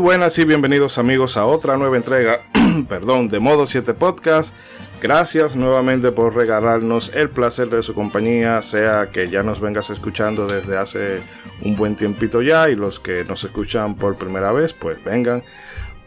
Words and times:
Buenas 0.00 0.38
y 0.38 0.44
bienvenidos 0.44 0.96
amigos 0.96 1.36
a 1.36 1.44
otra 1.44 1.76
nueva 1.76 1.96
entrega, 1.96 2.42
perdón, 2.88 3.28
de 3.28 3.40
Modo 3.40 3.66
7 3.66 3.94
Podcast. 3.94 4.54
Gracias 5.02 5.56
nuevamente 5.56 6.12
por 6.12 6.36
regalarnos 6.36 7.10
el 7.16 7.30
placer 7.30 7.68
de 7.68 7.82
su 7.82 7.94
compañía, 7.94 8.62
sea 8.62 9.08
que 9.12 9.28
ya 9.28 9.42
nos 9.42 9.60
vengas 9.60 9.90
escuchando 9.90 10.46
desde 10.46 10.76
hace 10.78 11.20
un 11.62 11.74
buen 11.74 11.96
tiempito 11.96 12.42
ya 12.42 12.70
y 12.70 12.76
los 12.76 13.00
que 13.00 13.24
nos 13.24 13.42
escuchan 13.42 13.96
por 13.96 14.16
primera 14.16 14.52
vez, 14.52 14.72
pues 14.72 15.02
vengan, 15.02 15.42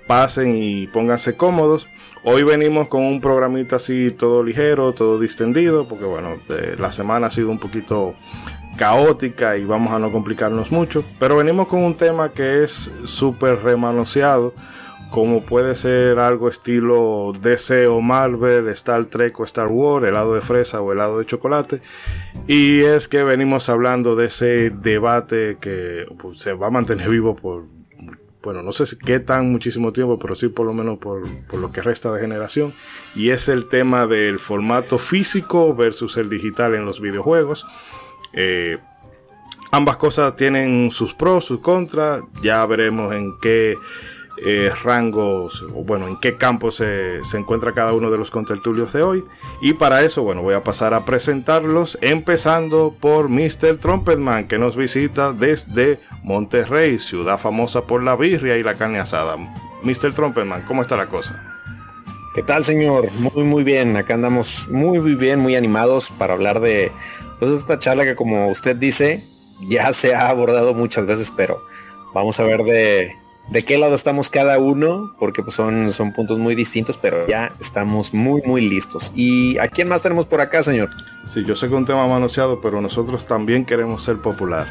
pasen 0.08 0.56
y 0.56 0.88
pónganse 0.88 1.36
cómodos. 1.36 1.90
Hoy 2.24 2.44
venimos 2.44 2.88
con 2.88 3.04
un 3.04 3.20
programita 3.20 3.76
así 3.76 4.12
todo 4.12 4.42
ligero, 4.42 4.94
todo 4.94 5.20
distendido, 5.20 5.86
porque 5.86 6.06
bueno, 6.06 6.38
la 6.80 6.94
semana 6.94 7.28
ha 7.28 7.32
sido 7.32 7.50
un 7.50 7.60
poquito 7.60 8.16
caótica 8.82 9.58
y 9.58 9.64
vamos 9.64 9.94
a 9.94 10.00
no 10.00 10.12
complicarnos 10.12 10.72
mucho. 10.72 11.04
Pero 11.20 11.38
venimos 11.38 11.68
con 11.68 11.84
un 11.84 11.94
tema 11.94 12.30
que 12.30 12.64
es 12.64 12.92
súper 13.04 13.60
remanoseado, 13.62 14.56
como 15.12 15.44
puede 15.44 15.76
ser 15.76 16.18
algo 16.18 16.50
estilo 16.50 17.32
DC 17.40 17.86
o 17.86 18.02
Marvel, 18.02 18.70
Star 18.70 19.06
Trek 19.06 19.40
o 19.40 19.44
Star 19.44 19.68
Wars, 19.68 20.08
helado 20.08 20.34
de 20.34 20.42
fresa 20.42 20.82
o 20.82 20.92
helado 20.92 21.20
de 21.20 21.28
chocolate. 21.28 21.80
Y 22.48 22.80
es 22.80 23.08
que 23.08 23.22
venimos 23.22 23.70
hablando 23.70 24.16
de 24.16 24.26
ese 24.26 24.72
debate 24.72 25.58
que 25.62 26.08
pues, 26.18 26.40
se 26.40 26.54
va 26.54 26.66
a 26.66 26.72
mantener 26.72 27.08
vivo 27.08 27.36
por, 27.36 27.66
bueno, 28.42 28.64
no 28.64 28.72
sé 28.72 28.98
qué 28.98 29.20
tan 29.20 29.52
muchísimo 29.52 29.94
tiempo, 29.94 30.18
pero 30.18 30.34
sí 30.34 30.48
por 30.48 30.66
lo 30.66 30.74
menos 30.74 30.98
por, 30.98 31.22
por 31.48 31.60
lo 31.60 31.72
que 31.72 31.84
resta 31.84 32.12
de 32.12 32.20
generación. 32.20 32.74
Y 33.14 33.30
es 33.30 33.48
el 33.48 33.68
tema 33.68 34.08
del 34.08 34.40
formato 34.40 34.98
físico 34.98 35.76
versus 35.76 36.18
el 36.18 36.32
digital 36.32 36.74
en 36.74 36.84
los 36.84 37.00
videojuegos. 37.00 37.68
Eh, 38.34 38.78
ambas 39.72 39.98
cosas 39.98 40.36
tienen 40.36 40.92
sus 40.92 41.14
pros, 41.14 41.46
sus 41.46 41.60
contras. 41.60 42.22
Ya 42.42 42.66
veremos 42.66 43.14
en 43.14 43.38
qué 43.40 43.76
eh, 44.44 44.72
rangos, 44.84 45.64
o 45.76 45.84
bueno, 45.84 46.08
en 46.08 46.18
qué 46.18 46.36
campo 46.36 46.72
se, 46.72 47.24
se, 47.24 47.38
encuentra 47.38 47.74
cada 47.74 47.94
uno 47.94 48.10
de 48.10 48.18
los 48.18 48.32
contertulios 48.32 48.92
de 48.94 49.04
hoy. 49.04 49.24
Y 49.62 49.74
para 49.74 50.04
eso, 50.04 50.24
bueno, 50.24 50.42
voy 50.42 50.56
a 50.56 50.64
pasar 50.64 50.94
a 50.94 51.06
presentarlos, 51.06 51.98
empezando 52.02 52.96
por 53.00 53.30
Mr. 53.30 53.78
Trumpetman, 53.80 54.48
que 54.48 54.58
nos 54.58 54.76
visita 54.76 55.34
desde 55.34 56.00
Monterrey, 56.24 56.98
ciudad 56.98 57.38
famosa 57.38 57.82
por 57.82 58.02
la 58.02 58.16
birria 58.16 58.58
y 58.58 58.64
la 58.64 58.76
carne 58.76 59.00
asada. 59.00 59.38
Mr. 59.84 60.14
Trumpetman, 60.14 60.64
¿cómo 60.64 60.82
está 60.82 60.96
la 60.96 61.08
cosa? 61.08 61.52
¿Qué 62.34 62.44
tal, 62.44 62.64
señor? 62.64 63.12
Muy, 63.12 63.44
muy 63.44 63.64
bien. 63.64 63.98
Acá 63.98 64.14
andamos 64.14 64.70
muy, 64.70 65.00
muy 65.00 65.16
bien, 65.16 65.40
muy 65.40 65.56
animados 65.56 66.12
para 66.18 66.34
hablar 66.34 66.62
de 66.62 66.92
pues, 67.42 67.54
esta 67.54 67.80
charla 67.80 68.04
que, 68.04 68.16
como 68.16 68.50
usted 68.50 68.76
dice, 68.76 69.24
ya 69.68 69.92
se 69.94 70.14
ha 70.14 70.30
abordado 70.30 70.76
muchas 70.76 71.08
veces, 71.08 71.34
pero 71.36 71.58
vamos 72.14 72.40
a 72.40 72.44
ver 72.44 72.62
de, 72.62 73.16
de 73.50 73.64
qué 73.64 73.80
lado 73.80 73.96
estamos 73.96 74.30
cada 74.30 74.60
uno, 74.60 75.16
porque 75.18 75.42
pues, 75.42 75.56
son, 75.56 75.92
son 75.92 76.14
puntos 76.14 76.38
muy 76.38 76.54
distintos, 76.54 76.98
pero 76.98 77.28
ya 77.28 77.52
estamos 77.60 78.14
muy, 78.14 78.44
muy 78.46 78.62
listos. 78.62 79.12
¿Y 79.16 79.58
a 79.58 79.68
quién 79.70 79.88
más 79.88 80.04
tenemos 80.04 80.28
por 80.28 80.40
acá, 80.40 80.62
señor? 80.62 80.92
Sí, 81.34 81.44
yo 81.44 81.56
sé 81.56 81.68
que 81.68 81.74
un 81.74 81.86
tema 81.86 82.08
manoseado, 82.08 82.62
pero 82.62 82.80
nosotros 82.80 83.26
también 83.26 83.66
queremos 83.66 84.04
ser 84.04 84.18
popular. 84.18 84.68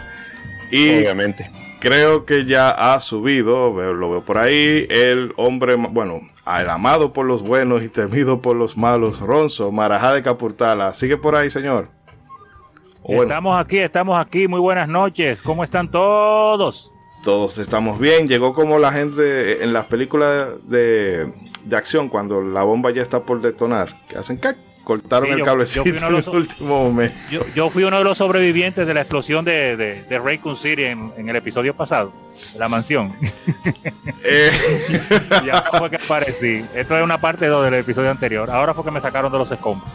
Y 0.71 0.91
Obviamente. 0.91 1.51
Creo 1.81 2.25
que 2.25 2.45
ya 2.45 2.71
ha 2.71 3.01
subido, 3.01 3.71
lo 3.95 4.11
veo 4.11 4.25
por 4.25 4.39
ahí, 4.39 4.87
el 4.91 5.33
hombre, 5.37 5.75
bueno, 5.75 6.21
el 6.47 6.69
amado 6.69 7.15
por 7.15 7.27
los 7.27 7.43
buenos 7.43 7.83
y 7.83 7.89
temido 7.89 8.43
por 8.43 8.55
los 8.55 8.77
malos, 8.77 9.19
Ronzo, 9.19 9.73
Marajá 9.73 10.13
de 10.13 10.23
Capurtala. 10.23 10.93
¿Sigue 10.93 11.17
por 11.17 11.35
ahí, 11.35 11.51
señor? 11.51 11.89
Estamos 13.10 13.60
aquí, 13.60 13.78
estamos 13.78 14.19
aquí. 14.19 14.47
Muy 14.47 14.60
buenas 14.60 14.88
noches. 14.88 15.43
¿Cómo 15.43 15.65
están 15.65 15.91
todos? 15.91 16.93
Todos 17.25 17.59
estamos 17.59 17.98
bien. 17.98 18.28
Llegó 18.28 18.54
como 18.54 18.78
la 18.78 18.93
gente 18.93 19.65
en 19.65 19.72
las 19.72 19.87
películas 19.87 20.48
de, 20.69 21.32
de 21.65 21.76
acción, 21.76 22.09
cuando 22.09 22.41
la 22.41 22.62
bomba 22.62 22.93
ya 22.93 23.03
está 23.03 23.25
por 23.25 23.41
detonar, 23.41 24.06
que 24.06 24.16
hacen 24.16 24.37
cac 24.37 24.56
cortaron 24.84 25.31
el 25.31 25.44
cablecito 25.44 25.88
en 25.88 26.03
el 26.03 26.28
último 26.28 26.84
momento. 26.84 27.15
Yo, 27.31 27.47
yo, 27.54 27.71
fui 27.71 27.84
uno 27.84 27.98
de 27.98 28.04
los 28.04 28.19
sobrevivientes 28.19 28.87
de 28.87 28.94
la 28.94 29.03
explosión 29.03 29.44
de, 29.44 29.77
de, 29.77 30.03
de 30.03 30.19
Raycon 30.19 30.56
City 30.56 30.84
en, 30.84 31.12
en, 31.16 31.28
el 31.28 31.37
episodio 31.37 31.77
pasado, 31.77 32.12
la 32.59 32.69
mansión. 32.69 33.15
Eh. 34.22 34.50
ya 35.44 35.65
fue 35.78 35.91
que 35.91 35.97
aparecí. 35.97 36.65
Esto 36.75 36.97
es 36.97 37.03
una 37.03 37.21
parte 37.21 37.47
2 37.47 37.65
del 37.65 37.75
episodio 37.75 38.10
anterior. 38.10 38.50
Ahora 38.50 38.75
fue 38.75 38.84
que 38.84 38.91
me 38.91 39.00
sacaron 39.00 39.32
de 39.32 39.38
los 39.38 39.50
escombros. 39.50 39.91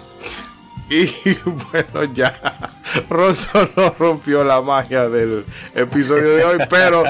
Y 0.90 1.06
bueno, 1.46 2.14
ya 2.14 2.74
Rosso 3.10 3.70
no 3.76 3.96
rompió 3.98 4.44
la 4.44 4.62
magia 4.62 5.10
del 5.10 5.46
episodio 5.74 6.36
de 6.36 6.44
hoy, 6.44 6.58
pero 6.70 7.04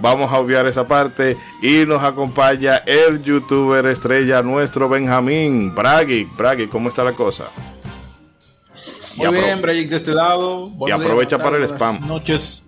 Vamos 0.00 0.32
a 0.32 0.38
obviar 0.38 0.66
esa 0.66 0.88
parte 0.88 1.36
y 1.60 1.84
nos 1.86 2.02
acompaña 2.02 2.78
el 2.86 3.22
youtuber 3.22 3.86
estrella 3.86 4.42
nuestro 4.42 4.88
Benjamín 4.88 5.74
Bragui. 5.74 6.24
Bragui, 6.24 6.66
¿cómo 6.66 6.88
está 6.88 7.04
la 7.04 7.12
cosa? 7.12 7.44
Muy 9.16 9.28
bien, 9.28 9.60
Bragui 9.60 9.86
de 9.86 9.96
este 9.96 10.12
lado. 10.12 10.70
y 10.86 10.90
aprovecha 10.90 11.38
para 11.38 11.56
el 11.56 11.64
spam. 11.64 12.06
noches. 12.06 12.62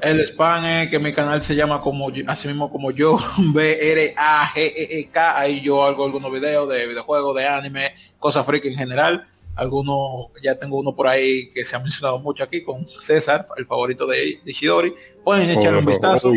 El 0.00 0.20
spam 0.20 0.64
es 0.64 0.90
que 0.90 0.98
mi 0.98 1.12
canal 1.12 1.42
se 1.42 1.54
llama 1.54 1.80
como 1.80 2.10
así 2.26 2.48
mismo 2.48 2.70
como 2.70 2.90
yo, 2.90 3.18
B-R-A-G-E-E-K. 3.38 5.38
Ahí 5.38 5.60
yo 5.60 5.84
hago 5.84 6.04
algunos 6.04 6.32
videos 6.32 6.68
de 6.68 6.86
videojuegos, 6.88 7.36
de 7.36 7.46
anime, 7.46 7.94
cosas 8.18 8.44
freak 8.44 8.64
en 8.64 8.74
general 8.74 9.24
algunos, 9.56 10.28
ya 10.42 10.58
tengo 10.58 10.78
uno 10.78 10.94
por 10.94 11.06
ahí 11.06 11.48
que 11.48 11.64
se 11.64 11.76
ha 11.76 11.78
mencionado 11.78 12.18
mucho 12.18 12.44
aquí 12.44 12.62
con 12.62 12.86
César, 12.88 13.44
el 13.56 13.66
favorito 13.66 14.06
de, 14.06 14.40
de 14.44 14.52
Shidori. 14.52 14.92
Pueden 15.22 15.50
echarle 15.50 15.78
un 15.78 15.86
vistazo. 15.86 16.32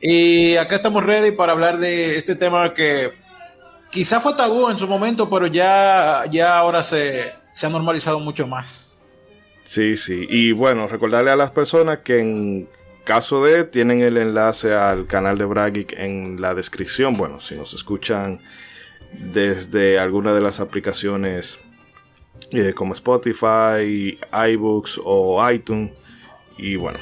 Y 0.00 0.56
acá 0.56 0.76
estamos 0.76 1.04
ready 1.04 1.32
para 1.32 1.52
hablar 1.52 1.78
de 1.78 2.16
este 2.16 2.36
tema 2.36 2.74
que 2.74 3.12
quizá 3.90 4.20
fue 4.20 4.34
tabú 4.34 4.68
en 4.68 4.78
su 4.78 4.86
momento, 4.86 5.30
pero 5.30 5.46
ya, 5.46 6.24
ya 6.30 6.58
ahora 6.58 6.82
se, 6.82 7.32
se 7.52 7.66
ha 7.66 7.70
normalizado 7.70 8.20
mucho 8.20 8.46
más. 8.46 8.98
Sí, 9.64 9.96
sí. 9.96 10.26
Y 10.28 10.52
bueno, 10.52 10.86
recordarle 10.86 11.30
a 11.30 11.36
las 11.36 11.50
personas 11.50 12.00
que 12.00 12.18
en 12.18 12.68
caso 13.04 13.44
de 13.44 13.64
tienen 13.64 14.02
el 14.02 14.16
enlace 14.16 14.74
al 14.74 15.06
canal 15.06 15.38
de 15.38 15.44
Bragic 15.44 15.94
en 15.96 16.40
la 16.40 16.54
descripción. 16.54 17.16
Bueno, 17.16 17.40
si 17.40 17.54
nos 17.54 17.72
escuchan 17.74 18.40
desde 19.12 19.98
alguna 19.98 20.34
de 20.34 20.40
las 20.40 20.60
aplicaciones 20.60 21.60
eh, 22.50 22.72
como 22.74 22.94
Spotify, 22.94 24.18
iBooks 24.32 25.00
o 25.04 25.50
iTunes. 25.50 25.92
Y 26.56 26.76
bueno, 26.76 26.98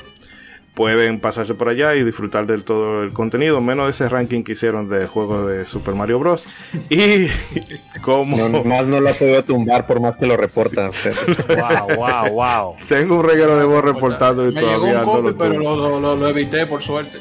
pueden 0.74 1.20
pasarse 1.20 1.54
por 1.54 1.68
allá 1.68 1.94
y 1.94 2.04
disfrutar 2.04 2.46
del 2.46 2.64
todo 2.64 3.02
el 3.02 3.12
contenido, 3.12 3.60
menos 3.60 3.90
ese 3.90 4.08
ranking 4.08 4.42
que 4.42 4.52
hicieron 4.52 4.88
de 4.88 5.06
juegos 5.06 5.48
de 5.48 5.66
Super 5.66 5.94
Mario 5.94 6.18
Bros. 6.18 6.44
Y 6.88 7.28
como... 8.02 8.48
No, 8.48 8.64
más 8.64 8.86
no 8.86 9.00
lo 9.00 9.10
ha 9.10 9.12
podido 9.12 9.44
tumbar 9.44 9.86
por 9.86 10.00
más 10.00 10.16
que 10.16 10.26
lo 10.26 10.36
reportan. 10.36 10.90
wow, 11.48 11.96
wow, 11.96 12.30
wow. 12.32 12.76
Tengo 12.88 13.16
un 13.16 13.24
regalo 13.24 13.58
de 13.58 13.64
voz 13.64 13.84
reportado 13.84 14.48
y 14.48 14.54
Me 14.54 14.60
todavía 14.60 15.00
llegó 15.00 15.12
un 15.12 15.22
copy, 15.22 15.36
pero 15.38 15.58
lo, 15.58 16.00
lo, 16.00 16.16
lo, 16.16 16.28
evité 16.28 16.66
por 16.66 16.82
suerte. 16.82 17.18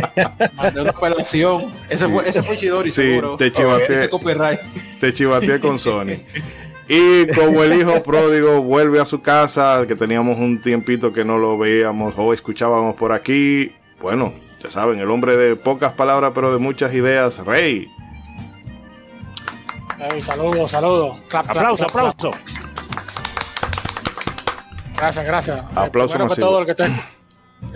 Mandé 0.54 0.80
una 0.80 0.90
apelación. 0.90 1.66
Ese 1.90 2.08
fue, 2.08 2.28
ese 2.28 2.42
fue 2.42 2.56
Chidori, 2.56 2.90
sí, 2.90 3.02
seguro. 3.02 3.36
Te 3.36 3.52
chivateé, 3.52 3.96
ese 3.96 4.08
copyright. 4.08 4.60
Te 5.00 5.12
chivateé 5.12 5.60
con 5.60 5.78
Sony. 5.86 6.22
Y 6.88 7.26
como 7.28 7.64
el 7.64 7.80
hijo 7.80 8.02
pródigo 8.02 8.62
vuelve 8.62 9.00
a 9.00 9.04
su 9.04 9.20
casa, 9.20 9.84
que 9.88 9.96
teníamos 9.96 10.38
un 10.38 10.60
tiempito 10.62 11.12
que 11.12 11.24
no 11.24 11.36
lo 11.36 11.58
veíamos 11.58 12.14
o 12.16 12.32
escuchábamos 12.32 12.94
por 12.94 13.12
aquí, 13.12 13.72
bueno, 14.00 14.32
ya 14.62 14.70
saben, 14.70 15.00
el 15.00 15.10
hombre 15.10 15.36
de 15.36 15.56
pocas 15.56 15.92
palabras 15.92 16.32
pero 16.34 16.52
de 16.52 16.58
muchas 16.58 16.94
ideas, 16.94 17.38
Rey. 17.38 17.88
Hey, 19.98 20.22
saludos, 20.22 20.70
saludos. 20.70 21.16
Clap, 21.28 21.50
aplauso, 21.50 21.86
clap, 21.86 22.06
aplauso. 22.06 22.30
Gracias, 24.96 25.26
gracias. 25.26 25.64
Aplauso 25.74 26.16
eh, 26.16 26.28
que 26.28 26.40
todo 26.40 26.60
el 26.60 26.66
que, 26.66 26.82
el 26.82 26.92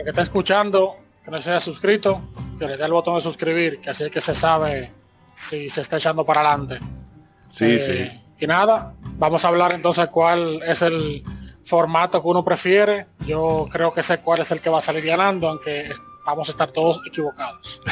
que 0.05 0.11
está 0.11 0.23
escuchando, 0.23 0.97
que 1.25 1.31
no 1.31 1.41
se 1.41 1.51
haya 1.51 1.61
suscrito, 1.61 2.23
que 2.59 2.67
le 2.67 2.77
dé 2.77 2.85
el 2.85 2.93
botón 2.93 3.17
de 3.17 3.23
suscribir, 3.23 3.81
que 3.81 3.91
así 3.91 4.05
es 4.05 4.11
que 4.11 4.21
se 4.21 4.35
sabe 4.35 4.93
si 5.35 5.69
se 5.69 5.81
está 5.81 5.97
echando 5.97 6.25
para 6.25 6.41
adelante. 6.41 6.79
Sí, 7.51 7.65
eh, 7.67 8.11
sí. 8.13 8.30
Y 8.41 8.47
nada, 8.47 8.95
vamos 9.19 9.45
a 9.45 9.49
hablar 9.49 9.73
entonces 9.73 10.07
cuál 10.09 10.61
es 10.67 10.83
el 10.83 11.23
formato 11.65 12.23
que 12.23 12.29
uno 12.29 12.45
prefiere. 12.45 13.07
Yo 13.27 13.69
creo 13.71 13.93
que 13.93 14.03
sé 14.03 14.21
cuál 14.21 14.41
es 14.41 14.51
el 14.51 14.61
que 14.61 14.71
va 14.71 14.79
a 14.79 14.83
salir 14.83 15.05
ganando, 15.05 15.49
aunque 15.49 15.91
vamos 16.25 16.49
a 16.49 16.53
estar 16.53 16.71
todos 16.71 17.01
equivocados. 17.07 17.83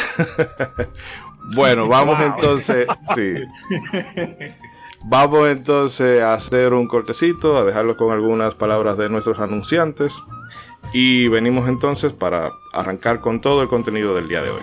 bueno, 1.54 1.86
vamos 1.86 2.18
entonces, 2.20 2.86
sí. 3.14 3.34
Vamos 5.04 5.48
entonces 5.48 6.20
a 6.20 6.34
hacer 6.34 6.74
un 6.74 6.88
cortecito, 6.88 7.56
a 7.56 7.64
dejarlo 7.64 7.96
con 7.96 8.12
algunas 8.12 8.54
palabras 8.56 8.98
de 8.98 9.08
nuestros 9.08 9.38
anunciantes. 9.38 10.20
Y 10.92 11.28
venimos 11.28 11.68
entonces 11.68 12.12
para 12.12 12.52
arrancar 12.72 13.20
con 13.20 13.40
todo 13.40 13.62
el 13.62 13.68
contenido 13.68 14.14
del 14.14 14.26
día 14.26 14.42
de 14.42 14.50
hoy. 14.50 14.62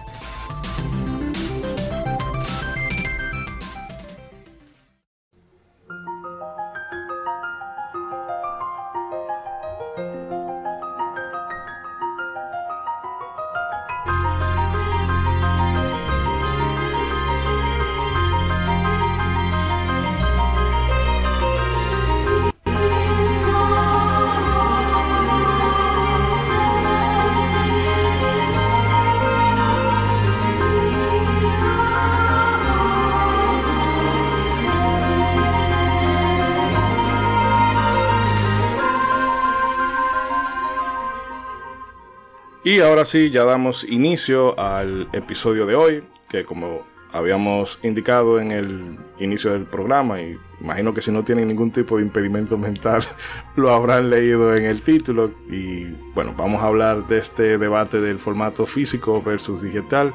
Ahora 42.81 43.05
sí, 43.05 43.29
ya 43.29 43.43
damos 43.43 43.83
inicio 43.83 44.59
al 44.59 45.07
episodio 45.13 45.65
de 45.65 45.75
hoy, 45.75 46.03
que 46.29 46.45
como 46.45 46.85
habíamos 47.11 47.79
indicado 47.83 48.39
en 48.39 48.51
el 48.51 48.97
inicio 49.19 49.51
del 49.51 49.65
programa, 49.65 50.21
y 50.21 50.37
imagino 50.59 50.93
que 50.93 51.01
si 51.01 51.11
no 51.11 51.23
tienen 51.23 51.47
ningún 51.47 51.71
tipo 51.71 51.97
de 51.97 52.03
impedimento 52.03 52.57
mental, 52.57 53.03
lo 53.55 53.71
habrán 53.71 54.09
leído 54.09 54.55
en 54.55 54.65
el 54.65 54.81
título. 54.81 55.31
Y 55.49 55.85
bueno, 56.13 56.33
vamos 56.37 56.61
a 56.61 56.67
hablar 56.67 57.07
de 57.07 57.17
este 57.17 57.57
debate 57.57 57.99
del 57.99 58.19
formato 58.19 58.65
físico 58.65 59.21
versus 59.21 59.61
digital 59.61 60.13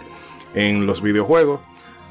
en 0.54 0.86
los 0.86 1.02
videojuegos. 1.02 1.60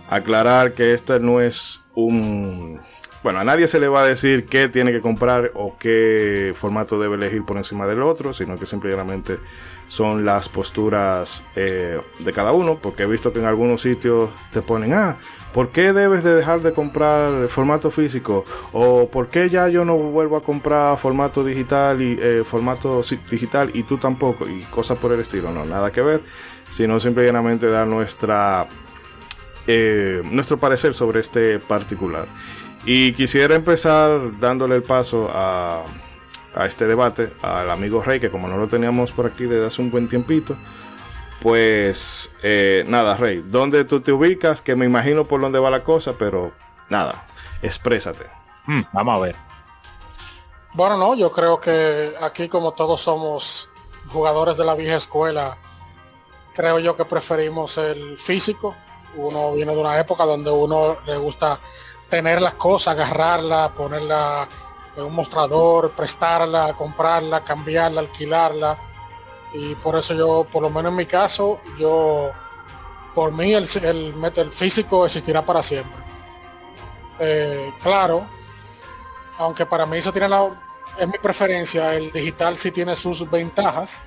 Aclarar 0.10 0.74
que 0.74 0.94
este 0.94 1.20
no 1.20 1.42
es 1.42 1.84
un... 1.96 2.80
Bueno, 3.24 3.40
a 3.40 3.44
nadie 3.44 3.68
se 3.68 3.80
le 3.80 3.88
va 3.88 4.04
a 4.04 4.06
decir 4.06 4.46
qué 4.46 4.70
tiene 4.70 4.92
que 4.92 5.02
comprar 5.02 5.52
o 5.56 5.78
qué 5.80 6.54
formato 6.56 7.00
debe 7.00 7.16
elegir 7.16 7.44
por 7.44 7.58
encima 7.58 7.88
del 7.88 8.04
otro, 8.04 8.34
sino 8.34 8.56
que 8.56 8.68
simplemente 8.68 9.40
son 9.88 10.26
las 10.26 10.50
posturas 10.50 11.44
eh, 11.56 12.00
de 12.20 12.34
cada 12.34 12.52
uno, 12.52 12.80
porque 12.82 13.04
he 13.04 13.06
visto 13.06 13.32
que 13.32 13.40
en 13.40 13.46
algunos 13.46 13.82
sitios 13.82 14.30
te 14.52 14.62
ponen, 14.62 14.94
ah, 14.94 15.18
¿por 15.54 15.70
qué 15.70 15.94
debes 15.94 16.24
de 16.24 16.36
dejar 16.36 16.62
de 16.62 16.74
comprar 16.74 17.48
formato 17.48 17.92
físico? 17.92 18.46
O 18.74 19.10
¿por 19.10 19.28
qué 19.28 19.50
ya 19.50 19.70
yo 19.70 19.86
no 19.86 19.96
vuelvo 19.96 20.38
a 20.38 20.44
comprar 20.44 20.98
formato 20.98 21.44
digital 21.44 22.02
y 22.02 22.18
eh, 22.20 22.44
formato 22.46 23.02
digital 23.30 23.72
y 23.74 23.84
tú 23.84 23.98
tampoco? 23.98 24.48
Y 24.48 24.62
cosas 24.64 24.98
por 24.98 25.12
el 25.12 25.20
estilo, 25.20 25.52
no, 25.52 25.66
nada 25.66 25.92
que 25.92 26.02
ver, 26.02 26.22
sino 26.70 27.00
simplemente 27.00 27.68
dar 27.68 27.88
nuestra, 27.88 28.68
eh, 29.68 30.22
nuestro 30.26 30.58
parecer 30.58 30.94
sobre 30.94 31.20
este 31.20 31.60
particular. 31.60 32.28
Y 32.86 33.14
quisiera 33.14 33.56
empezar 33.56 34.40
dándole 34.40 34.76
el 34.76 34.84
paso 34.84 35.30
a 35.34 35.84
a 36.56 36.66
este 36.66 36.88
debate 36.88 37.32
al 37.42 37.70
amigo 37.70 38.02
Rey, 38.02 38.20
que 38.20 38.32
como 38.32 38.48
no 38.48 38.58
lo 38.58 38.68
teníamos 38.68 39.12
por 39.12 39.26
aquí 39.26 39.46
desde 39.46 39.68
hace 39.68 39.82
un 39.82 39.92
buen 39.92 40.08
tiempito, 40.08 40.56
pues 41.42 42.32
eh, 42.42 42.84
nada, 42.88 43.18
Rey, 43.18 43.44
¿dónde 43.46 43.86
tú 43.86 44.02
te 44.02 44.12
ubicas? 44.12 44.62
Que 44.62 44.76
me 44.76 44.86
imagino 44.86 45.26
por 45.26 45.42
dónde 45.42 45.60
va 45.60 45.70
la 45.70 45.84
cosa, 45.84 46.14
pero 46.18 46.54
nada, 46.90 47.26
exprésate. 47.62 48.26
Hmm, 48.66 48.82
vamos 48.94 49.16
a 49.16 49.20
ver. 49.20 49.36
Bueno, 50.74 50.98
no, 50.98 51.16
yo 51.16 51.32
creo 51.32 51.60
que 51.60 52.14
aquí 52.22 52.50
como 52.50 52.74
todos 52.74 53.02
somos 53.02 53.70
jugadores 54.08 54.58
de 54.58 54.66
la 54.66 54.76
vieja 54.76 54.96
escuela, 54.96 55.58
creo 56.54 56.80
yo 56.80 56.96
que 56.96 57.06
preferimos 57.06 57.78
el 57.78 58.18
físico. 58.18 58.76
Uno 59.16 59.54
viene 59.54 59.74
de 59.74 59.80
una 59.80 59.98
época 60.00 60.26
donde 60.26 60.52
uno 60.52 60.98
le 61.06 61.18
gusta 61.18 61.60
tener 62.10 62.42
las 62.42 62.56
cosas, 62.56 62.96
agarrarla, 62.96 63.72
ponerla 63.76 64.48
un 64.98 65.14
mostrador, 65.14 65.92
prestarla, 65.92 66.74
comprarla, 66.74 67.44
cambiarla, 67.44 68.02
alquilarla. 68.02 68.78
Y 69.54 69.76
por 69.76 69.98
eso 69.98 70.14
yo, 70.14 70.46
por 70.52 70.62
lo 70.62 70.70
menos 70.70 70.92
en 70.92 70.98
mi 70.98 71.06
caso, 71.06 71.62
yo, 71.80 72.32
por 73.14 73.32
mí 73.32 73.54
el, 73.54 73.68
el, 73.84 74.52
físico 74.52 75.06
existirá 75.06 75.44
para 75.44 75.64
siempre. 75.64 75.98
Eh, 77.20 77.72
claro, 77.82 78.28
aunque 79.38 79.66
para 79.66 79.86
mí 79.86 79.98
eso 79.98 80.12
tiene 80.12 80.28
la, 80.28 80.50
es 81.00 81.08
mi 81.08 81.18
preferencia, 81.18 81.94
el 81.94 82.12
digital 82.12 82.58
sí 82.58 82.72
tiene 82.72 82.96
sus 82.96 83.30
ventajas. 83.30 84.04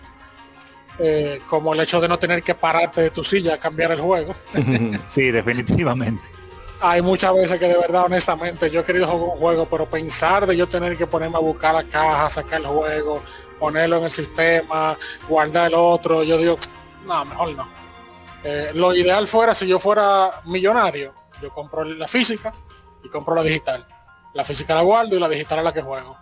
Eh, 1.00 1.40
como 1.46 1.74
el 1.74 1.80
hecho 1.80 2.00
de 2.00 2.08
no 2.08 2.18
tener 2.18 2.42
que 2.42 2.56
pararte 2.56 3.02
de 3.02 3.10
tu 3.10 3.22
silla 3.22 3.56
cambiar 3.56 3.92
el 3.92 4.00
juego. 4.00 4.34
sí, 5.06 5.30
definitivamente 5.30 6.37
hay 6.80 7.02
muchas 7.02 7.34
veces 7.34 7.58
que 7.58 7.68
de 7.68 7.78
verdad, 7.78 8.04
honestamente, 8.04 8.70
yo 8.70 8.80
he 8.80 8.84
querido 8.84 9.06
jugar 9.06 9.30
un 9.30 9.38
juego, 9.38 9.68
pero 9.68 9.88
pensar 9.88 10.46
de 10.46 10.56
yo 10.56 10.68
tener 10.68 10.96
que 10.96 11.06
ponerme 11.06 11.36
a 11.36 11.40
buscar 11.40 11.74
la 11.74 11.84
caja, 11.84 12.30
sacar 12.30 12.60
el 12.60 12.66
juego, 12.66 13.22
ponerlo 13.58 13.98
en 13.98 14.04
el 14.04 14.10
sistema, 14.10 14.96
guardar 15.28 15.68
el 15.68 15.74
otro, 15.74 16.22
yo 16.22 16.38
digo, 16.38 16.56
no, 17.04 17.24
mejor 17.24 17.56
no. 17.56 17.68
Eh, 18.44 18.70
lo 18.74 18.94
ideal 18.94 19.26
fuera 19.26 19.54
si 19.54 19.66
yo 19.66 19.78
fuera 19.78 20.30
millonario, 20.44 21.12
yo 21.42 21.50
compro 21.50 21.84
la 21.84 22.06
física 22.06 22.52
y 23.02 23.08
compro 23.08 23.34
la 23.34 23.42
digital. 23.42 23.86
La 24.34 24.44
física 24.44 24.74
la 24.74 24.82
guardo 24.82 25.16
y 25.16 25.20
la 25.20 25.28
digital 25.28 25.58
es 25.58 25.64
la 25.64 25.72
que 25.72 25.82
juego. 25.82 26.16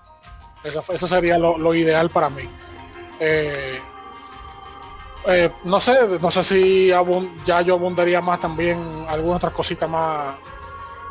Eso, 0.64 0.82
sería 0.82 1.38
lo, 1.38 1.74
ideal 1.74 2.10
para 2.10 2.30
mí. 2.30 2.48
Eh, 3.20 3.80
eh, 5.28 5.50
no 5.64 5.80
sé, 5.80 5.96
no 6.20 6.30
sé 6.30 6.42
si 6.42 6.88
ya 7.44 7.60
yo 7.62 7.74
abundaría 7.74 8.20
más 8.20 8.40
también 8.40 8.78
alguna 9.08 9.36
otra 9.36 9.50
cosita 9.50 9.86
más 9.86 10.36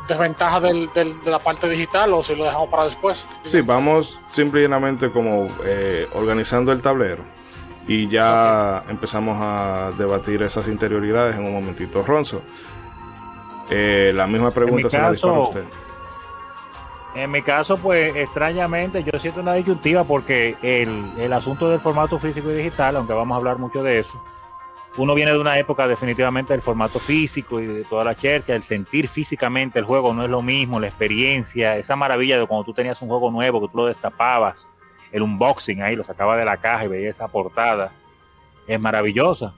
desventaja 0.08 0.60
del, 0.60 0.88
de 0.94 1.30
la 1.30 1.38
parte 1.38 1.68
digital 1.68 2.12
o 2.14 2.22
si 2.22 2.34
lo 2.34 2.44
dejamos 2.44 2.68
para 2.68 2.84
después. 2.84 3.28
Sí, 3.44 3.60
vamos 3.60 4.18
simplemente 4.30 5.10
como 5.10 5.48
eh, 5.64 6.08
organizando 6.14 6.72
el 6.72 6.80
tablero 6.80 7.22
y 7.88 8.08
ya 8.08 8.84
empezamos 8.88 9.36
a 9.40 9.92
debatir 9.96 10.42
esas 10.42 10.66
interioridades 10.68 11.36
en 11.36 11.44
un 11.44 11.52
momentito. 11.52 12.02
Ronzo, 12.02 12.42
eh, 13.70 14.12
la 14.14 14.26
misma 14.26 14.50
pregunta 14.50 14.90
se 14.90 14.98
la 14.98 15.10
usted. 15.10 15.64
En 17.16 17.30
mi 17.30 17.40
caso, 17.40 17.78
pues 17.78 18.14
extrañamente 18.14 19.02
yo 19.02 19.18
siento 19.18 19.40
una 19.40 19.54
disyuntiva 19.54 20.04
porque 20.04 20.54
el, 20.60 21.32
asunto 21.32 21.70
del 21.70 21.80
formato 21.80 22.18
físico 22.18 22.50
y 22.50 22.56
digital, 22.56 22.94
aunque 22.96 23.14
vamos 23.14 23.34
a 23.34 23.38
hablar 23.38 23.56
mucho 23.58 23.82
de 23.82 24.00
eso, 24.00 24.22
uno 24.98 25.14
viene 25.14 25.32
de 25.32 25.38
una 25.38 25.58
época 25.58 25.88
definitivamente 25.88 26.52
del 26.52 26.60
formato 26.60 26.98
físico 26.98 27.58
y 27.58 27.64
de 27.64 27.84
toda 27.84 28.04
la 28.04 28.14
chercha, 28.14 28.54
el 28.54 28.62
sentir 28.62 29.08
físicamente 29.08 29.78
el 29.78 29.86
juego 29.86 30.12
no 30.12 30.24
es 30.24 30.28
lo 30.28 30.42
mismo, 30.42 30.78
la 30.78 30.88
experiencia, 30.88 31.78
esa 31.78 31.96
maravilla 31.96 32.38
de 32.38 32.46
cuando 32.46 32.64
tú 32.64 32.74
tenías 32.74 33.00
un 33.00 33.08
juego 33.08 33.30
nuevo 33.30 33.62
que 33.62 33.68
tú 33.68 33.78
lo 33.78 33.86
destapabas, 33.86 34.68
el 35.10 35.22
unboxing 35.22 35.80
ahí, 35.80 35.96
lo 35.96 36.04
sacaba 36.04 36.36
de 36.36 36.44
la 36.44 36.58
caja 36.58 36.84
y 36.84 36.88
veía 36.88 37.08
esa 37.08 37.28
portada, 37.28 37.92
es 38.66 38.78
maravillosa. 38.78 39.54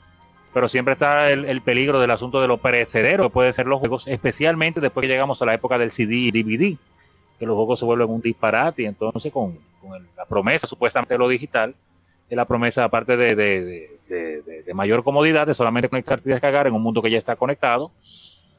Pero 0.55 0.69
siempre 0.69 0.93
está 0.93 1.33
el, 1.33 1.45
el 1.45 1.61
peligro 1.61 1.99
del 1.99 2.13
asunto 2.13 2.41
de 2.41 2.47
lo 2.47 2.59
perecedero 2.59 3.25
que 3.25 3.31
pueden 3.31 3.53
ser 3.53 3.67
los 3.67 3.81
juegos, 3.81 4.07
especialmente 4.07 4.81
después 4.81 5.03
que 5.03 5.09
llegamos 5.09 5.43
a 5.43 5.45
la 5.45 5.55
época 5.55 5.77
del 5.77 5.91
CD 5.91 6.15
y 6.15 6.31
DVD 6.31 6.79
que 7.39 7.47
los 7.47 7.57
juegos 7.57 7.79
se 7.79 7.85
vuelven 7.85 8.11
un 8.11 8.21
disparate 8.21 8.83
y 8.83 8.87
entonces 8.87 9.33
con, 9.33 9.59
la 10.17 10.27
promesa 10.27 10.67
supuestamente 10.67 11.15
de 11.15 11.19
lo 11.19 11.29
digital, 11.29 11.75
la 12.29 12.45
promesa, 12.45 12.85
aparte 12.85 13.17
de, 13.17 13.35
de, 13.35 14.75
mayor 14.75 15.03
comodidad, 15.03 15.47
de 15.47 15.55
solamente 15.55 15.89
conectarte 15.89 16.29
y 16.29 16.33
descargar 16.33 16.67
en 16.67 16.75
un 16.75 16.83
mundo 16.83 17.01
que 17.01 17.11
ya 17.11 17.19
está 17.19 17.37
conectado, 17.37 17.91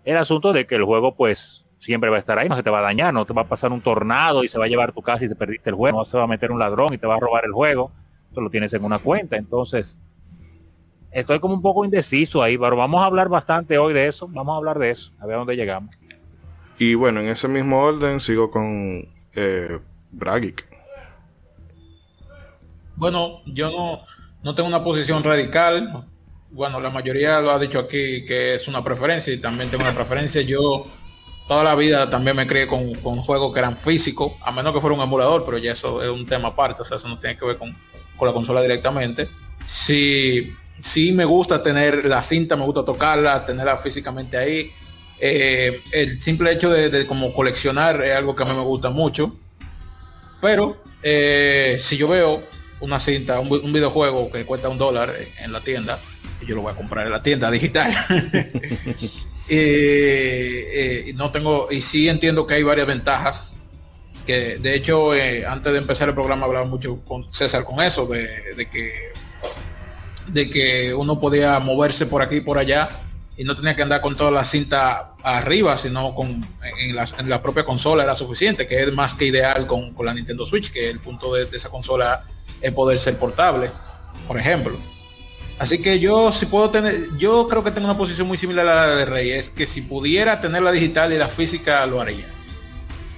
el 0.06 0.18
asunto 0.18 0.54
de 0.54 0.66
que 0.66 0.76
el 0.76 0.84
juego 0.84 1.14
pues 1.14 1.66
siempre 1.78 2.10
va 2.10 2.18
a 2.18 2.20
estar 2.20 2.38
ahí, 2.40 2.50
no 2.50 2.56
se 2.56 2.64
te 2.64 2.70
va 2.70 2.80
a 2.80 2.84
dañar, 2.84 3.14
no 3.14 3.26
te 3.26 3.34
va 3.34 3.44
a 3.44 3.48
pasar 3.48 3.72
un 3.72 3.82
tornado 3.82 4.44
y 4.44 4.48
se 4.48 4.58
va 4.58 4.66
a 4.66 4.68
llevar 4.68 4.92
tu 4.92 5.02
casa 5.02 5.26
y 5.26 5.28
se 5.28 5.36
perdiste 5.36 5.70
el 5.70 5.76
juego, 5.76 6.00
no 6.00 6.06
se 6.06 6.18
va 6.18 6.24
a 6.24 6.28
meter 6.28 6.52
un 6.52 6.60
ladrón 6.60 6.94
y 6.94 6.98
te 6.98 7.08
va 7.08 7.16
a 7.16 7.20
robar 7.20 7.46
el 7.46 7.52
juego, 7.52 7.92
tú 8.34 8.42
lo 8.42 8.50
tienes 8.50 8.74
en 8.74 8.84
una 8.84 9.00
cuenta, 9.00 9.38
entonces 9.38 10.00
estoy 11.12 11.40
como 11.40 11.54
un 11.54 11.62
poco 11.62 11.86
indeciso 11.86 12.42
ahí, 12.42 12.58
pero 12.58 12.76
vamos 12.76 13.02
a 13.02 13.06
hablar 13.06 13.30
bastante 13.30 13.78
hoy 13.78 13.94
de 13.94 14.08
eso, 14.08 14.28
vamos 14.28 14.54
a 14.54 14.58
hablar 14.58 14.80
de 14.80 14.92
eso, 14.92 15.12
a 15.20 15.26
ver 15.26 15.38
dónde 15.38 15.56
llegamos. 15.56 15.96
Y 16.80 16.96
bueno, 16.96 17.20
en 17.20 17.28
ese 17.28 17.48
mismo 17.48 17.82
orden 17.82 18.20
sigo 18.20 18.50
con 18.50 19.08
eh, 19.36 19.80
Bragic. 20.12 20.66
Bueno, 22.96 23.42
yo 23.46 23.70
no, 23.70 24.02
no 24.44 24.56
tengo 24.56 24.68
una 24.68 24.84
posición 24.84 25.24
radical. 25.24 26.06
Bueno, 26.52 26.80
la 26.80 26.90
mayoría 26.90 27.42
lo 27.42 27.52
ha 27.52 27.60
dicho 27.60 27.80
aquí 27.80 28.26
que 28.26 28.56
es 28.56 28.68
una 28.68 28.84
preferencia 28.84 29.34
y 29.34 29.38
también 29.38 29.70
tengo 29.70 29.84
una 29.84 29.94
preferencia. 29.94 30.42
Yo 30.42 30.88
toda 31.50 31.64
la 31.64 31.76
vida 31.76 32.10
también 32.10 32.36
me 32.36 32.48
crié 32.48 32.68
con, 32.68 32.94
juegos 33.24 33.52
que 33.52 33.60
eran 33.60 33.76
físicos, 33.76 34.34
a 34.42 34.52
menos 34.52 34.72
que 34.72 34.80
fuera 34.80 34.96
un 34.96 35.02
emulador, 35.02 35.44
pero 35.44 35.58
ya 35.58 35.72
eso 35.72 36.02
es 36.04 36.10
un 36.10 36.26
tema 36.28 36.50
aparte, 36.50 36.84
o 36.84 36.86
sea, 36.86 36.98
eso 36.98 37.08
no 37.08 37.18
tiene 37.18 37.36
que 37.36 37.44
ver 37.44 37.58
con, 37.58 37.76
la 38.22 38.34
consola 38.34 38.62
directamente. 38.62 39.28
Si, 39.66 40.54
sí 40.80 41.12
me 41.12 41.26
gusta 41.26 41.62
tener 41.64 42.06
la 42.06 42.22
cinta, 42.22 42.56
me 42.56 42.66
gusta 42.66 42.86
tocarla, 42.86 43.44
tenerla 43.46 43.78
físicamente 43.78 44.38
ahí. 44.38 44.72
Eh, 45.20 45.82
el 45.92 46.22
simple 46.22 46.52
hecho 46.52 46.70
de, 46.70 47.06
como 47.06 47.34
coleccionar 47.34 48.02
es 48.04 48.16
algo 48.16 48.36
que 48.36 48.44
a 48.44 48.46
mí 48.46 48.54
me 48.54 48.64
gusta 48.64 48.90
mucho. 48.90 49.36
Pero 50.42 50.82
eh, 51.04 51.78
si 51.82 51.98
yo 51.98 52.08
veo 52.08 52.44
una 52.80 53.00
cinta, 53.00 53.40
un, 53.40 53.74
videojuego 53.74 54.32
que 54.32 54.46
cuesta 54.46 54.70
un 54.70 54.78
dólar 54.78 55.16
en 55.38 55.52
la 55.52 55.62
tienda, 55.62 56.00
yo 56.48 56.56
lo 56.56 56.62
voy 56.62 56.72
a 56.72 56.76
comprar 56.76 57.06
en 57.06 57.12
la 57.12 57.22
tienda 57.22 57.52
digital. 57.52 57.94
Eh, 59.52 61.12
no 61.16 61.32
tengo, 61.32 61.70
y 61.72 61.82
sí 61.82 62.08
entiendo 62.08 62.46
que 62.46 62.54
hay 62.54 62.62
varias 62.62 62.86
ventajas. 62.86 63.56
Que 64.28 64.60
de 64.60 64.76
hecho, 64.76 65.14
antes 65.48 65.74
de 65.74 65.80
empezar 65.80 66.08
el 66.08 66.14
programa 66.14 66.46
hablaba 66.46 66.68
mucho 66.68 67.04
con 67.04 67.34
César 67.34 67.64
con 67.64 67.82
eso, 67.82 68.06
de, 68.06 68.28
de 68.56 68.70
que 68.70 69.12
de 70.34 70.50
que 70.50 70.94
uno 70.94 71.20
podía 71.20 71.60
moverse 71.60 72.06
por 72.06 72.22
aquí 72.22 72.42
por 72.42 72.58
allá 72.58 72.90
y 73.38 73.44
no 73.44 73.56
tenía 73.56 73.76
que 73.76 73.82
andar 73.82 74.02
con 74.02 74.16
toda 74.16 74.32
la 74.32 74.44
cinta 74.44 75.09
arriba, 75.24 75.78
sino 75.78 76.16
con 76.16 76.46
en 76.80 76.96
la, 77.30 77.42
propia 77.42 77.64
consola 77.64 78.04
era 78.04 78.16
suficiente, 78.16 78.68
que 78.68 78.82
es 78.82 78.94
más 78.94 79.14
que 79.14 79.26
ideal 79.26 79.68
con, 79.68 79.94
la 80.04 80.14
Nintendo 80.14 80.46
Switch, 80.46 80.72
que 80.72 80.90
el 80.90 81.00
punto 81.00 81.34
de, 81.34 81.48
esa 81.52 81.70
consola 81.70 82.24
es 82.62 82.72
poder 82.72 83.00
ser 83.00 83.18
portable, 83.18 83.72
por 84.28 84.38
ejemplo. 84.38 84.80
Así 85.58 85.82
que 85.82 86.00
yo 86.00 86.32
si 86.32 86.46
puedo 86.46 86.70
tener, 86.70 87.18
yo 87.18 87.48
creo 87.50 87.64
que 87.64 87.72
tengo 87.72 87.88
una 87.88 87.98
posición 87.98 88.28
muy 88.28 88.38
similar 88.38 88.66
a 88.68 88.88
la 88.88 88.96
de 88.96 89.06
Rey, 89.06 89.32
es 89.32 89.50
que 89.50 89.66
si 89.66 89.82
pudiera 89.82 90.40
tener 90.40 90.62
la 90.62 90.72
digital 90.72 91.12
y 91.12 91.18
la 91.18 91.28
física 91.28 91.86
lo 91.86 92.00
haría. 92.00 92.34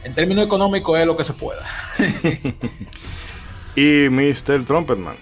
En 0.03 0.15
términos 0.15 0.45
económicos 0.45 0.99
es 0.99 1.05
lo 1.05 1.15
que 1.15 1.23
se 1.23 1.33
pueda. 1.33 1.63
y 3.75 4.09
Mr. 4.09 4.65
Trumpetman. 4.65 5.17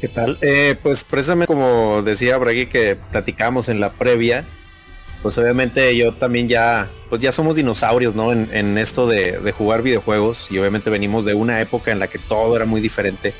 ¿Qué 0.00 0.08
tal? 0.08 0.38
Eh, 0.42 0.76
pues 0.82 1.04
precisamente 1.04 1.46
como 1.46 2.02
decía 2.02 2.36
Bragi 2.36 2.66
que 2.66 2.96
platicamos 2.96 3.68
en 3.68 3.80
la 3.80 3.92
previa, 3.92 4.46
pues 5.26 5.38
obviamente 5.38 5.96
yo 5.96 6.14
también 6.14 6.46
ya, 6.46 6.88
pues 7.08 7.20
ya 7.20 7.32
somos 7.32 7.56
dinosaurios, 7.56 8.14
¿no? 8.14 8.30
En, 8.30 8.78
esto 8.78 9.08
de, 9.08 9.52
jugar 9.58 9.82
videojuegos 9.82 10.46
y 10.52 10.58
obviamente 10.60 10.88
venimos 10.88 11.24
de 11.24 11.34
una 11.34 11.60
época 11.60 11.90
en 11.90 11.98
la 11.98 12.06
que 12.06 12.20
todo 12.20 12.54
era 12.54 12.64
muy 12.64 12.80
diferente. 12.80 13.34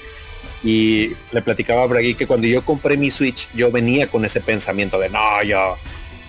Y 0.65 1.13
le 1.31 1.43
platicaba 1.43 1.85
a 1.85 1.87
Bragi 1.87 2.17
que 2.17 2.27
cuando 2.27 2.49
yo 2.49 2.65
compré 2.65 2.97
mi 2.97 3.13
Switch, 3.13 3.49
yo 3.55 3.71
venía 3.71 4.09
con 4.09 4.25
ese 4.25 4.41
pensamiento 4.41 4.99
de, 4.99 5.11
no, 5.11 5.45
yo, 5.45 5.77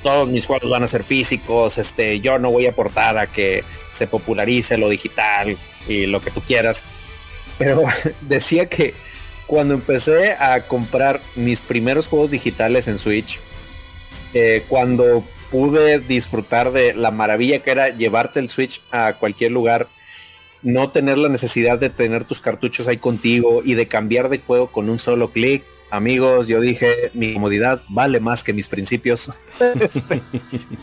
todos 0.04 0.30
mis 0.30 0.46
juegos 0.46 0.70
van 0.70 0.84
a 0.84 0.88
ser 0.88 1.02
físicos, 1.02 1.80
este, 1.80 2.20
yo 2.20 2.38
no 2.38 2.52
voy 2.52 2.68
a 2.68 2.70
aportar 2.70 3.18
a 3.18 3.26
que 3.26 3.64
se 3.94 4.06
popularice 4.06 4.78
lo 4.78 4.90
digital 4.90 5.58
y 5.88 6.06
lo 6.06 6.22
que 6.22 6.30
tú 6.30 6.42
quieras. 6.42 6.86
Pero 7.58 7.82
decía 8.22 8.68
que 8.68 8.94
cuando 9.48 9.74
empecé 9.74 10.34
a 10.34 10.68
comprar 10.68 11.20
mis 11.36 11.62
primeros 11.62 12.08
juegos 12.08 12.30
digitales 12.30 12.88
en 12.88 13.00
Switch, 13.00 13.40
eh, 14.34 14.66
cuando 14.68 15.24
pude 15.52 16.00
disfrutar 16.00 16.72
de 16.72 16.94
la 16.94 17.12
maravilla 17.12 17.64
que 17.64 17.72
era 17.72 17.90
llevarte 17.90 18.40
el 18.40 18.50
Switch 18.50 18.82
a 18.92 19.14
cualquier 19.14 19.52
lugar, 19.52 19.88
no 20.62 20.90
tener 20.90 21.18
la 21.18 21.30
necesidad 21.30 21.80
de 21.80 21.90
tener 21.90 22.26
tus 22.26 22.42
cartuchos 22.42 22.88
ahí 22.88 22.98
contigo 22.98 23.62
y 23.64 23.76
de 23.76 23.88
cambiar 23.88 24.30
de 24.30 24.40
juego 24.40 24.72
con 24.72 24.90
un 24.90 25.00
solo 25.00 25.32
clic. 25.32 25.64
Amigos, 25.90 26.48
yo 26.48 26.60
dije, 26.60 27.12
mi 27.14 27.34
comodidad 27.34 27.82
vale 27.88 28.20
más 28.20 28.44
que 28.44 28.54
mis 28.54 28.68
principios. 28.68 29.32
Este, 29.80 30.22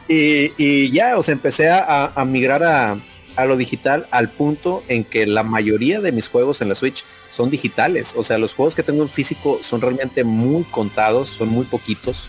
y, 0.08 0.90
ya, 0.90 1.18
os 1.18 1.28
empecé 1.28 1.68
a 1.70 2.24
migrar 2.26 2.62
a, 2.62 2.98
a 3.36 3.44
lo 3.46 3.56
digital 3.56 4.06
al 4.10 4.30
punto 4.30 4.82
en 4.88 5.04
que 5.04 5.26
la 5.26 5.42
mayoría 5.42 6.00
de 6.00 6.12
mis 6.12 6.28
juegos 6.28 6.60
en 6.60 6.68
la 6.68 6.74
Switch 6.74 7.04
son 7.30 7.50
digitales. 7.50 8.14
O 8.16 8.24
sea, 8.24 8.38
los 8.38 8.54
juegos 8.54 8.74
que 8.74 8.82
tengo 8.82 9.02
en 9.02 9.08
físico 9.08 9.58
son 9.62 9.80
realmente 9.80 10.24
muy 10.24 10.64
contados, 10.64 11.30
son 11.30 11.48
muy 11.48 11.64
poquitos. 11.64 12.28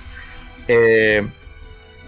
Eh, 0.68 1.28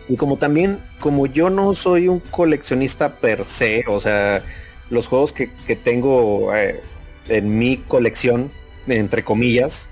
y 0.08 0.16
como 0.16 0.38
también, 0.38 0.80
como 1.00 1.26
yo 1.26 1.50
no 1.50 1.74
soy 1.74 2.08
un 2.08 2.20
coleccionista 2.20 3.16
per 3.16 3.46
se, 3.46 3.84
o 3.88 4.00
sea, 4.00 4.44
los 4.90 5.08
juegos 5.08 5.34
que, 5.34 5.48
tengo 5.76 6.56
eh, 6.56 6.82
en 7.28 7.58
mi 7.58 7.78
colección, 7.78 8.52
entre 8.88 9.24
comillas, 9.24 9.90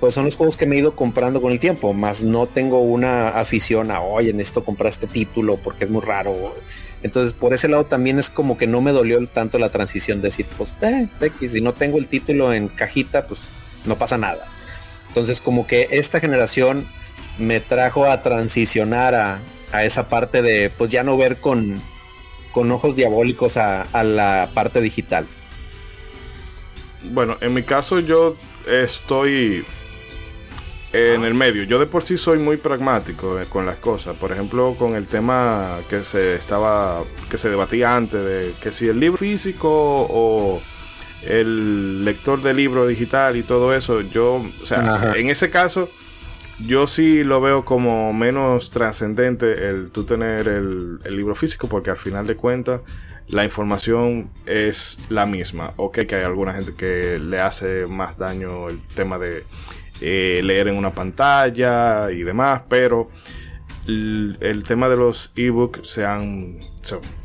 pues 0.00 0.14
son 0.14 0.24
los 0.24 0.36
juegos 0.36 0.56
que 0.56 0.66
me 0.66 0.76
he 0.76 0.78
ido 0.78 0.94
comprando 0.94 1.42
con 1.42 1.50
el 1.50 1.58
tiempo, 1.58 1.92
más 1.92 2.22
no 2.22 2.46
tengo 2.46 2.80
una 2.80 3.30
afición 3.30 3.90
a, 3.90 4.00
oye, 4.00 4.32
necesito 4.32 4.64
comprar 4.64 4.90
este 4.90 5.08
título 5.08 5.56
porque 5.56 5.84
es 5.84 5.90
muy 5.90 6.02
raro 6.02 6.54
entonces, 7.02 7.32
por 7.32 7.54
ese 7.54 7.68
lado 7.68 7.86
también 7.86 8.18
es 8.18 8.28
como 8.28 8.58
que 8.58 8.66
no 8.66 8.80
me 8.80 8.92
dolió 8.92 9.24
tanto 9.28 9.58
la 9.58 9.70
transición 9.70 10.20
de 10.20 10.28
decir, 10.28 10.46
pues, 10.56 10.74
eh, 10.82 11.08
si 11.46 11.60
no 11.60 11.72
tengo 11.74 11.98
el 11.98 12.08
título 12.08 12.52
en 12.52 12.68
cajita, 12.68 13.26
pues 13.26 13.42
no 13.86 13.96
pasa 13.96 14.18
nada. 14.18 14.46
Entonces, 15.08 15.40
como 15.40 15.66
que 15.66 15.88
esta 15.92 16.20
generación 16.20 16.86
me 17.38 17.60
trajo 17.60 18.06
a 18.06 18.22
transicionar 18.22 19.14
a, 19.14 19.40
esa 19.84 20.08
parte 20.08 20.42
de, 20.42 20.70
pues 20.70 20.90
ya 20.90 21.04
no 21.04 21.16
ver 21.16 21.40
con, 21.40 21.82
con 22.52 22.70
ojos 22.70 22.96
diabólicos 22.96 23.56
a, 23.56 23.82
a 23.82 24.02
la 24.02 24.50
parte 24.54 24.80
digital. 24.80 25.26
Bueno, 27.02 27.36
en 27.40 27.54
mi 27.54 27.62
caso 27.62 28.00
yo 28.00 28.36
estoy 28.66 29.64
en 30.92 31.24
el 31.24 31.34
medio. 31.34 31.64
Yo 31.64 31.78
de 31.78 31.86
por 31.86 32.02
sí 32.02 32.16
soy 32.16 32.38
muy 32.38 32.56
pragmático 32.56 33.38
eh, 33.40 33.46
con 33.48 33.66
las 33.66 33.76
cosas. 33.76 34.16
Por 34.16 34.32
ejemplo, 34.32 34.74
con 34.78 34.94
el 34.94 35.06
tema 35.06 35.80
que 35.88 36.04
se 36.04 36.34
estaba, 36.34 37.04
que 37.30 37.36
se 37.36 37.50
debatía 37.50 37.94
antes 37.94 38.24
de 38.24 38.54
que 38.60 38.72
si 38.72 38.88
el 38.88 38.98
libro 38.98 39.18
físico 39.18 39.68
o 39.70 40.62
el 41.22 42.04
lector 42.04 42.42
de 42.42 42.54
libro 42.54 42.86
digital 42.86 43.36
y 43.36 43.42
todo 43.42 43.74
eso, 43.74 44.00
yo, 44.00 44.42
o 44.62 44.66
sea, 44.66 45.12
en 45.16 45.28
ese 45.30 45.50
caso, 45.50 45.90
yo 46.60 46.86
sí 46.86 47.24
lo 47.24 47.40
veo 47.40 47.64
como 47.64 48.12
menos 48.12 48.70
trascendente 48.70 49.68
el 49.68 49.90
tú 49.90 50.04
tener 50.04 50.48
el, 50.48 50.98
libro 51.08 51.34
físico, 51.34 51.68
porque 51.68 51.90
al 51.90 51.96
final 51.96 52.26
de 52.26 52.36
cuentas 52.36 52.80
la 53.28 53.44
información 53.44 54.30
es 54.46 54.98
la 55.08 55.26
misma. 55.26 55.74
Ok, 55.76 56.00
que 56.06 56.16
hay 56.16 56.24
alguna 56.24 56.54
gente 56.54 56.74
que 56.76 57.18
le 57.18 57.40
hace 57.40 57.86
más 57.86 58.18
daño 58.18 58.68
el 58.68 58.80
tema 58.94 59.18
de 59.18 59.44
eh, 60.00 60.40
leer 60.42 60.68
en 60.68 60.76
una 60.76 60.90
pantalla 60.90 62.10
y 62.10 62.22
demás, 62.22 62.62
pero 62.68 63.10
el, 63.86 64.64
tema 64.66 64.88
de 64.88 64.96
los 64.96 65.32
ebooks 65.34 65.88
sean, 65.88 66.58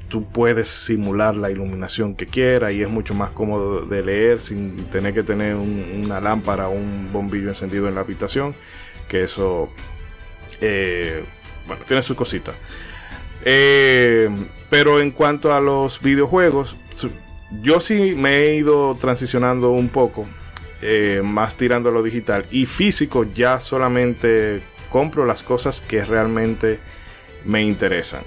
tú 0.09 0.25
puedes 0.31 0.69
simular 0.69 1.35
la 1.35 1.51
iluminación 1.51 2.15
que 2.15 2.25
quieras 2.25 2.71
y 2.73 2.81
es 2.81 2.89
mucho 2.89 3.13
más 3.13 3.31
cómodo 3.31 3.85
de 3.85 4.03
leer 4.03 4.41
sin 4.41 4.85
tener 4.85 5.13
que 5.13 5.23
tener 5.23 5.55
una 5.55 6.21
lámpara 6.21 6.69
o 6.69 6.71
un 6.71 7.09
bombillo 7.11 7.49
encendido 7.49 7.87
en 7.89 7.95
la 7.95 8.01
habitación, 8.01 8.55
que 9.07 9.23
eso, 9.23 9.69
eh, 10.61 11.23
bueno, 11.67 11.83
tiene 11.87 12.01
sus 12.01 12.15
cositas. 12.15 12.55
Eh, 13.45 14.29
pero 14.69 14.99
en 14.99 15.11
cuanto 15.11 15.53
a 15.53 15.59
los 15.59 16.01
videojuegos, 16.01 16.75
yo 17.61 17.79
sí 17.79 18.13
me 18.15 18.37
he 18.37 18.55
ido 18.55 18.95
transicionando 18.99 19.71
un 19.71 19.89
poco 19.89 20.25
eh, 20.81 21.21
más 21.23 21.55
tirando 21.55 21.89
a 21.89 21.91
lo 21.91 22.03
digital. 22.03 22.45
Y 22.51 22.65
físico 22.65 23.25
ya 23.33 23.59
solamente 23.59 24.61
compro 24.89 25.25
las 25.25 25.41
cosas 25.41 25.81
que 25.81 26.03
realmente 26.03 26.79
me 27.45 27.63
interesan. 27.63 28.23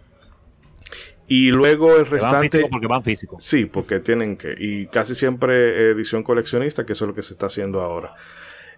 Y 1.28 1.52
luego 1.52 1.96
el 1.96 2.06
restante. 2.06 2.68
porque 2.70 2.88
van 2.88 3.04
físico. 3.04 3.38
Sí, 3.40 3.66
porque 3.66 4.00
tienen 4.00 4.38
que. 4.38 4.56
Y 4.58 4.88
casi 4.88 5.16
siempre 5.16 5.92
edición 5.92 6.24
coleccionista, 6.24 6.86
que 6.86 6.94
eso 6.94 7.06
es 7.06 7.10
lo 7.10 7.16
que 7.16 7.22
se 7.22 7.34
está 7.34 7.48
haciendo 7.48 7.82
ahora. 7.82 8.14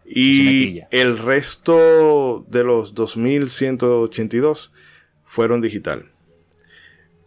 Y 0.06 0.82
el 0.91 1.17
resto 1.17 2.45
de 2.48 2.63
los 2.63 2.93
2182 2.93 4.71
fueron 5.24 5.62
digital. 5.62 6.12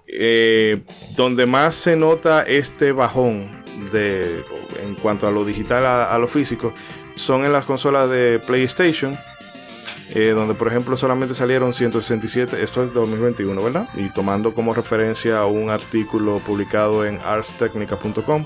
Eh, 0.07 0.83
donde 1.17 1.45
más 1.45 1.75
se 1.75 1.97
nota 1.97 2.43
este 2.43 2.93
bajón 2.93 3.51
de, 3.93 4.43
en 4.83 4.95
cuanto 4.95 5.27
a 5.27 5.31
lo 5.31 5.45
digital 5.45 5.85
a 5.85 6.17
lo 6.17 6.27
físico 6.27 6.73
son 7.19 7.45
en 7.45 7.53
las 7.53 7.65
consolas 7.65 8.09
de 8.09 8.41
PlayStation 8.47 9.15
eh, 10.11 10.31
donde 10.35 10.55
por 10.55 10.69
ejemplo 10.69 10.97
solamente 10.97 11.35
salieron 11.35 11.75
167, 11.75 12.63
esto 12.63 12.83
es 12.83 12.95
2021, 12.95 13.63
¿verdad? 13.63 13.89
Y 13.95 14.09
tomando 14.11 14.55
como 14.55 14.73
referencia 14.73 15.45
un 15.45 15.69
artículo 15.69 16.39
publicado 16.39 17.05
en 17.05 17.19
artstechnica.com 17.19 18.45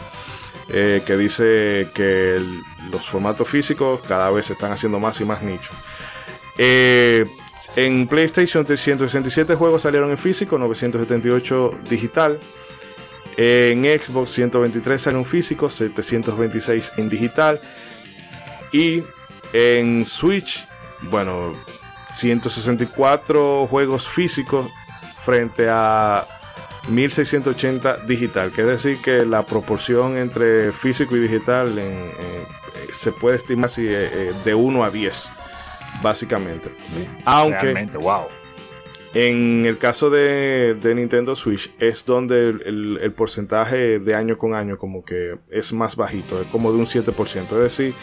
eh, 0.68 1.02
que 1.06 1.16
dice 1.16 1.88
que 1.94 2.40
los 2.90 3.08
formatos 3.08 3.48
físicos 3.48 4.00
cada 4.06 4.30
vez 4.30 4.46
se 4.46 4.54
están 4.54 4.72
haciendo 4.72 4.98
más 4.98 5.20
y 5.20 5.24
más 5.24 5.42
nichos. 5.42 5.76
Eh, 6.58 7.26
en 7.76 8.08
PlayStation 8.08 8.66
167 8.66 9.54
juegos 9.54 9.82
salieron 9.82 10.10
en 10.10 10.18
físico, 10.18 10.58
978 10.58 11.80
digital. 11.88 12.40
En 13.36 13.84
Xbox 13.84 14.30
123 14.32 15.00
salieron 15.00 15.24
físicos, 15.24 15.74
726 15.74 16.92
en 16.96 17.08
digital. 17.08 17.60
Y 18.72 19.02
en 19.52 20.04
Switch 20.04 20.64
bueno, 21.10 21.54
164 22.10 23.66
juegos 23.66 24.08
físicos 24.08 24.66
frente 25.24 25.68
a 25.68 26.26
1680 26.88 27.98
digital. 28.06 28.52
Que 28.52 28.62
es 28.62 28.66
decir, 28.66 28.98
que 29.00 29.24
la 29.24 29.44
proporción 29.44 30.16
entre 30.16 30.72
físico 30.72 31.16
y 31.16 31.20
digital 31.20 31.78
se 32.92 33.12
puede 33.12 33.36
estimar 33.36 33.66
así, 33.66 33.86
eh, 33.86 34.10
eh, 34.12 34.32
de 34.44 34.54
1 34.54 34.84
a 34.84 34.90
10, 34.90 35.30
básicamente. 36.02 36.74
Aunque, 37.24 37.88
wow. 37.94 38.26
En 39.14 39.66
el 39.66 39.76
caso 39.76 40.08
de, 40.08 40.76
Nintendo 40.94 41.36
Switch 41.36 41.70
es 41.78 42.04
donde 42.06 42.48
el, 42.48 42.98
el, 43.02 43.12
porcentaje 43.12 43.98
de 43.98 44.14
año 44.14 44.38
con 44.38 44.54
año 44.54 44.78
como 44.78 45.04
que 45.04 45.36
es 45.50 45.72
más 45.74 45.96
bajito, 45.96 46.40
es 46.40 46.46
como 46.46 46.72
de 46.72 46.78
un 46.78 46.86
7%. 46.86 47.42
Es 47.42 47.50
decir, 47.50 47.94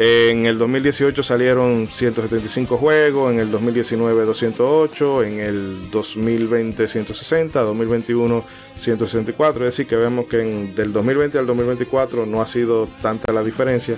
en 0.00 0.46
el 0.46 0.58
2018 0.58 1.24
salieron 1.24 1.88
175 1.88 2.76
juegos, 2.76 3.32
en 3.32 3.40
el 3.40 3.50
2019 3.50 4.26
208, 4.26 5.24
en 5.24 5.40
el 5.40 5.90
2020 5.90 6.86
160, 6.86 7.60
2021 7.60 8.44
164. 8.76 9.66
Es 9.66 9.74
decir, 9.74 9.88
que 9.88 9.96
vemos 9.96 10.26
que 10.26 10.36
del 10.36 10.92
2020 10.92 11.38
al 11.38 11.48
2024 11.48 12.26
no 12.26 12.40
ha 12.40 12.46
sido 12.46 12.88
tanta 13.02 13.32
la 13.32 13.42
diferencia. 13.42 13.96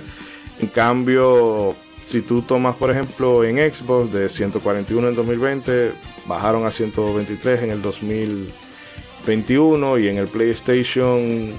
En 0.59 0.69
cambio, 0.69 1.75
si 2.03 2.23
tú 2.23 2.41
tomas, 2.41 2.75
por 2.77 2.89
ejemplo, 2.89 3.43
en 3.43 3.57
Xbox 3.71 4.11
de 4.11 4.27
141 4.27 5.07
en 5.07 5.13
2020, 5.13 5.91
bajaron 6.25 6.65
a 6.65 6.71
123 6.71 7.61
en 7.61 7.69
el 7.69 7.83
2021 7.83 9.99
y 9.99 10.07
en 10.07 10.17
el 10.17 10.27
PlayStation 10.27 11.53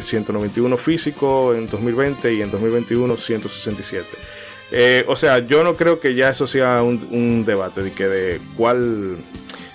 191 0.00 0.74
eh, 0.74 0.78
físico 0.78 1.54
en 1.54 1.68
2020 1.68 2.34
y 2.34 2.42
en 2.42 2.50
2021 2.50 3.16
167. 3.16 4.08
Eh, 4.70 5.04
o 5.06 5.16
sea, 5.16 5.38
yo 5.40 5.62
no 5.62 5.74
creo 5.74 6.00
que 6.00 6.14
ya 6.14 6.30
eso 6.30 6.46
sea 6.46 6.82
un, 6.82 7.44
debate 7.44 7.82
de 7.82 7.92
que 7.92 8.06
de 8.06 8.40
cuál 8.56 9.18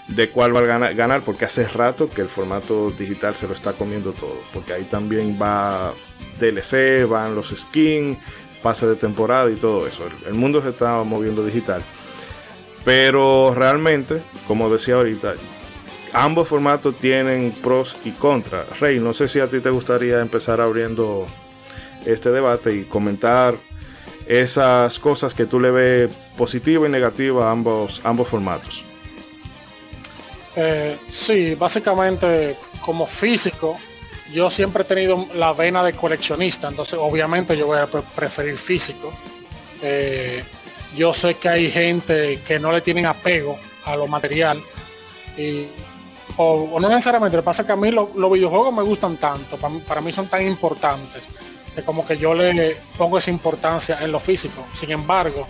de 0.07 0.29
cuál 0.29 0.55
va 0.55 0.61
a 0.61 0.93
ganar, 0.93 1.21
porque 1.21 1.45
hace 1.45 1.67
rato 1.67 2.09
que 2.09 2.21
el 2.21 2.27
formato 2.27 2.91
digital 2.91 3.35
se 3.35 3.47
lo 3.47 3.53
está 3.53 3.73
comiendo 3.73 4.11
todo, 4.11 4.41
porque 4.51 4.73
ahí 4.73 4.83
también 4.85 5.37
va 5.39 5.93
DLC, 6.39 7.07
van 7.07 7.35
los 7.35 7.49
skins, 7.49 8.17
pase 8.63 8.87
de 8.87 8.95
temporada 8.95 9.49
y 9.51 9.55
todo 9.55 9.87
eso. 9.87 10.03
El 10.27 10.33
mundo 10.33 10.61
se 10.61 10.69
está 10.69 11.03
moviendo 11.03 11.45
digital. 11.45 11.83
Pero 12.83 13.53
realmente, 13.53 14.21
como 14.47 14.69
decía 14.69 14.95
ahorita, 14.95 15.35
ambos 16.13 16.47
formatos 16.47 16.97
tienen 16.97 17.51
pros 17.63 17.97
y 18.03 18.11
contras. 18.11 18.79
Rey, 18.79 18.99
no 18.99 19.13
sé 19.13 19.27
si 19.27 19.39
a 19.39 19.47
ti 19.47 19.59
te 19.59 19.69
gustaría 19.69 20.19
empezar 20.19 20.61
abriendo 20.61 21.27
este 22.05 22.31
debate 22.31 22.73
y 22.73 22.83
comentar 22.83 23.55
esas 24.27 24.99
cosas 24.99 25.33
que 25.33 25.45
tú 25.45 25.59
le 25.59 25.71
ves 25.71 26.15
positiva 26.37 26.87
y 26.87 26.89
negativa 26.89 27.47
a 27.47 27.51
ambos, 27.51 28.01
ambos 28.03 28.27
formatos. 28.27 28.83
Eh, 30.55 30.97
sí, 31.09 31.55
básicamente 31.55 32.57
como 32.81 33.07
físico, 33.07 33.77
yo 34.31 34.49
siempre 34.49 34.83
he 34.83 34.85
tenido 34.85 35.27
la 35.35 35.53
vena 35.53 35.83
de 35.83 35.93
coleccionista, 35.93 36.67
entonces 36.67 36.99
obviamente 37.01 37.57
yo 37.57 37.67
voy 37.67 37.79
a 37.79 37.87
preferir 37.87 38.57
físico. 38.57 39.13
Eh, 39.81 40.43
yo 40.95 41.13
sé 41.13 41.35
que 41.35 41.49
hay 41.49 41.71
gente 41.71 42.39
que 42.45 42.59
no 42.59 42.71
le 42.71 42.81
tienen 42.81 43.05
apego 43.05 43.57
a 43.85 43.95
lo 43.95 44.07
material 44.07 44.61
y 45.37 45.67
o, 46.41 46.79
no 46.79 46.87
necesariamente, 46.87 47.35
lo 47.35 47.43
que 47.43 47.47
pasa 47.47 47.65
que 47.65 47.73
a 47.73 47.75
mí 47.75 47.91
los 47.91 48.31
videojuegos 48.31 48.73
me 48.73 48.81
gustan 48.81 49.17
tanto, 49.17 49.57
para, 49.57 49.99
mí 49.99 50.13
son 50.13 50.27
tan 50.27 50.47
importantes, 50.47 51.27
que 51.75 51.81
como 51.83 52.05
que 52.05 52.17
yo 52.17 52.33
le 52.33 52.77
pongo 52.97 53.17
esa 53.17 53.29
importancia 53.29 53.97
en 53.99 54.09
lo 54.13 54.21
físico. 54.21 54.65
Sin 54.71 54.89
embargo, 54.91 55.45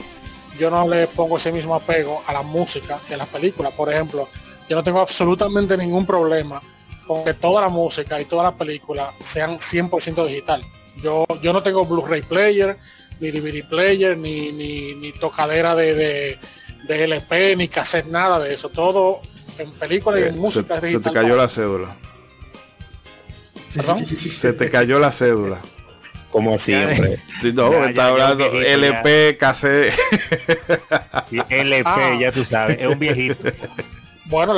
yo 0.57 0.71
no 0.71 0.87
le 0.87 1.05
pongo 1.05 1.37
ese 1.37 1.51
mismo 1.51 1.75
apego 1.75 2.23
a 2.25 2.33
la 2.33 2.41
música 2.41 2.99
y 3.07 3.15
las 3.15 3.27
películas. 3.27 3.71
Por 3.73 3.93
ejemplo, 3.93 4.27
yo 4.67 4.75
no 4.75 4.83
tengo 4.83 4.99
absolutamente 4.99 5.77
ningún 5.77 6.07
problema 6.07 6.59
con 7.05 7.23
que 7.23 7.35
toda 7.35 7.61
la 7.61 7.69
música 7.69 8.19
y 8.19 8.25
toda 8.25 8.41
la 8.41 8.55
película 8.55 9.13
sean 9.21 9.59
100% 9.59 10.25
digital. 10.25 10.65
Yo, 11.03 11.27
yo 11.43 11.53
no 11.53 11.61
tengo 11.61 11.85
Blu-ray 11.85 12.23
player, 12.23 12.79
ni 13.19 13.29
DVD 13.29 13.63
player, 13.69 14.17
ni, 14.17 14.51
ni, 14.51 15.11
tocadera 15.11 15.75
de, 15.75 15.93
de, 15.93 16.39
de, 16.87 17.03
LP, 17.03 17.55
ni 17.57 17.67
cassette, 17.67 18.07
nada 18.07 18.39
de 18.39 18.55
eso. 18.55 18.69
Todo 18.69 19.21
en 19.59 19.71
películas 19.71 20.19
y 20.19 20.23
en 20.23 20.35
eh, 20.35 20.37
música. 20.37 20.81
Se, 20.81 20.99
te 20.99 21.11
cayó 21.11 21.35
la 21.35 21.47
cédula. 21.47 21.95
Se 23.67 24.53
te 24.53 24.69
cayó 24.69 24.99
la 24.99 25.11
cédula. 25.11 25.59
Como 26.31 26.57
siempre. 26.59 27.19
no, 27.53 27.85
está 27.85 28.07
hablando 28.07 28.45
LP, 28.45 29.37
cassette. 29.37 29.93
LP, 31.49 31.83
ah. 31.85 32.17
ya 32.19 32.31
tú 32.31 32.45
sabes, 32.45 32.79
es 32.79 32.87
un 32.87 32.99
viejito. 32.99 33.51
Bueno, 34.25 34.53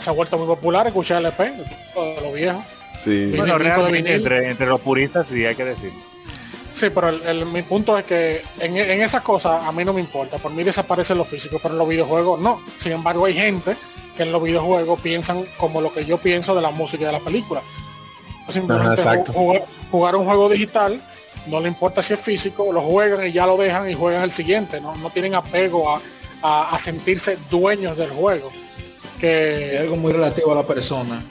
se 0.00 0.10
ha 0.10 0.12
vuelto 0.12 0.38
muy 0.38 0.46
popular 0.46 0.88
escuchar 0.88 1.18
LP, 1.18 1.52
lo 1.94 2.32
viejo. 2.32 2.64
Sí. 2.98 3.32
Bueno, 3.36 3.56
realmente 3.56 4.14
entre, 4.14 4.50
entre 4.50 4.66
los 4.66 4.80
puristas 4.80 5.28
sí 5.28 5.46
hay 5.46 5.54
que 5.54 5.64
decir. 5.64 5.92
Sí, 6.72 6.88
pero 6.90 7.08
el, 7.10 7.46
mi 7.46 7.62
punto 7.62 7.98
es 7.98 8.04
que 8.04 8.42
en, 8.60 8.76
en 8.76 9.02
esas 9.02 9.22
cosas 9.22 9.62
a 9.64 9.72
mí 9.72 9.84
no 9.84 9.92
me 9.92 10.00
importa. 10.00 10.38
Por 10.38 10.52
mí 10.52 10.62
desaparece 10.62 11.14
lo 11.14 11.24
físico, 11.24 11.58
pero 11.62 11.74
en 11.74 11.78
los 11.78 11.88
videojuegos 11.88 12.40
no. 12.40 12.62
Sin 12.76 12.92
embargo, 12.92 13.26
hay 13.26 13.34
gente 13.34 13.76
que 14.16 14.22
en 14.22 14.32
los 14.32 14.42
videojuegos 14.42 15.00
piensan 15.00 15.44
como 15.56 15.80
lo 15.80 15.92
que 15.92 16.04
yo 16.04 16.18
pienso 16.18 16.54
de 16.54 16.62
la 16.62 16.70
música 16.70 17.02
y 17.02 17.06
de 17.06 17.12
la 17.12 17.20
película. 17.20 17.62
Simplemente 18.48 19.02
jugar, 19.90 20.16
un 20.16 20.24
juego 20.24 20.48
digital, 20.48 21.02
no 21.46 21.60
le 21.60 21.68
importa 21.68 22.02
si 22.02 22.14
es 22.14 22.20
físico, 22.20 22.72
lo 22.72 22.82
juegan 22.82 23.26
y 23.26 23.32
ya 23.32 23.46
lo 23.46 23.56
dejan 23.56 23.88
y 23.88 23.94
juegan 23.94 24.22
el 24.22 24.30
siguiente. 24.30 24.80
No, 24.80 24.96
no 24.96 25.10
tienen 25.10 25.34
apego 25.34 26.00
a, 26.42 26.78
sentirse 26.78 27.38
dueños 27.50 27.96
del 27.96 28.10
juego. 28.10 28.50
Que 29.18 29.74
es 29.74 29.80
algo 29.80 29.96
muy 29.96 30.12
relativo 30.12 30.52
a 30.52 30.56
la 30.56 30.66
persona. 30.66 31.22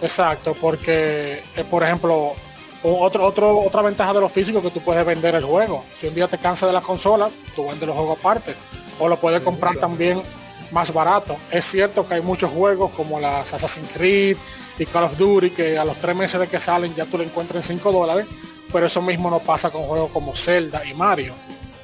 Exacto, 0.00 0.54
porque 0.60 1.42
eh, 1.56 1.64
por 1.68 1.82
ejemplo, 1.82 2.34
otro, 2.82 3.26
otro, 3.26 3.58
otra 3.60 3.82
ventaja 3.82 4.12
de 4.12 4.20
los 4.20 4.30
físicos 4.30 4.62
que 4.62 4.70
tú 4.70 4.80
puedes 4.80 5.04
vender 5.04 5.34
el 5.34 5.44
juego. 5.44 5.84
Si 5.94 6.06
un 6.06 6.14
día 6.14 6.28
te 6.28 6.38
cansas 6.38 6.68
de 6.68 6.72
la 6.72 6.80
consola, 6.80 7.30
tú 7.56 7.66
vendes 7.66 7.86
los 7.86 7.96
juegos 7.96 8.18
aparte. 8.18 8.54
O 8.98 9.08
lo 9.08 9.18
puedes 9.18 9.42
comprar 9.42 9.76
también 9.76 10.22
más 10.70 10.92
barato. 10.92 11.36
Es 11.50 11.64
cierto 11.64 12.06
que 12.06 12.14
hay 12.14 12.20
muchos 12.20 12.52
juegos 12.52 12.90
como 12.92 13.18
las 13.18 13.52
Assassin's 13.52 13.92
Creed 13.92 14.36
y 14.78 14.86
Call 14.86 15.04
of 15.04 15.16
Duty 15.16 15.50
que 15.50 15.78
a 15.78 15.84
los 15.84 15.96
tres 15.96 16.14
meses 16.14 16.40
de 16.40 16.46
que 16.46 16.60
salen 16.60 16.94
ya 16.94 17.06
tú 17.06 17.18
lo 17.18 17.24
encuentras 17.24 17.68
en 17.70 17.78
5 17.78 17.92
dólares, 17.92 18.26
pero 18.72 18.86
eso 18.86 19.02
mismo 19.02 19.30
no 19.30 19.40
pasa 19.40 19.70
con 19.70 19.82
juegos 19.84 20.10
como 20.12 20.36
Zelda 20.36 20.84
y 20.84 20.94
Mario, 20.94 21.34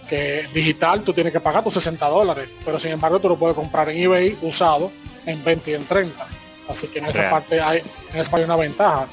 que 0.07 0.44
digital 0.52 1.02
tú 1.02 1.12
tienes 1.12 1.33
que 1.33 1.40
pagar 1.40 1.64
tus 1.64 1.74
60 1.74 2.07
dólares, 2.09 2.48
pero 2.64 2.78
sin 2.78 2.92
embargo 2.92 3.20
tú 3.20 3.28
lo 3.28 3.37
puedes 3.37 3.57
comprar 3.57 3.88
en 3.88 4.02
eBay 4.02 4.37
usado 4.42 4.90
en 5.26 5.42
20 5.42 5.70
y 5.70 5.74
en 5.74 5.87
30. 5.87 6.26
Así 6.68 6.87
que 6.88 6.98
en 6.98 7.07
esa 7.07 7.28
parte 7.30 7.61
hay, 7.61 7.83
en 8.12 8.20
esa 8.20 8.37
hay 8.37 8.44
una 8.44 8.57
ventaja. 8.57 9.07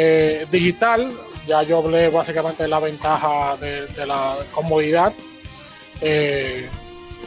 Eh, 0.00 0.46
digital, 0.48 1.10
ya 1.44 1.64
yo 1.64 1.78
hablé 1.78 2.08
básicamente 2.08 2.62
de 2.62 2.68
la 2.68 2.78
ventaja 2.78 3.56
de, 3.56 4.06
la 4.06 4.36
comodidad. 4.52 5.12
Eh, 6.00 6.68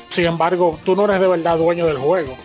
sin 0.07 0.25
embargo, 0.25 0.79
tú 0.85 0.95
no 0.95 1.03
eres 1.03 1.19
de 1.19 1.27
verdad 1.27 1.57
dueño 1.57 1.85
del 1.85 1.97
juego. 1.97 2.37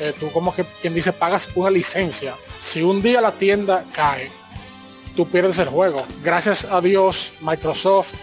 Eh, 0.00 0.14
tú 0.18 0.32
como 0.32 0.52
que 0.52 0.64
quien 0.80 0.94
dice 0.94 1.12
pagas 1.12 1.48
una 1.54 1.70
licencia. 1.70 2.34
Si 2.58 2.82
un 2.82 3.00
día 3.02 3.20
la 3.20 3.30
tienda 3.30 3.84
cae, 3.92 4.32
tú 5.14 5.28
pierdes 5.28 5.60
el 5.60 5.68
juego. 5.68 6.04
Gracias 6.24 6.64
a 6.64 6.80
Dios, 6.80 7.34
Microsoft 7.40 8.14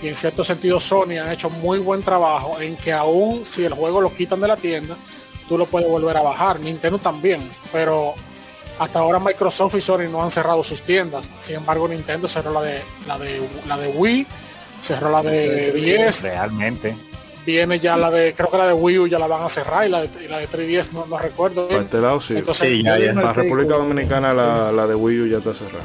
y 0.00 0.06
en 0.06 0.14
cierto 0.14 0.44
sentido 0.44 0.78
Sony 0.78 1.18
han 1.20 1.32
hecho 1.32 1.50
muy 1.50 1.80
buen 1.80 2.04
trabajo 2.04 2.60
en 2.60 2.76
que 2.76 2.92
aún 2.92 3.44
si 3.44 3.64
el 3.64 3.72
juego 3.72 4.00
lo 4.00 4.14
quitan 4.14 4.40
de 4.40 4.46
la 4.46 4.56
tienda, 4.56 4.96
tú 5.48 5.58
lo 5.58 5.66
puedes 5.66 5.88
volver 5.88 6.16
a 6.16 6.22
bajar. 6.22 6.60
Nintendo 6.60 7.00
también, 7.00 7.50
pero 7.72 8.14
hasta 8.78 8.98
ahora 8.98 9.18
Microsoft 9.18 9.76
y 9.76 9.80
Sony 9.80 10.08
no 10.10 10.22
han 10.22 10.30
cerrado 10.30 10.62
sus 10.62 10.82
tiendas. 10.82 11.30
Sin 11.40 11.56
embargo, 11.56 11.88
Nintendo 11.88 12.28
cerró 12.28 12.52
la 12.52 12.62
de 12.62 12.82
la 13.06 13.18
de 13.18 13.40
la 13.66 13.76
de 13.76 13.88
Wii, 13.88 14.26
cerró 14.80 15.10
la 15.10 15.22
de 15.22 15.72
10. 15.72 16.22
Realmente. 16.22 16.96
Viene 17.46 17.78
ya 17.78 17.96
la 17.96 18.10
de, 18.10 18.32
creo 18.32 18.50
que 18.50 18.56
la 18.56 18.66
de 18.68 18.72
Wii 18.72 18.98
U 19.00 19.06
ya 19.06 19.18
la 19.18 19.26
van 19.26 19.42
a 19.42 19.48
cerrar 19.50 19.86
y 19.86 19.90
la 19.90 20.00
de, 20.00 20.28
la 20.28 20.38
de 20.38 20.48
3DS 20.48 20.92
no, 20.92 21.04
no 21.06 21.18
recuerdo. 21.18 21.68
Por 21.68 21.82
este 21.82 21.98
lado 21.98 22.20
sí. 22.20 22.34
Entonces, 22.36 22.82
ya, 22.82 22.96
La 22.96 23.34
República 23.34 23.74
Dominicana 23.74 24.32
la, 24.32 24.72
la 24.72 24.86
de 24.86 24.94
Wii 24.94 25.20
U 25.20 25.26
ya 25.26 25.38
está 25.38 25.52
cerrada. 25.52 25.84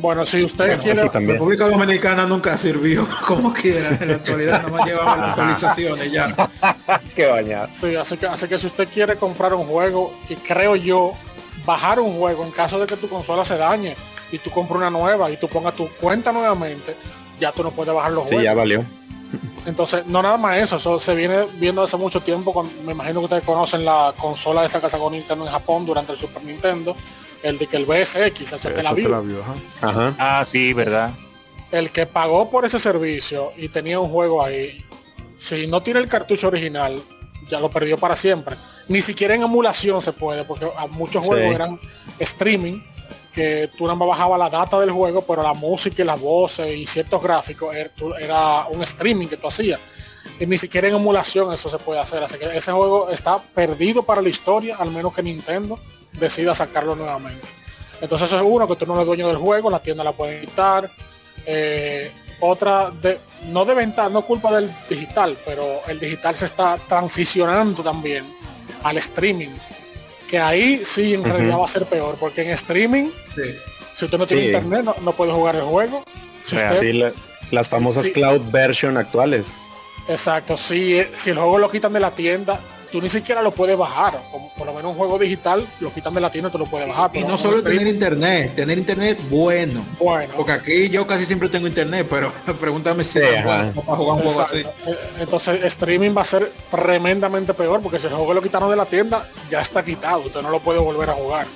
Bueno, 0.00 0.24
si 0.24 0.42
usted 0.44 0.78
quiere... 0.80 1.04
La 1.04 1.10
República 1.10 1.68
Dominicana 1.68 2.24
nunca 2.24 2.56
sirvió 2.56 3.06
como 3.26 3.52
quiera. 3.52 3.98
En 4.00 4.08
la 4.08 4.14
actualidad 4.16 4.68
más 4.68 4.86
llevaba 4.86 5.16
las 5.16 5.28
actualizaciones 5.30 6.12
ya. 6.12 6.34
Qué 7.14 7.26
bañar. 7.26 7.70
Sí, 7.74 7.94
así 7.96 8.16
que, 8.16 8.26
así 8.26 8.48
que 8.48 8.58
si 8.58 8.66
usted 8.66 8.88
quiere 8.88 9.16
comprar 9.16 9.52
un 9.54 9.64
juego, 9.64 10.14
y 10.28 10.36
creo 10.36 10.76
yo, 10.76 11.14
bajar 11.64 12.00
un 12.00 12.18
juego 12.18 12.44
en 12.44 12.50
caso 12.50 12.78
de 12.78 12.86
que 12.86 12.96
tu 12.96 13.08
consola 13.08 13.44
se 13.44 13.56
dañe 13.56 13.96
y 14.32 14.38
tú 14.38 14.50
compras 14.50 14.78
una 14.78 14.90
nueva 14.90 15.30
y 15.30 15.36
tú 15.36 15.48
pongas 15.48 15.74
tu 15.74 15.88
cuenta 16.00 16.32
nuevamente, 16.32 16.96
ya 17.38 17.52
tú 17.52 17.62
no 17.62 17.70
puedes 17.70 17.94
bajar 17.94 18.12
los 18.12 18.24
juegos. 18.24 18.40
Sí, 18.40 18.44
ya 18.44 18.54
valió. 18.54 18.84
Entonces, 19.66 20.06
no 20.06 20.22
nada 20.22 20.36
más 20.36 20.56
eso, 20.56 20.76
eso 20.76 20.98
se 20.98 21.14
viene 21.14 21.44
viendo 21.54 21.82
hace 21.82 21.96
mucho 21.96 22.20
tiempo, 22.20 22.66
me 22.84 22.92
imagino 22.92 23.20
que 23.20 23.24
ustedes 23.24 23.44
conocen 23.44 23.84
la 23.84 24.14
consola 24.16 24.62
de 24.62 24.66
esa 24.66 24.80
casa 24.80 24.98
con 24.98 25.12
Nintendo 25.12 25.44
en 25.44 25.52
Japón 25.52 25.86
durante 25.86 26.12
el 26.12 26.18
Super 26.18 26.42
Nintendo, 26.42 26.96
el 27.42 27.58
de 27.58 27.66
que 27.66 27.76
el 27.76 27.84
BSX, 27.84 28.52
el 28.52 28.74
te 28.74 28.82
la 28.82 28.92
vio. 28.92 29.44
Ah, 29.82 30.44
sí, 30.48 30.72
verdad. 30.72 31.12
El 31.70 31.92
que 31.92 32.06
pagó 32.06 32.50
por 32.50 32.64
ese 32.64 32.78
servicio 32.78 33.52
y 33.56 33.68
tenía 33.68 34.00
un 34.00 34.10
juego 34.10 34.42
ahí, 34.42 34.84
si 35.38 35.66
no 35.66 35.82
tiene 35.82 36.00
el 36.00 36.08
cartucho 36.08 36.48
original, 36.48 37.00
ya 37.50 37.60
lo 37.60 37.70
perdió 37.70 37.98
para 37.98 38.16
siempre. 38.16 38.56
Ni 38.88 39.02
siquiera 39.02 39.34
en 39.34 39.42
emulación 39.42 40.00
se 40.00 40.12
puede, 40.12 40.44
porque 40.44 40.68
muchos 40.90 41.24
juegos 41.24 41.54
eran 41.54 41.78
streaming 42.18 42.80
que 43.32 43.70
tú 43.76 43.86
no 43.86 43.96
bajaba 43.96 44.36
la 44.36 44.50
data 44.50 44.78
del 44.80 44.90
juego, 44.90 45.22
pero 45.22 45.42
la 45.42 45.54
música 45.54 46.02
y 46.02 46.04
las 46.04 46.20
voces 46.20 46.76
y 46.76 46.86
ciertos 46.86 47.22
gráficos 47.22 47.74
er, 47.74 47.92
era, 48.20 48.66
un 48.66 48.82
streaming 48.82 49.28
que 49.28 49.36
tú 49.36 49.48
hacías. 49.48 49.80
Y 50.38 50.46
ni 50.46 50.58
siquiera 50.58 50.88
en 50.88 50.94
emulación 50.94 51.52
eso 51.52 51.68
se 51.68 51.78
puede 51.78 52.00
hacer. 52.00 52.22
Así 52.22 52.38
que 52.38 52.46
ese 52.46 52.72
juego 52.72 53.10
está 53.10 53.38
perdido 53.38 54.02
para 54.02 54.20
la 54.20 54.28
historia, 54.28 54.76
al 54.76 54.90
menos 54.90 55.14
que 55.14 55.22
Nintendo 55.22 55.78
decida 56.12 56.54
sacarlo 56.54 56.96
nuevamente. 56.96 57.46
Entonces 58.00 58.26
eso 58.26 58.36
es 58.38 58.44
uno, 58.46 58.66
que 58.66 58.76
tú 58.76 58.86
no 58.86 58.94
eres 58.94 59.06
dueño 59.06 59.28
del 59.28 59.36
juego, 59.36 59.70
la 59.70 59.82
tienda 59.82 60.02
la 60.02 60.12
puede 60.12 60.40
quitar. 60.40 60.90
Eh, 61.46 62.10
otra, 62.40 62.90
de, 62.90 63.18
no 63.48 63.64
de 63.64 63.74
venta, 63.74 64.08
no 64.08 64.24
culpa 64.24 64.52
del 64.52 64.74
digital, 64.88 65.36
pero 65.44 65.80
el 65.86 65.98
digital 66.00 66.34
se 66.34 66.46
está 66.46 66.78
transicionando 66.88 67.82
también 67.82 68.24
al 68.82 68.96
streaming 68.98 69.50
que 70.30 70.38
ahí 70.38 70.84
sí 70.84 71.14
en 71.14 71.24
realidad 71.24 71.58
va 71.58 71.64
a 71.64 71.68
ser 71.68 71.86
peor, 71.86 72.16
porque 72.20 72.42
en 72.42 72.50
streaming, 72.50 73.10
si 73.94 74.04
usted 74.04 74.16
no 74.16 74.26
tiene 74.26 74.44
internet, 74.44 74.86
no, 75.02 75.12
puede 75.12 75.32
jugar 75.32 75.56
el 75.56 75.62
juego. 75.62 76.04
las 77.50 77.68
famosas 77.68 78.08
cloud 78.10 78.40
version 78.52 78.96
actuales. 78.96 79.52
Exacto, 80.08 80.56
si, 80.56 81.02
si 81.14 81.30
el 81.30 81.36
juego 81.36 81.58
lo 81.58 81.68
quitan 81.68 81.92
de 81.92 82.00
la 82.00 82.14
tienda, 82.14 82.60
tú 82.90 83.00
ni 83.00 83.08
siquiera 83.08 83.42
lo 83.42 83.52
puedes 83.52 83.76
bajar. 83.76 84.20
por 84.56 84.66
lo 84.66 84.72
menos 84.72 84.92
un 84.92 84.98
juego 84.98 85.18
digital, 85.18 85.66
lo 85.80 85.92
quitan 85.92 86.14
de 86.14 86.20
la 86.20 86.30
tienda, 86.30 86.50
tú 86.50 86.58
lo 86.58 86.66
puedes 86.66 86.88
bajar. 86.88 87.10
Y 87.14 87.22
no 87.22 87.36
solo 87.38 87.62
tener 87.62 87.86
internet, 87.86 88.54
tener 88.56 88.78
internet 88.78 89.18
bueno. 89.28 89.84
Bueno. 89.98 90.34
Porque 90.36 90.52
aquí 90.52 90.88
yo 90.88 91.06
casi 91.06 91.26
siempre 91.26 91.48
tengo 91.48 91.66
internet, 91.66 92.06
pero 92.08 92.32
pregúntame 92.60 93.04
si 93.04 93.20
para 93.20 93.72
jugar 93.72 94.16
un 94.16 94.22
juego 94.22 94.40
así. 94.40 94.58
Eh, 94.58 94.96
entonces 95.20 95.64
streaming 95.64 96.14
va 96.16 96.22
a 96.22 96.24
ser 96.24 96.52
tremendamente 96.70 97.54
peor, 97.54 97.80
porque 97.80 97.98
si 97.98 98.06
el 98.06 98.14
juego 98.14 98.34
lo 98.34 98.42
quitaron 98.42 98.70
de 98.70 98.76
la 98.76 98.86
tienda, 98.86 99.28
ya 99.50 99.60
está 99.60 99.82
quitado, 99.82 100.20
usted 100.22 100.42
no 100.42 100.50
lo 100.50 100.60
puede 100.60 100.78
volver 100.78 101.10
a 101.10 101.14
jugar. 101.14 101.46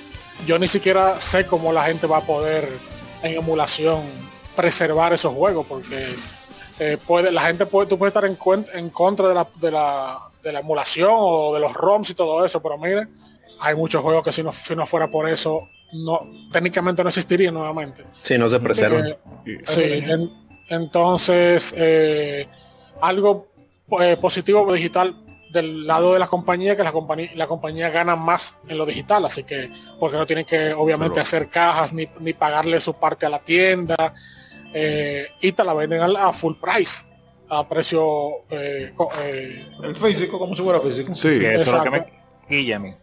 Yo 0.45 0.59
ni 0.59 0.67
siquiera 0.67 1.19
sé 1.19 1.45
cómo 1.45 1.71
la 1.71 1.83
gente 1.83 2.07
va 2.07 2.17
a 2.17 2.25
poder 2.25 2.69
en 3.23 3.37
emulación 3.37 4.03
preservar 4.55 5.13
esos 5.13 5.33
juegos, 5.33 5.65
porque 5.67 6.15
eh, 6.79 6.97
puede, 7.05 7.31
la 7.31 7.41
gente 7.41 7.65
puede, 7.65 7.87
tú 7.87 7.97
puedes 7.97 8.13
estar 8.13 8.25
en, 8.25 8.37
en 8.73 8.89
contra 8.89 9.29
de 9.29 9.33
la, 9.33 9.47
de 9.59 9.71
la, 9.71 10.19
de 10.43 10.51
la 10.51 10.59
emulación 10.59 11.11
o 11.13 11.53
de 11.53 11.59
los 11.59 11.73
ROMs 11.73 12.09
y 12.09 12.13
todo 12.15 12.45
eso, 12.45 12.61
pero 12.61 12.77
miren, 12.77 13.09
hay 13.61 13.75
muchos 13.75 14.01
juegos 14.01 14.23
que 14.23 14.33
si 14.33 14.43
no, 14.43 14.51
si 14.51 14.75
no 14.75 14.85
fuera 14.85 15.09
por 15.09 15.29
eso, 15.29 15.69
no 15.93 16.19
técnicamente 16.51 17.01
no 17.01 17.09
existiría 17.09 17.51
nuevamente. 17.51 18.03
Sí, 18.21 18.37
no 18.37 18.49
se 18.49 18.59
preservan. 18.59 19.07
Eh, 19.07 19.59
sí, 19.63 20.03
entonces, 20.67 21.73
eh, 21.77 22.47
algo 23.01 23.47
positivo 24.19 24.71
digital 24.73 25.15
del 25.51 25.87
lado 25.87 26.13
de 26.13 26.19
la 26.19 26.27
compañía, 26.27 26.75
que 26.75 26.83
la 26.83 26.91
compañía, 26.91 27.29
la 27.35 27.47
compañía 27.47 27.89
gana 27.89 28.17
más 28.17 28.57
en 28.67 28.77
lo 28.77 28.85
digital, 28.85 29.23
así 29.25 29.43
que 29.43 29.71
porque 29.99 30.17
no 30.17 30.25
tienen 30.25 30.43
que 30.43 30.73
obviamente 30.73 31.21
hacer 31.21 31.47
cajas 31.47 31.93
ni, 31.93 32.09
ni, 32.19 32.33
pagarle 32.33 32.81
su 32.81 32.95
parte 32.95 33.25
a 33.25 33.29
la 33.29 33.39
tienda 33.39 33.95
y 35.41 35.51
te 35.51 35.63
la 35.63 35.73
venden 35.73 36.01
a 36.01 36.33
full 36.33 36.55
price 36.61 37.07
a 37.49 37.67
precio 37.67 38.43
eh, 38.49 38.93
eh, 39.23 39.65
el 39.83 39.95
físico 39.95 40.39
como 40.39 40.55
si 40.55 40.63
fuera 40.63 40.79
físico. 40.79 41.13
Sí, 41.13 41.29
eso 41.29 41.61
es 41.61 41.71
lo 41.71 41.83
que 41.83 41.89
me 42.49 42.97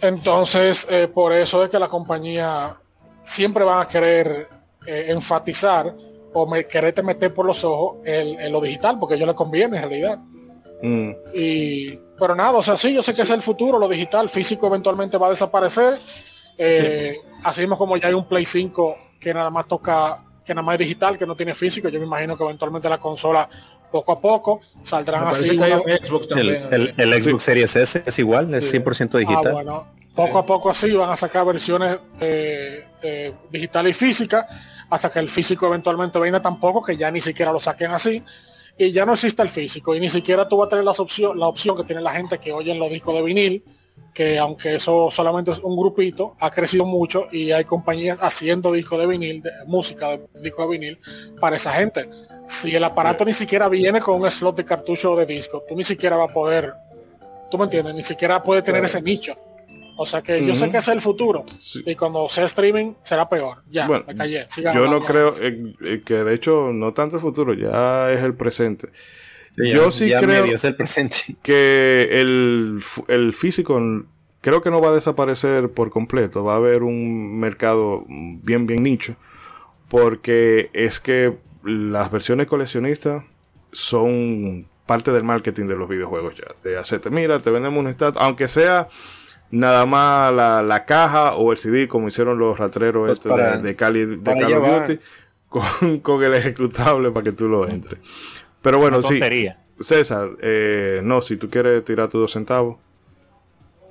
entonces 0.00 0.86
eh, 0.90 1.08
por 1.08 1.32
eso 1.32 1.62
es 1.64 1.70
que 1.70 1.78
la 1.78 1.88
compañía 1.88 2.76
siempre 3.22 3.64
van 3.64 3.82
a 3.82 3.86
querer 3.86 4.48
enfatizar 4.86 5.94
o 6.32 6.46
me, 6.46 6.64
quererte 6.66 7.02
meter 7.02 7.32
por 7.32 7.46
los 7.46 7.64
ojos 7.64 7.98
en 8.04 8.52
lo 8.52 8.60
digital 8.60 8.98
porque 8.98 9.14
a 9.14 9.16
ellos 9.16 9.28
les 9.28 9.36
conviene 9.36 9.78
en 9.78 9.88
realidad. 9.88 10.18
Mm. 10.82 11.12
y 11.32 11.96
pero 12.18 12.34
nada 12.34 12.58
o 12.58 12.62
sea 12.62 12.76
sí 12.76 12.92
yo 12.92 13.02
sé 13.02 13.14
que 13.14 13.22
es 13.22 13.30
el 13.30 13.40
futuro 13.40 13.78
lo 13.78 13.88
digital 13.88 14.28
físico 14.28 14.66
eventualmente 14.66 15.16
va 15.16 15.28
a 15.28 15.30
desaparecer. 15.30 15.98
Así 17.42 17.60
mismo 17.62 17.78
como 17.78 17.96
ya 17.96 18.08
hay 18.08 18.14
un 18.14 18.26
play 18.26 18.44
5 18.44 18.96
que 19.18 19.32
nada 19.32 19.50
más 19.50 19.66
toca 19.66 20.22
que 20.44 20.54
nada 20.54 20.64
más 20.64 20.74
es 20.74 20.80
digital, 20.80 21.16
que 21.16 21.26
no 21.26 21.34
tiene 21.34 21.54
físico. 21.54 21.88
Yo 21.88 21.98
me 21.98 22.06
imagino 22.06 22.36
que 22.36 22.44
eventualmente 22.44 22.88
la 22.88 22.98
consola 22.98 23.48
poco 23.90 24.12
a 24.12 24.20
poco 24.20 24.60
saldrán 24.82 25.28
así. 25.28 25.50
el, 25.50 27.22
Xbox 27.22 27.44
Series 27.44 27.76
S 27.76 28.02
es 28.04 28.18
igual, 28.18 28.52
es 28.54 28.72
100% 28.74 29.18
digital. 29.18 29.46
Ah, 29.46 29.52
bueno, 29.52 29.88
poco 30.14 30.38
a 30.38 30.46
poco 30.46 30.70
así 30.70 30.92
van 30.92 31.10
a 31.10 31.16
sacar 31.16 31.44
versiones 31.44 31.98
eh, 32.20 32.86
eh, 33.02 33.32
digital 33.50 33.88
y 33.88 33.92
física 33.92 34.46
hasta 34.90 35.10
que 35.10 35.18
el 35.18 35.28
físico 35.28 35.66
eventualmente 35.66 36.18
venga 36.18 36.42
tampoco, 36.42 36.82
que 36.82 36.96
ya 36.96 37.10
ni 37.10 37.20
siquiera 37.20 37.52
lo 37.52 37.60
saquen 37.60 37.90
así. 37.90 38.22
Y 38.76 38.90
ya 38.90 39.06
no 39.06 39.12
existe 39.12 39.40
el 39.42 39.50
físico 39.50 39.94
y 39.94 40.00
ni 40.00 40.08
siquiera 40.08 40.48
tú 40.48 40.56
vas 40.56 40.66
a 40.66 40.70
tener 40.70 40.84
la 40.84 40.90
opción, 40.90 41.38
la 41.38 41.46
opción 41.46 41.76
que 41.76 41.84
tiene 41.84 42.02
la 42.02 42.10
gente 42.10 42.38
que 42.38 42.52
oye 42.52 42.72
en 42.72 42.80
los 42.80 42.90
discos 42.90 43.14
de 43.14 43.22
vinil, 43.22 43.64
que 44.14 44.38
aunque 44.38 44.76
eso 44.76 45.10
solamente 45.10 45.50
es 45.50 45.58
un 45.58 45.76
grupito, 45.76 46.36
ha 46.38 46.50
crecido 46.50 46.84
mucho 46.84 47.26
y 47.32 47.50
hay 47.50 47.64
compañías 47.64 48.22
haciendo 48.22 48.72
disco 48.72 48.96
de 48.96 49.08
vinil, 49.08 49.42
de 49.42 49.50
música 49.66 50.16
de 50.16 50.26
disco 50.40 50.62
de 50.62 50.68
vinil 50.68 50.98
para 51.40 51.56
esa 51.56 51.72
gente. 51.72 52.08
Si 52.46 52.74
el 52.74 52.84
aparato 52.84 53.24
ni 53.24 53.32
siquiera 53.32 53.68
viene 53.68 54.00
con 54.00 54.22
un 54.22 54.30
slot 54.30 54.56
de 54.56 54.64
cartucho 54.64 55.16
de 55.16 55.26
disco, 55.26 55.64
tú 55.68 55.74
ni 55.74 55.82
siquiera 55.82 56.16
vas 56.16 56.30
a 56.30 56.32
poder, 56.32 56.72
tú 57.50 57.58
me 57.58 57.64
entiendes, 57.64 57.92
ni 57.94 58.04
siquiera 58.04 58.40
puede 58.40 58.62
tener 58.62 58.84
ese 58.84 59.02
nicho. 59.02 59.36
O 59.96 60.06
sea 60.06 60.22
que 60.22 60.44
yo 60.44 60.54
sé 60.54 60.68
que 60.68 60.78
es 60.78 60.88
el 60.88 61.00
futuro. 61.00 61.44
Y 61.74 61.94
cuando 61.94 62.28
sea 62.28 62.44
streaming 62.44 62.94
será 63.02 63.28
peor. 63.28 63.62
Ya, 63.70 63.88
me 63.88 64.14
callé. 64.14 64.46
yo 64.56 64.86
no 64.86 65.00
creo 65.00 65.32
que 65.32 66.14
de 66.14 66.34
hecho 66.34 66.72
no 66.72 66.92
tanto 66.92 67.16
el 67.16 67.22
futuro, 67.22 67.54
ya 67.54 68.12
es 68.12 68.22
el 68.22 68.34
presente. 68.34 68.88
Yo 69.56 69.90
sí 69.90 70.12
creo 70.18 70.44
es 70.44 70.64
el 70.64 70.74
presente. 70.74 71.36
que 71.42 72.08
el, 72.20 72.82
el 73.08 73.32
físico 73.32 73.80
creo 74.40 74.62
que 74.62 74.70
no 74.70 74.80
va 74.80 74.90
a 74.90 74.94
desaparecer 74.94 75.70
por 75.70 75.90
completo. 75.90 76.44
Va 76.44 76.54
a 76.54 76.56
haber 76.56 76.82
un 76.82 77.38
mercado 77.38 78.04
bien, 78.08 78.66
bien 78.66 78.82
nicho. 78.82 79.16
Porque 79.88 80.70
es 80.72 81.00
que 81.00 81.36
las 81.62 82.10
versiones 82.10 82.46
coleccionistas 82.46 83.24
son 83.72 84.66
parte 84.86 85.12
del 85.12 85.24
marketing 85.24 85.66
de 85.66 85.76
los 85.76 85.88
videojuegos 85.88 86.34
ya. 86.36 86.46
De 86.62 86.76
hacerte, 86.76 87.10
mira, 87.10 87.38
te 87.38 87.50
vendemos 87.50 87.80
un 87.80 87.88
estatus, 87.88 88.20
aunque 88.20 88.48
sea 88.48 88.88
nada 89.50 89.86
más 89.86 90.32
la, 90.32 90.84
caja 90.84 91.34
o 91.34 91.52
el 91.52 91.58
CD, 91.58 91.88
como 91.88 92.08
hicieron 92.08 92.38
los 92.38 92.58
ratreros 92.58 93.06
pues 93.06 93.18
este 93.18 93.58
de, 93.62 93.76
Cali, 93.76 94.04
de 94.04 94.22
Call 94.22 94.54
of 94.54 94.88
Duty, 94.88 95.00
con, 96.02 96.24
el 96.24 96.34
ejecutable 96.34 97.10
para 97.10 97.24
que 97.24 97.32
tú 97.32 97.48
lo 97.48 97.68
entres. 97.68 98.00
Pero 98.64 98.78
bueno, 98.78 99.02
sí. 99.02 99.20
César, 99.78 100.30
eh, 100.40 101.02
no, 101.04 101.20
si 101.20 101.36
tú 101.36 101.50
quieres 101.50 101.84
tirar 101.84 102.08
tus 102.08 102.22
dos 102.22 102.32
centavos. 102.32 102.78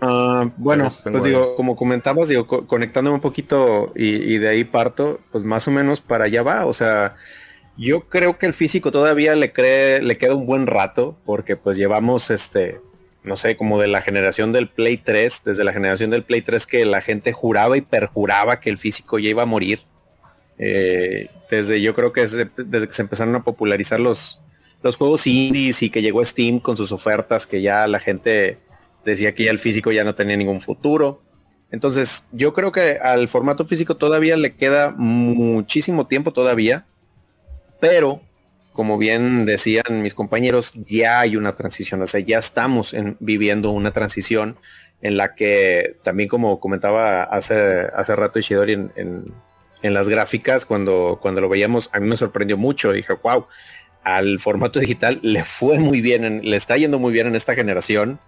Ah, 0.01 0.49
bueno, 0.57 0.91
pues 1.03 1.23
digo, 1.23 1.55
como 1.55 1.75
comentabas, 1.75 2.27
digo, 2.27 2.47
conectándome 2.47 3.15
un 3.15 3.21
poquito 3.21 3.93
y, 3.95 4.15
y, 4.15 4.37
de 4.39 4.49
ahí 4.49 4.63
parto, 4.63 5.19
pues 5.31 5.43
más 5.43 5.67
o 5.67 5.71
menos 5.71 6.01
para 6.01 6.25
allá 6.25 6.41
va. 6.41 6.65
O 6.65 6.73
sea, 6.73 7.15
yo 7.77 8.09
creo 8.09 8.39
que 8.39 8.47
el 8.47 8.55
físico 8.55 8.89
todavía 8.89 9.35
le 9.35 9.53
cree, 9.53 10.01
le 10.01 10.17
queda 10.17 10.33
un 10.33 10.47
buen 10.47 10.65
rato, 10.65 11.15
porque 11.23 11.55
pues 11.55 11.77
llevamos 11.77 12.31
este, 12.31 12.81
no 13.23 13.35
sé, 13.35 13.55
como 13.55 13.79
de 13.79 13.87
la 13.87 14.01
generación 14.01 14.53
del 14.53 14.69
Play 14.69 14.97
3, 14.97 15.43
desde 15.45 15.63
la 15.63 15.71
generación 15.71 16.09
del 16.09 16.23
Play 16.23 16.41
3 16.41 16.65
que 16.65 16.85
la 16.85 17.01
gente 17.01 17.31
juraba 17.31 17.77
y 17.77 17.81
perjuraba 17.81 18.59
que 18.59 18.71
el 18.71 18.79
físico 18.79 19.19
ya 19.19 19.29
iba 19.29 19.43
a 19.43 19.45
morir. 19.45 19.81
Eh, 20.57 21.29
desde 21.49 21.81
yo 21.81 21.95
creo 21.95 22.13
que 22.13 22.21
desde, 22.21 22.47
que 22.87 22.93
se 22.93 23.01
empezaron 23.01 23.35
a 23.35 23.43
popularizar 23.43 23.99
los, 23.99 24.39
los 24.83 24.97
juegos 24.97 25.25
indies 25.25 25.81
y 25.81 25.89
que 25.89 26.01
llegó 26.01 26.23
Steam 26.23 26.59
con 26.59 26.77
sus 26.77 26.91
ofertas, 26.91 27.47
que 27.47 27.61
ya 27.61 27.87
la 27.87 27.99
gente 27.99 28.59
decía 29.05 29.33
que 29.33 29.45
ya 29.45 29.51
el 29.51 29.59
físico 29.59 29.91
ya 29.91 30.03
no 30.03 30.13
tenía 30.13 30.37
ningún 30.37 30.61
futuro. 30.61 31.21
Entonces, 31.71 32.25
yo 32.31 32.53
creo 32.53 32.71
que 32.71 32.99
al 33.01 33.27
formato 33.27 33.65
físico 33.65 33.97
todavía 33.97 34.37
le 34.37 34.55
queda 34.55 34.93
muchísimo 34.95 36.05
tiempo 36.05 36.31
todavía, 36.31 36.85
pero 37.79 38.21
como 38.73 38.97
bien 38.97 39.45
decían 39.45 40.01
mis 40.01 40.13
compañeros, 40.13 40.73
ya 40.73 41.21
hay 41.21 41.35
una 41.35 41.55
transición, 41.55 42.01
o 42.01 42.07
sea, 42.07 42.19
ya 42.19 42.39
estamos 42.39 42.95
viviendo 43.19 43.71
una 43.71 43.91
transición 43.91 44.57
en 45.01 45.15
la 45.17 45.35
que 45.35 45.97
también 46.01 46.27
como 46.27 46.59
comentaba 46.59 47.23
hace, 47.23 47.87
hace 47.95 48.15
rato 48.15 48.39
Ishidori 48.39 48.73
en, 48.73 48.91
en, 48.95 49.93
las 49.93 50.07
gráficas, 50.07 50.65
cuando, 50.65 51.19
cuando 51.21 51.41
lo 51.41 51.49
veíamos, 51.49 51.89
a 51.93 51.99
mí 51.99 52.07
me 52.07 52.15
sorprendió 52.15 52.57
mucho, 52.57 52.91
dije, 52.91 53.13
wow, 53.21 53.45
al 54.03 54.39
formato 54.39 54.79
digital 54.79 55.19
le 55.21 55.43
fue 55.43 55.79
muy 55.79 56.01
bien, 56.01 56.41
le 56.43 56.57
está 56.57 56.77
yendo 56.77 56.99
muy 56.99 57.13
bien 57.13 57.27
en 57.27 57.35
esta 57.35 57.55
generación 57.55 58.19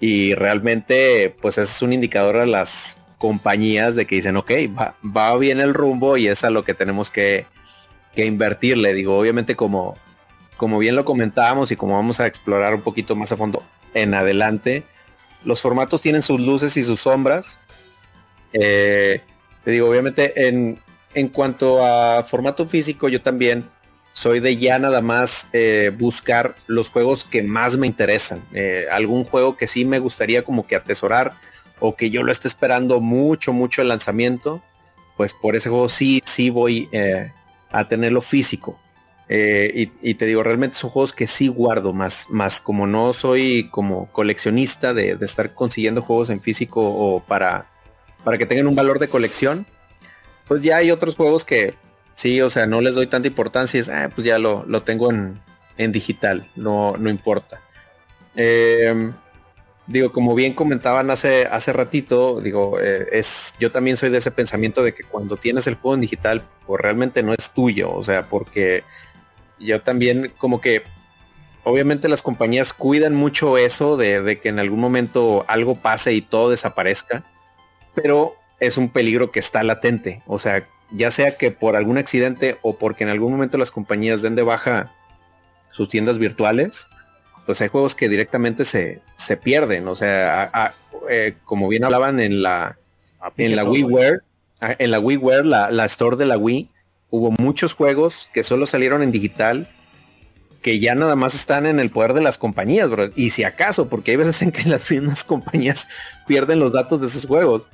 y 0.00 0.34
realmente 0.34 1.34
pues 1.40 1.58
es 1.58 1.82
un 1.82 1.92
indicador 1.92 2.36
a 2.36 2.46
las 2.46 2.98
compañías 3.18 3.94
de 3.96 4.06
que 4.06 4.16
dicen, 4.16 4.36
ok, 4.36 4.50
va, 4.78 4.94
va 5.04 5.36
bien 5.36 5.60
el 5.60 5.74
rumbo 5.74 6.16
y 6.16 6.28
es 6.28 6.44
a 6.44 6.50
lo 6.50 6.64
que 6.64 6.74
tenemos 6.74 7.10
que, 7.10 7.46
que 8.14 8.26
invertirle. 8.26 8.92
Digo, 8.92 9.18
obviamente 9.18 9.56
como, 9.56 9.96
como 10.56 10.78
bien 10.78 10.96
lo 10.96 11.04
comentábamos 11.04 11.72
y 11.72 11.76
como 11.76 11.94
vamos 11.94 12.20
a 12.20 12.26
explorar 12.26 12.74
un 12.74 12.82
poquito 12.82 13.16
más 13.16 13.32
a 13.32 13.36
fondo 13.36 13.62
en 13.94 14.14
adelante, 14.14 14.84
los 15.44 15.60
formatos 15.60 16.02
tienen 16.02 16.22
sus 16.22 16.40
luces 16.40 16.76
y 16.76 16.82
sus 16.82 17.00
sombras. 17.00 17.58
Eh, 18.52 19.22
te 19.64 19.70
digo, 19.70 19.88
obviamente 19.88 20.48
en, 20.48 20.78
en 21.14 21.28
cuanto 21.28 21.84
a 21.84 22.22
formato 22.22 22.66
físico, 22.66 23.08
yo 23.08 23.22
también 23.22 23.64
soy 24.16 24.40
de 24.40 24.56
ya 24.56 24.78
nada 24.78 25.02
más 25.02 25.46
eh, 25.52 25.92
buscar 25.94 26.54
los 26.68 26.88
juegos 26.88 27.24
que 27.24 27.42
más 27.42 27.76
me 27.76 27.86
interesan. 27.86 28.42
Eh, 28.54 28.86
algún 28.90 29.24
juego 29.24 29.58
que 29.58 29.66
sí 29.66 29.84
me 29.84 29.98
gustaría 29.98 30.42
como 30.42 30.66
que 30.66 30.74
atesorar 30.74 31.34
o 31.80 31.96
que 31.96 32.08
yo 32.08 32.22
lo 32.22 32.32
esté 32.32 32.48
esperando 32.48 33.02
mucho, 33.02 33.52
mucho 33.52 33.82
el 33.82 33.88
lanzamiento. 33.88 34.62
Pues 35.18 35.34
por 35.34 35.54
ese 35.54 35.68
juego 35.68 35.90
sí, 35.90 36.22
sí 36.24 36.48
voy 36.48 36.88
a 37.70 37.88
tenerlo 37.88 38.22
físico. 38.22 38.80
Eh, 39.28 39.90
y, 40.00 40.14
te 40.14 40.24
digo, 40.24 40.42
realmente 40.42 40.76
son 40.76 40.88
juegos 40.88 41.12
que 41.12 41.26
sí 41.26 41.48
guardo 41.48 41.92
más, 41.92 42.28
más 42.30 42.58
como 42.58 42.86
no 42.86 43.12
soy 43.12 43.68
como 43.70 44.10
coleccionista 44.12 44.94
de, 44.94 45.18
estar 45.20 45.52
consiguiendo 45.52 46.00
juegos 46.00 46.30
en 46.30 46.40
físico 46.40 46.80
o 46.82 47.20
para, 47.20 47.66
para 48.24 48.38
que 48.38 48.46
tengan 48.46 48.66
un 48.66 48.74
valor 48.74 48.98
de 48.98 49.10
colección, 49.10 49.66
pues 50.48 50.62
ya 50.62 50.78
hay 50.78 50.90
otros 50.90 51.16
juegos 51.16 51.44
que 51.44 51.74
sí, 52.16 52.40
o 52.40 52.50
sea, 52.50 52.66
no 52.66 52.80
les 52.80 52.96
doy 52.96 53.06
tanta 53.06 53.28
importancia, 53.28 53.78
es, 53.78 53.88
ah, 53.88 54.10
pues 54.12 54.26
ya 54.26 54.38
lo, 54.38 54.64
lo 54.66 54.82
tengo 54.82 55.12
en, 55.12 55.40
en, 55.76 55.92
digital, 55.92 56.50
no, 56.56 56.96
no 56.98 57.08
importa. 57.08 57.60
Eh, 58.34 59.12
digo, 59.86 60.12
como 60.12 60.34
bien 60.34 60.54
comentaban 60.54 61.10
hace, 61.10 61.46
hace 61.46 61.72
ratito, 61.72 62.40
digo, 62.40 62.80
eh, 62.80 63.06
es, 63.12 63.54
yo 63.60 63.70
también 63.70 63.96
soy 63.96 64.10
de 64.10 64.18
ese 64.18 64.30
pensamiento 64.30 64.82
de 64.82 64.94
que 64.94 65.04
cuando 65.04 65.36
tienes 65.36 65.66
el 65.66 65.76
juego 65.76 65.94
en 65.94 66.00
digital, 66.00 66.42
pues 66.66 66.80
realmente 66.80 67.22
no 67.22 67.32
es 67.32 67.50
tuyo, 67.50 67.92
o 67.92 68.02
sea, 68.02 68.26
porque 68.26 68.82
yo 69.58 69.80
también 69.82 70.32
como 70.38 70.60
que, 70.60 70.82
obviamente 71.64 72.08
las 72.08 72.22
compañías 72.22 72.72
cuidan 72.72 73.14
mucho 73.14 73.58
eso 73.58 73.96
de, 73.96 74.22
de 74.22 74.40
que 74.40 74.48
en 74.48 74.58
algún 74.58 74.80
momento 74.80 75.44
algo 75.48 75.76
pase 75.76 76.12
y 76.12 76.20
todo 76.22 76.50
desaparezca, 76.50 77.24
pero 77.94 78.34
es 78.60 78.76
un 78.76 78.88
peligro 78.88 79.30
que 79.30 79.40
está 79.40 79.62
latente, 79.62 80.22
o 80.26 80.38
sea, 80.38 80.66
ya 80.90 81.10
sea 81.10 81.36
que 81.36 81.50
por 81.50 81.76
algún 81.76 81.98
accidente 81.98 82.58
o 82.62 82.78
porque 82.78 83.04
en 83.04 83.10
algún 83.10 83.32
momento 83.32 83.58
las 83.58 83.70
compañías 83.70 84.22
den 84.22 84.36
de 84.36 84.42
baja 84.42 84.92
sus 85.70 85.88
tiendas 85.88 86.18
virtuales, 86.18 86.88
pues 87.44 87.60
hay 87.60 87.68
juegos 87.68 87.94
que 87.94 88.08
directamente 88.08 88.64
se, 88.64 89.00
se 89.16 89.36
pierden. 89.36 89.88
O 89.88 89.96
sea, 89.96 90.74
eh, 91.10 91.34
como 91.44 91.68
bien 91.68 91.84
hablaban 91.84 92.20
en 92.20 92.42
la, 92.42 92.78
en 93.36 93.56
la 93.56 93.64
WiiWare, 93.64 94.20
en 94.60 94.90
la 94.90 94.98
WiiWare, 94.98 95.44
la, 95.44 95.70
la 95.70 95.84
store 95.84 96.16
de 96.16 96.26
la 96.26 96.38
Wii, 96.38 96.70
hubo 97.10 97.32
muchos 97.38 97.74
juegos 97.74 98.28
que 98.32 98.42
solo 98.42 98.66
salieron 98.66 99.02
en 99.02 99.12
digital 99.12 99.68
que 100.66 100.80
ya 100.80 100.96
nada 100.96 101.14
más 101.14 101.36
están 101.36 101.64
en 101.64 101.78
el 101.78 101.90
poder 101.90 102.12
de 102.12 102.20
las 102.20 102.38
compañías, 102.38 102.90
bro. 102.90 103.10
Y 103.14 103.30
si 103.30 103.44
acaso, 103.44 103.88
porque 103.88 104.10
hay 104.10 104.16
veces 104.16 104.42
en 104.42 104.50
que 104.50 104.68
las 104.68 104.90
mismas 104.90 105.22
compañías 105.32 105.86
pierden 106.26 106.58
los 106.58 106.72
datos 106.72 107.00
de 107.00 107.06
esos 107.06 107.24
juegos. 107.24 107.68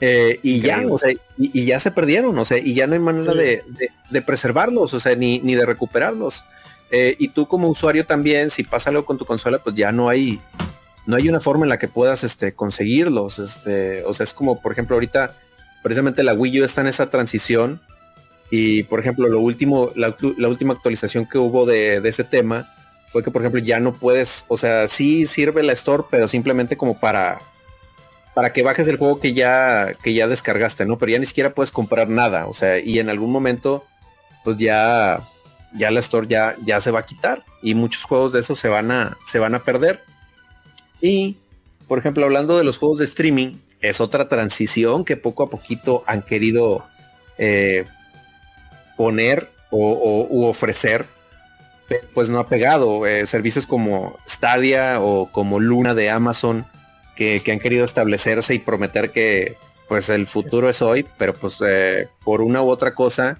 Eh, 0.00 0.38
y 0.42 0.60
ya, 0.60 0.84
o 0.88 0.96
sea, 0.96 1.12
y, 1.36 1.64
ya 1.64 1.80
se 1.80 1.90
perdieron, 1.90 2.38
o 2.38 2.44
sea, 2.44 2.58
y 2.58 2.74
ya 2.74 2.86
no 2.86 2.94
hay 2.94 3.00
manera 3.00 3.34
de, 3.34 3.64
de, 4.10 4.22
preservarlos, 4.22 4.94
o 4.94 5.00
sea, 5.00 5.16
ni, 5.16 5.40
ni 5.40 5.54
de 5.56 5.66
recuperarlos. 5.66 6.44
Eh, 6.90 7.16
y 7.18 7.28
tú 7.28 7.46
como 7.46 7.68
usuario 7.68 8.06
también, 8.06 8.50
si 8.50 8.62
pasa 8.62 8.90
algo 8.90 9.04
con 9.04 9.18
tu 9.18 9.24
consola, 9.24 9.58
pues 9.58 9.74
ya 9.76 9.92
no 9.92 10.08
hay, 10.08 10.40
no 11.06 11.16
hay 11.16 11.28
una 11.28 11.40
forma 11.40 11.64
en 11.64 11.68
la 11.68 11.78
que 11.78 11.88
puedas 11.88 12.24
este, 12.24 12.52
conseguirlos. 12.52 13.38
Este, 13.38 14.04
o 14.04 14.14
sea, 14.14 14.24
es 14.24 14.32
como, 14.32 14.60
por 14.60 14.72
ejemplo, 14.72 14.94
ahorita, 14.94 15.34
precisamente 15.82 16.22
la 16.22 16.34
Wii 16.34 16.62
U 16.62 16.64
está 16.64 16.80
en 16.80 16.86
esa 16.86 17.10
transición. 17.10 17.80
Y, 18.50 18.84
por 18.84 19.00
ejemplo, 19.00 19.28
lo 19.28 19.40
último, 19.40 19.90
la, 19.94 20.16
última 20.48 20.72
actualización 20.72 21.26
que 21.26 21.36
hubo 21.38 21.66
de, 21.66 21.96
ese 22.08 22.24
tema 22.24 22.70
fue 23.06 23.22
que, 23.22 23.30
por 23.30 23.42
ejemplo, 23.42 23.60
ya 23.60 23.78
no 23.80 23.92
puedes, 23.94 24.44
o 24.48 24.56
sea, 24.56 24.88
sí 24.88 25.26
sirve 25.26 25.62
la 25.62 25.72
Store, 25.72 26.04
pero 26.10 26.28
simplemente 26.28 26.76
como 26.76 26.98
para 26.98 27.40
para 28.38 28.52
que 28.52 28.62
bajes 28.62 28.86
el 28.86 28.98
juego 28.98 29.18
que 29.18 29.32
ya 29.32 29.94
que 30.00 30.14
ya 30.14 30.28
descargaste, 30.28 30.86
¿no? 30.86 30.96
Pero 30.96 31.10
ya 31.10 31.18
ni 31.18 31.26
siquiera 31.26 31.54
puedes 31.54 31.72
comprar 31.72 32.08
nada, 32.08 32.46
o 32.46 32.54
sea, 32.54 32.78
y 32.78 33.00
en 33.00 33.10
algún 33.10 33.32
momento 33.32 33.84
pues 34.44 34.56
ya 34.58 35.24
ya 35.72 35.90
la 35.90 35.98
store 35.98 36.28
ya, 36.28 36.54
ya 36.64 36.80
se 36.80 36.92
va 36.92 37.00
a 37.00 37.04
quitar 37.04 37.44
y 37.62 37.74
muchos 37.74 38.04
juegos 38.04 38.32
de 38.32 38.38
esos 38.38 38.60
se 38.60 38.68
van 38.68 38.92
a, 38.92 39.16
se 39.26 39.40
van 39.40 39.56
a 39.56 39.64
perder. 39.64 40.04
Y, 41.00 41.36
por 41.88 41.98
ejemplo, 41.98 42.24
hablando 42.26 42.56
de 42.56 42.62
los 42.62 42.78
juegos 42.78 43.00
de 43.00 43.06
streaming, 43.06 43.56
es 43.80 44.00
otra 44.00 44.28
transición 44.28 45.04
que 45.04 45.16
poco 45.16 45.42
a 45.42 45.50
poquito 45.50 46.04
han 46.06 46.22
querido 46.22 46.84
eh, 47.38 47.86
poner 48.96 49.50
o, 49.70 50.28
u 50.30 50.44
ofrecer, 50.44 51.06
pues 52.14 52.30
no 52.30 52.38
ha 52.38 52.46
pegado. 52.46 53.04
Eh, 53.04 53.26
servicios 53.26 53.66
como 53.66 54.16
Stadia 54.28 55.00
o 55.00 55.26
como 55.26 55.58
Luna 55.58 55.96
de 55.96 56.08
Amazon 56.08 56.64
que, 57.18 57.50
han 57.50 57.58
querido 57.58 57.84
establecerse 57.84 58.54
y 58.54 58.60
prometer 58.60 59.10
que 59.10 59.56
pues 59.88 60.08
el 60.08 60.26
futuro 60.26 60.68
es 60.70 60.82
hoy, 60.82 61.04
pero 61.18 61.34
pues 61.34 61.58
eh, 61.66 62.08
por 62.22 62.42
una 62.42 62.62
u 62.62 62.68
otra 62.68 62.94
cosa 62.94 63.38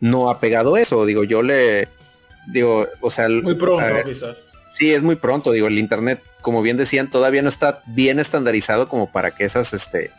no 0.00 0.30
ha 0.30 0.40
pegado 0.40 0.76
eso. 0.76 1.06
Digo, 1.06 1.22
yo 1.22 1.42
le 1.42 1.88
digo, 2.48 2.88
o 3.00 3.10
sea, 3.10 3.28
muy 3.28 3.54
pronto 3.54 3.84
quizás. 4.04 4.50
Sí, 4.72 4.92
es 4.92 5.02
muy 5.02 5.14
pronto. 5.14 5.52
Digo, 5.52 5.68
el 5.68 5.78
internet 5.78 6.20
como 6.40 6.62
bien 6.62 6.76
decían, 6.76 7.10
todavía 7.10 7.42
no 7.42 7.48
está 7.48 7.82
bien 7.86 8.18
estandarizado 8.18 8.88
como 8.88 9.12
para 9.12 9.30
que 9.30 9.44
esas, 9.44 9.72
este, 9.74 10.10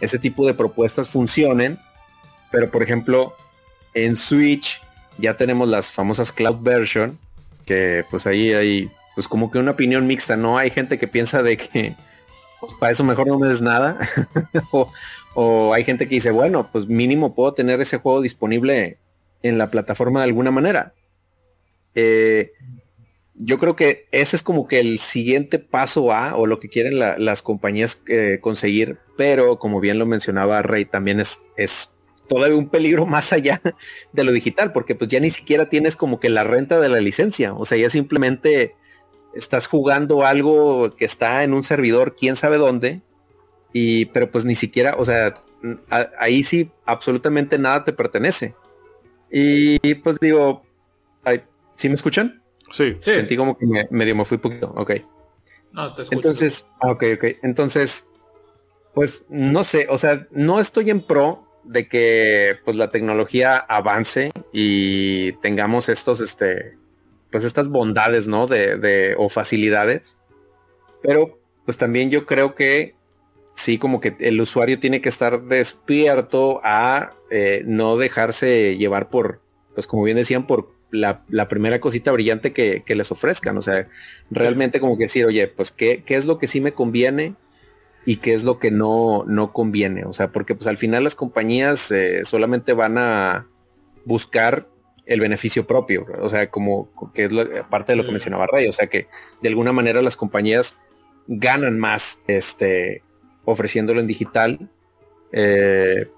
ese 0.00 0.18
tipo 0.18 0.46
de 0.46 0.54
propuestas 0.54 1.08
funcionen. 1.08 1.78
Pero 2.50 2.70
por 2.70 2.82
ejemplo, 2.82 3.34
en 3.92 4.16
Switch 4.16 4.80
ya 5.18 5.36
tenemos 5.36 5.68
las 5.68 5.90
famosas 5.90 6.32
cloud 6.32 6.62
version, 6.62 7.18
que 7.66 8.04
pues 8.10 8.26
ahí 8.26 8.52
hay 8.52 8.90
pues 9.14 9.28
como 9.28 9.50
que 9.50 9.58
una 9.58 9.72
opinión 9.72 10.06
mixta, 10.06 10.36
¿no? 10.36 10.58
Hay 10.58 10.70
gente 10.70 10.98
que 10.98 11.08
piensa 11.08 11.42
de 11.42 11.56
que 11.56 11.94
para 12.78 12.92
eso 12.92 13.04
mejor 13.04 13.26
no 13.26 13.38
me 13.38 13.48
des 13.48 13.62
nada. 13.62 13.98
o, 15.34 15.74
hay 15.74 15.84
gente 15.84 16.08
que 16.08 16.16
dice, 16.16 16.30
bueno, 16.30 16.68
pues 16.70 16.86
mínimo 16.86 17.34
puedo 17.34 17.54
tener 17.54 17.80
ese 17.80 17.98
juego 17.98 18.20
disponible 18.20 18.98
en 19.42 19.58
la 19.58 19.70
plataforma 19.70 20.20
de 20.20 20.24
alguna 20.24 20.50
manera. 20.50 20.94
Eh, 21.94 22.52
yo 23.34 23.58
creo 23.58 23.74
que 23.76 24.06
ese 24.12 24.36
es 24.36 24.42
como 24.42 24.68
que 24.68 24.80
el 24.80 24.98
siguiente 24.98 25.58
paso 25.58 26.12
a 26.12 26.36
o 26.36 26.46
lo 26.46 26.60
que 26.60 26.68
quieren 26.68 26.98
las 26.98 27.42
compañías 27.42 28.00
eh, 28.08 28.38
conseguir, 28.40 28.98
pero 29.16 29.58
como 29.58 29.80
bien 29.80 29.98
lo 29.98 30.06
mencionaba 30.06 30.62
Rey, 30.62 30.84
también 30.84 31.18
es, 31.20 31.40
es 31.56 31.94
todavía 32.28 32.56
un 32.56 32.68
peligro 32.68 33.06
más 33.06 33.32
allá 33.32 33.60
de 34.12 34.24
lo 34.24 34.32
digital, 34.32 34.72
porque 34.72 34.94
pues 34.94 35.10
ya 35.10 35.20
ni 35.20 35.30
siquiera 35.30 35.68
tienes 35.68 35.96
como 35.96 36.20
que 36.20 36.28
la 36.28 36.44
renta 36.44 36.80
de 36.80 36.88
la 36.88 37.00
licencia, 37.00 37.54
o 37.54 37.64
sea, 37.64 37.78
ya 37.78 37.90
simplemente 37.90 38.74
estás 39.34 39.66
jugando 39.66 40.24
algo 40.24 40.94
que 40.96 41.04
está 41.04 41.44
en 41.44 41.54
un 41.54 41.64
servidor, 41.64 42.16
quién 42.16 42.36
sabe 42.36 42.56
dónde, 42.56 43.02
y 43.72 44.06
pero 44.06 44.30
pues 44.30 44.44
ni 44.44 44.54
siquiera, 44.54 44.94
o 44.98 45.04
sea, 45.04 45.34
ahí 46.18 46.42
sí 46.42 46.70
absolutamente 46.84 47.58
nada 47.58 47.84
te 47.84 47.92
pertenece. 47.92 48.54
Y 49.30 49.94
pues 49.96 50.18
digo, 50.20 50.64
¿sí 51.76 51.88
me 51.88 51.94
escuchan? 51.94 52.42
Sí. 52.70 52.96
Sentí 52.98 53.36
como 53.36 53.58
que 53.58 53.66
me, 53.66 53.86
medio 53.90 54.14
me 54.14 54.24
fui 54.24 54.38
poquito. 54.38 54.72
Ok. 54.76 54.92
Entonces, 56.10 56.66
ah, 56.80 56.92
ok, 56.92 57.04
ok. 57.16 57.24
Entonces, 57.42 58.08
pues 58.94 59.24
no 59.28 59.64
sé, 59.64 59.86
o 59.90 59.98
sea, 59.98 60.26
no 60.30 60.60
estoy 60.60 60.90
en 60.90 61.00
pro 61.00 61.44
de 61.64 61.88
que 61.88 62.58
pues 62.64 62.76
la 62.76 62.90
tecnología 62.90 63.56
avance 63.56 64.30
y 64.52 65.32
tengamos 65.34 65.88
estos, 65.88 66.20
este, 66.20 66.76
pues 67.34 67.42
estas 67.42 67.68
bondades, 67.68 68.28
¿no? 68.28 68.46
De, 68.46 68.76
de, 68.76 69.16
o 69.18 69.28
facilidades. 69.28 70.20
Pero 71.02 71.40
pues 71.64 71.76
también 71.76 72.08
yo 72.08 72.26
creo 72.26 72.54
que 72.54 72.94
sí, 73.56 73.76
como 73.76 74.00
que 74.00 74.14
el 74.20 74.40
usuario 74.40 74.78
tiene 74.78 75.00
que 75.00 75.08
estar 75.08 75.42
despierto 75.42 76.60
a 76.62 77.10
eh, 77.32 77.64
no 77.66 77.96
dejarse 77.96 78.76
llevar 78.76 79.10
por, 79.10 79.40
pues 79.74 79.88
como 79.88 80.04
bien 80.04 80.16
decían, 80.16 80.46
por 80.46 80.72
la, 80.92 81.24
primera 81.48 81.80
cosita 81.80 82.12
brillante 82.12 82.52
que, 82.52 82.84
les 82.86 83.10
ofrezcan. 83.10 83.58
O 83.58 83.62
sea, 83.62 83.88
realmente 84.30 84.78
como 84.78 84.96
que 84.96 85.06
decir, 85.06 85.26
oye, 85.26 85.48
pues 85.48 85.72
¿qué, 85.72 86.04
qué 86.06 86.14
es 86.14 86.26
lo 86.26 86.38
que 86.38 86.46
sí 86.46 86.60
me 86.60 86.70
conviene 86.70 87.34
y 88.06 88.18
qué 88.18 88.34
es 88.34 88.44
lo 88.44 88.60
que 88.60 88.70
no, 88.70 89.24
no 89.26 89.52
conviene. 89.52 90.04
O 90.04 90.12
sea, 90.12 90.30
porque 90.30 90.54
pues 90.54 90.68
al 90.68 90.76
final 90.76 91.02
las 91.02 91.16
compañías 91.16 91.90
eh, 91.90 92.24
solamente 92.24 92.74
van 92.74 92.96
a 92.96 93.48
buscar 94.04 94.68
el 95.06 95.20
beneficio 95.20 95.66
propio. 95.66 96.06
O 96.20 96.28
sea, 96.28 96.50
como 96.50 96.90
que 97.12 97.24
es 97.24 97.32
parte 97.70 97.92
de 97.92 97.96
lo 97.96 98.04
que 98.04 98.12
mencionaba 98.12 98.46
Rey. 98.46 98.68
O 98.68 98.72
sea, 98.72 98.86
que 98.86 99.06
de 99.42 99.48
alguna 99.48 99.72
manera 99.72 100.02
las 100.02 100.16
compañías 100.16 100.78
ganan 101.26 101.78
más 101.78 102.20
este, 102.26 103.02
ofreciéndolo 103.44 104.00
en 104.00 104.06
digital. 104.06 104.70
Eh, 105.32 106.08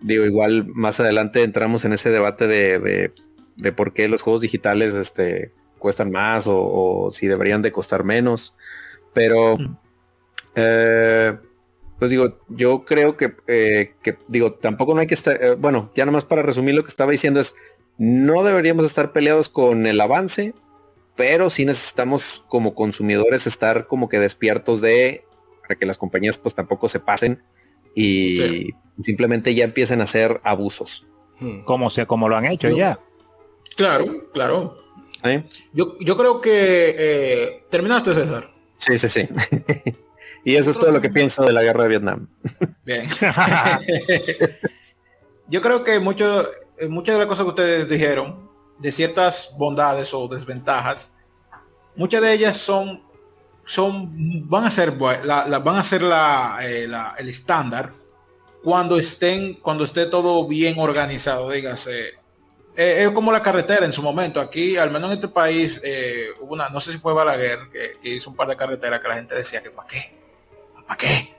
digo, 0.00 0.24
igual 0.24 0.66
más 0.66 1.00
adelante 1.00 1.42
entramos 1.42 1.84
en 1.84 1.92
ese 1.92 2.10
debate 2.10 2.46
de 2.46 3.10
de 3.56 3.72
por 3.72 3.92
qué 3.92 4.08
los 4.08 4.22
juegos 4.22 4.42
digitales 4.42 4.94
este, 4.94 5.52
cuestan 5.78 6.10
más 6.10 6.44
o, 6.46 7.10
si 7.12 7.26
deberían 7.26 7.62
de 7.62 7.72
costar 7.72 8.04
menos. 8.04 8.54
Pero, 9.12 9.56
eh, 10.54 11.36
pues 11.98 12.10
digo, 12.10 12.38
yo 12.48 12.84
creo 12.84 13.16
que, 13.16 13.34
eh, 13.46 13.94
que, 14.02 14.18
digo, 14.28 14.52
tampoco 14.52 14.94
no 14.94 15.00
hay 15.00 15.06
que 15.06 15.14
estar, 15.14 15.42
eh, 15.42 15.54
bueno, 15.54 15.90
ya 15.94 16.04
nomás 16.04 16.24
para 16.24 16.42
resumir 16.42 16.74
lo 16.74 16.82
que 16.82 16.90
estaba 16.90 17.10
diciendo 17.10 17.40
es, 17.40 17.54
no 17.98 18.42
deberíamos 18.44 18.84
estar 18.84 19.12
peleados 19.12 19.48
con 19.48 19.86
el 19.86 20.00
avance, 20.00 20.54
pero 21.16 21.48
sí 21.48 21.64
necesitamos 21.64 22.44
como 22.48 22.74
consumidores 22.74 23.46
estar 23.46 23.86
como 23.86 24.08
que 24.08 24.18
despiertos 24.18 24.82
de, 24.82 25.24
para 25.62 25.78
que 25.78 25.86
las 25.86 25.96
compañías 25.96 26.36
pues 26.36 26.54
tampoco 26.54 26.88
se 26.88 27.00
pasen 27.00 27.42
y 27.94 28.74
simplemente 29.00 29.54
ya 29.54 29.64
empiecen 29.64 30.00
a 30.02 30.04
hacer 30.04 30.40
abusos. 30.44 31.06
Como, 31.64 31.90
sea, 31.90 32.06
como 32.06 32.28
lo 32.28 32.36
han 32.36 32.44
hecho 32.46 32.68
ya. 32.68 32.98
Claro, 33.76 34.30
claro. 34.32 34.76
Yo, 35.72 35.98
yo, 35.98 36.16
creo 36.16 36.40
que 36.40 36.94
eh, 36.98 37.64
terminaste, 37.70 38.14
César. 38.14 38.52
Sí, 38.78 38.98
sí, 38.98 39.08
sí. 39.08 39.28
y 40.46 40.56
eso 40.56 40.70
es 40.70 40.78
todo 40.78 40.92
lo 40.92 41.00
que 41.00 41.10
pienso 41.10 41.44
de 41.44 41.52
la 41.52 41.62
guerra 41.62 41.82
de 41.82 41.88
Vietnam. 41.88 42.28
Bien. 42.84 43.06
yo 45.48 45.60
creo 45.60 45.82
que 45.82 45.98
mucho, 45.98 46.48
eh, 46.78 46.88
muchas 46.88 47.16
de 47.16 47.18
las 47.18 47.26
cosas 47.26 47.44
que 47.44 47.50
ustedes 47.50 47.88
dijeron, 47.88 48.48
de 48.78 48.92
ciertas 48.92 49.50
bondades 49.58 50.14
o 50.14 50.28
desventajas, 50.28 51.10
muchas 51.96 52.22
de 52.22 52.32
ellas 52.32 52.56
son, 52.56 53.02
son 53.64 54.48
van 54.48 54.64
a 54.64 54.70
ser, 54.70 54.94
la, 55.24 55.58
van 55.58 55.76
a 55.76 55.82
ser 55.82 56.02
eh, 56.02 56.86
la, 56.88 57.14
el 57.18 57.28
estándar 57.28 57.92
cuando 58.62 58.98
estén, 58.98 59.54
cuando 59.54 59.84
esté 59.84 60.06
todo 60.06 60.46
bien 60.46 60.78
organizado, 60.78 61.50
dígase 61.50 62.14
eh, 62.76 63.04
es 63.04 63.10
como 63.10 63.32
la 63.32 63.42
carretera 63.42 63.86
en 63.86 63.92
su 63.92 64.02
momento. 64.02 64.40
Aquí, 64.40 64.76
al 64.76 64.90
menos 64.90 65.10
en 65.10 65.14
este 65.14 65.28
país, 65.28 65.80
eh, 65.82 66.28
hubo 66.40 66.52
una, 66.52 66.68
no 66.68 66.78
sé 66.78 66.92
si 66.92 66.98
fue 66.98 67.14
Balaguer, 67.14 67.58
que, 67.72 68.08
hizo 68.08 68.30
un 68.30 68.36
par 68.36 68.48
de 68.48 68.56
carreteras 68.56 69.00
que 69.00 69.08
la 69.08 69.14
gente 69.14 69.34
decía 69.34 69.62
que 69.62 69.70
¿para 69.70 69.88
qué? 69.88 70.25
¿Para 70.86 70.98
qué? 70.98 71.34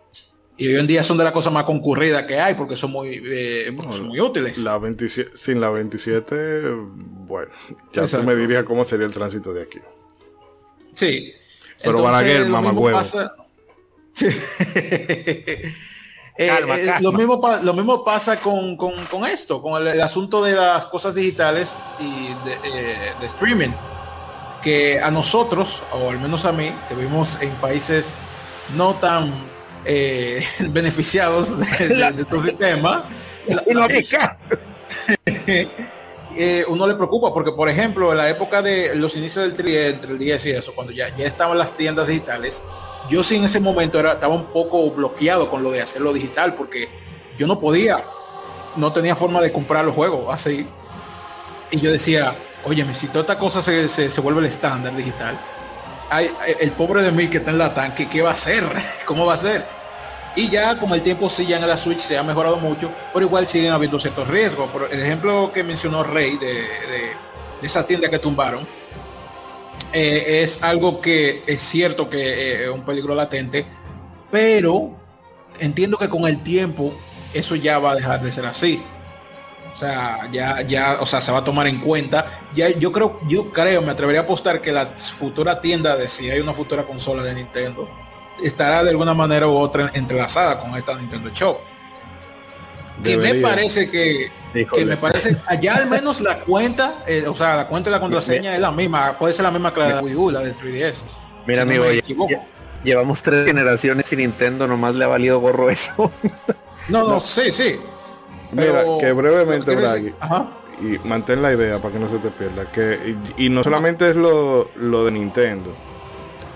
Y 0.57 0.67
hoy 0.67 0.79
en 0.79 0.87
día 0.87 1.03
son 1.03 1.17
de 1.17 1.23
las 1.23 1.33
cosas 1.33 1.53
más 1.53 1.65
concurridas 1.65 2.23
que 2.23 2.39
hay 2.39 2.55
porque 2.55 2.75
son 2.75 2.91
muy, 2.91 3.21
eh, 3.23 3.71
muy 4.01 4.19
útiles. 4.19 4.57
La 4.57 4.79
27, 4.79 5.31
sin 5.35 5.61
la 5.61 5.69
27, 5.69 6.71
bueno, 7.27 7.51
ya 7.93 8.07
se 8.07 8.17
me 8.23 8.35
diría 8.35 8.65
cómo 8.65 8.83
sería 8.83 9.05
el 9.05 9.13
tránsito 9.13 9.53
de 9.53 9.63
aquí. 9.63 9.79
Sí. 10.95 11.33
Pero 11.83 12.01
Balaguer, 12.01 12.47
mamá 12.47 12.71
huevo. 12.71 12.99
Sí. 14.13 14.27
Eh, 16.39 16.51
eh, 16.51 16.93
lo, 16.99 17.11
mismo 17.11 17.41
lo 17.63 17.73
mismo 17.73 18.05
pasa 18.05 18.39
con, 18.39 18.77
esto, 19.27 19.59
con 19.59 19.87
el, 19.87 19.99
asunto 19.99 20.43
de 20.43 20.53
las 20.53 20.85
cosas 20.85 21.15
digitales 21.15 21.73
y 21.99 22.27
de, 22.47 22.53
eh, 22.63 23.13
streaming. 23.23 23.71
Que 24.61 24.99
a 24.99 25.09
nosotros, 25.09 25.81
o 25.91 26.11
al 26.11 26.19
menos 26.19 26.45
a 26.45 26.51
mí, 26.51 26.71
que 26.87 26.93
vivimos 26.93 27.41
en 27.41 27.49
países 27.55 28.19
no 28.75 28.95
tan 28.95 29.33
beneficiados 30.69 31.57
de, 31.57 31.87
de, 31.87 32.21
este 32.21 32.39
sistema, 32.39 33.07
uno 36.67 36.87
le 36.87 36.95
preocupa 36.95 37.33
porque, 37.33 37.51
por 37.51 37.69
ejemplo, 37.69 38.11
en 38.11 38.17
la 38.17 38.29
época 38.29 38.61
de 38.61 38.95
los 38.95 39.15
inicios 39.15 39.45
del 39.45 39.53
tri 39.53 39.77
entre 39.77 40.11
el 40.11 40.19
10 40.19 40.45
y 40.45 40.51
eso, 40.51 40.75
cuando 40.75 40.93
ya, 40.93 41.15
ya 41.15 41.25
estaban 41.25 41.57
las 41.57 41.75
tiendas 41.75 42.09
digitales, 42.09 42.61
yo 43.09 43.23
sí 43.23 43.37
en 43.37 43.45
ese 43.45 43.59
momento 43.59 43.99
era, 43.99 44.13
estaba 44.13 44.35
un 44.35 44.47
poco 44.47 44.91
bloqueado 44.91 45.49
con 45.49 45.63
lo 45.63 45.71
de 45.71 45.81
hacerlo 45.81 46.13
digital 46.13 46.55
porque 46.55 46.89
yo 47.37 47.47
no 47.47 47.59
podía, 47.59 48.05
no 48.75 48.91
tenía 48.91 49.15
forma 49.15 49.41
de 49.41 49.51
comprar 49.51 49.85
los 49.85 49.95
juegos 49.95 50.33
así. 50.33 50.67
Y 51.71 51.79
yo 51.79 51.91
decía, 51.91 52.37
oye, 52.65 52.85
si 52.93 53.07
toda 53.07 53.21
esta 53.21 53.39
cosa 53.39 53.61
se, 53.61 53.87
se, 53.87 54.21
vuelve 54.21 54.41
el 54.41 54.47
estándar 54.47 54.95
digital, 54.95 55.39
hay, 56.09 56.31
el 56.59 56.71
pobre 56.71 57.01
de 57.01 57.11
mí 57.11 57.27
que 57.27 57.37
está 57.37 57.51
en 57.51 57.57
la 57.57 57.73
tanque, 57.73 58.07
¿qué 58.07 58.21
va 58.21 58.31
a 58.31 58.33
hacer? 58.33 58.63
¿Cómo 59.05 59.25
va 59.25 59.33
a 59.33 59.37
ser? 59.37 59.65
Y 60.35 60.49
ya 60.49 60.77
con 60.77 60.91
el 60.91 61.01
tiempo 61.01 61.29
sí, 61.29 61.45
ya 61.47 61.57
en 61.57 61.67
la 61.67 61.77
Switch 61.77 61.99
se 61.99 62.17
ha 62.17 62.23
mejorado 62.23 62.57
mucho, 62.57 62.91
pero 63.13 63.25
igual 63.25 63.47
siguen 63.47 63.71
habiendo 63.71 63.99
ciertos 63.99 64.27
riesgos. 64.27 64.69
Por 64.69 64.87
el 64.91 65.01
ejemplo 65.01 65.51
que 65.51 65.63
mencionó 65.63 66.03
Rey 66.03 66.37
de, 66.37 66.53
de 66.53 67.11
esa 67.63 67.87
tienda 67.87 68.09
que 68.09 68.19
tumbaron, 68.19 68.67
eh, 69.93 70.43
es 70.43 70.61
algo 70.61 71.01
que 71.01 71.43
es 71.47 71.61
cierto 71.61 72.09
que 72.09 72.19
eh, 72.19 72.63
es 72.65 72.69
un 72.69 72.83
peligro 72.83 73.15
latente, 73.15 73.65
pero 74.29 74.91
entiendo 75.59 75.97
que 75.97 76.09
con 76.09 76.27
el 76.27 76.43
tiempo 76.43 76.93
eso 77.33 77.55
ya 77.55 77.79
va 77.79 77.91
a 77.91 77.95
dejar 77.95 78.21
de 78.21 78.31
ser 78.31 78.45
así. 78.45 78.83
O 79.77 79.79
sea, 79.79 80.27
ya, 80.31 80.63
ya, 80.63 80.97
o 80.99 81.05
sea, 81.05 81.21
se 81.21 81.31
va 81.31 81.37
a 81.37 81.43
tomar 81.43 81.67
en 81.67 81.79
cuenta. 81.79 82.25
Ya, 82.51 82.69
yo 82.69 82.91
creo, 82.91 83.19
yo 83.27 83.51
creo, 83.51 83.83
me 83.83 83.91
atrevería 83.91 84.21
a 84.21 84.23
apostar 84.23 84.59
que 84.59 84.71
la 84.71 84.87
futura 84.97 85.61
tienda 85.61 85.95
de 85.95 86.07
si 86.07 86.31
hay 86.31 86.39
una 86.39 86.51
futura 86.51 86.83
consola 86.83 87.23
de 87.23 87.35
Nintendo 87.35 87.87
estará 88.43 88.83
de 88.83 88.89
alguna 88.89 89.13
manera 89.13 89.47
u 89.47 89.55
otra 89.55 89.91
entrelazada 89.93 90.59
con 90.59 90.75
esta 90.75 90.95
Nintendo 90.95 91.29
Shop. 91.31 91.59
Que 93.03 93.17
me 93.17 93.35
parece 93.35 93.87
que 93.87 94.31
que 94.65 94.83
me 94.83 94.97
parece, 94.97 95.37
allá 95.45 95.75
al 95.75 95.87
menos 95.87 96.21
la 96.21 96.39
cuenta, 96.39 97.03
eh, 97.05 97.25
o 97.27 97.35
sea, 97.35 97.55
la 97.57 97.67
cuenta 97.67 97.91
de 97.91 97.97
la 97.97 97.99
contraseña 97.99 98.55
es 98.55 98.61
la 98.61 98.71
misma, 98.71 99.15
puede 99.19 99.35
ser 99.35 99.43
la 99.43 99.51
misma 99.51 99.71
que 99.71 99.81
la 99.81 99.97
de 99.97 100.01
Wii 100.01 100.15
U, 100.15 100.31
la 100.31 100.39
de 100.39 100.55
3DS. 100.55 101.03
Mira, 101.45 101.61
amigo, 101.61 101.85
llevamos 102.83 103.21
tres 103.21 103.45
generaciones 103.45 104.11
y 104.11 104.15
Nintendo 104.15 104.65
nomás 104.65 104.95
le 104.95 105.05
ha 105.05 105.07
valido 105.07 105.39
gorro 105.39 105.69
eso. 105.69 106.11
no, 106.87 107.07
no, 107.07 107.19
sí, 107.19 107.51
sí. 107.51 107.79
Mira, 108.57 108.83
que 108.99 109.11
brevemente, 109.11 109.77
y 110.79 111.07
mantén 111.07 111.41
la 111.41 111.53
idea 111.53 111.81
para 111.81 111.93
que 111.93 111.99
no 111.99 112.09
se 112.09 112.17
te 112.19 112.29
pierda, 112.29 112.71
que 112.71 113.15
y, 113.37 113.49
no 113.49 113.63
solamente 113.63 114.09
es 114.09 114.15
lo, 114.15 114.69
lo 114.75 115.05
de 115.05 115.11
Nintendo. 115.11 115.73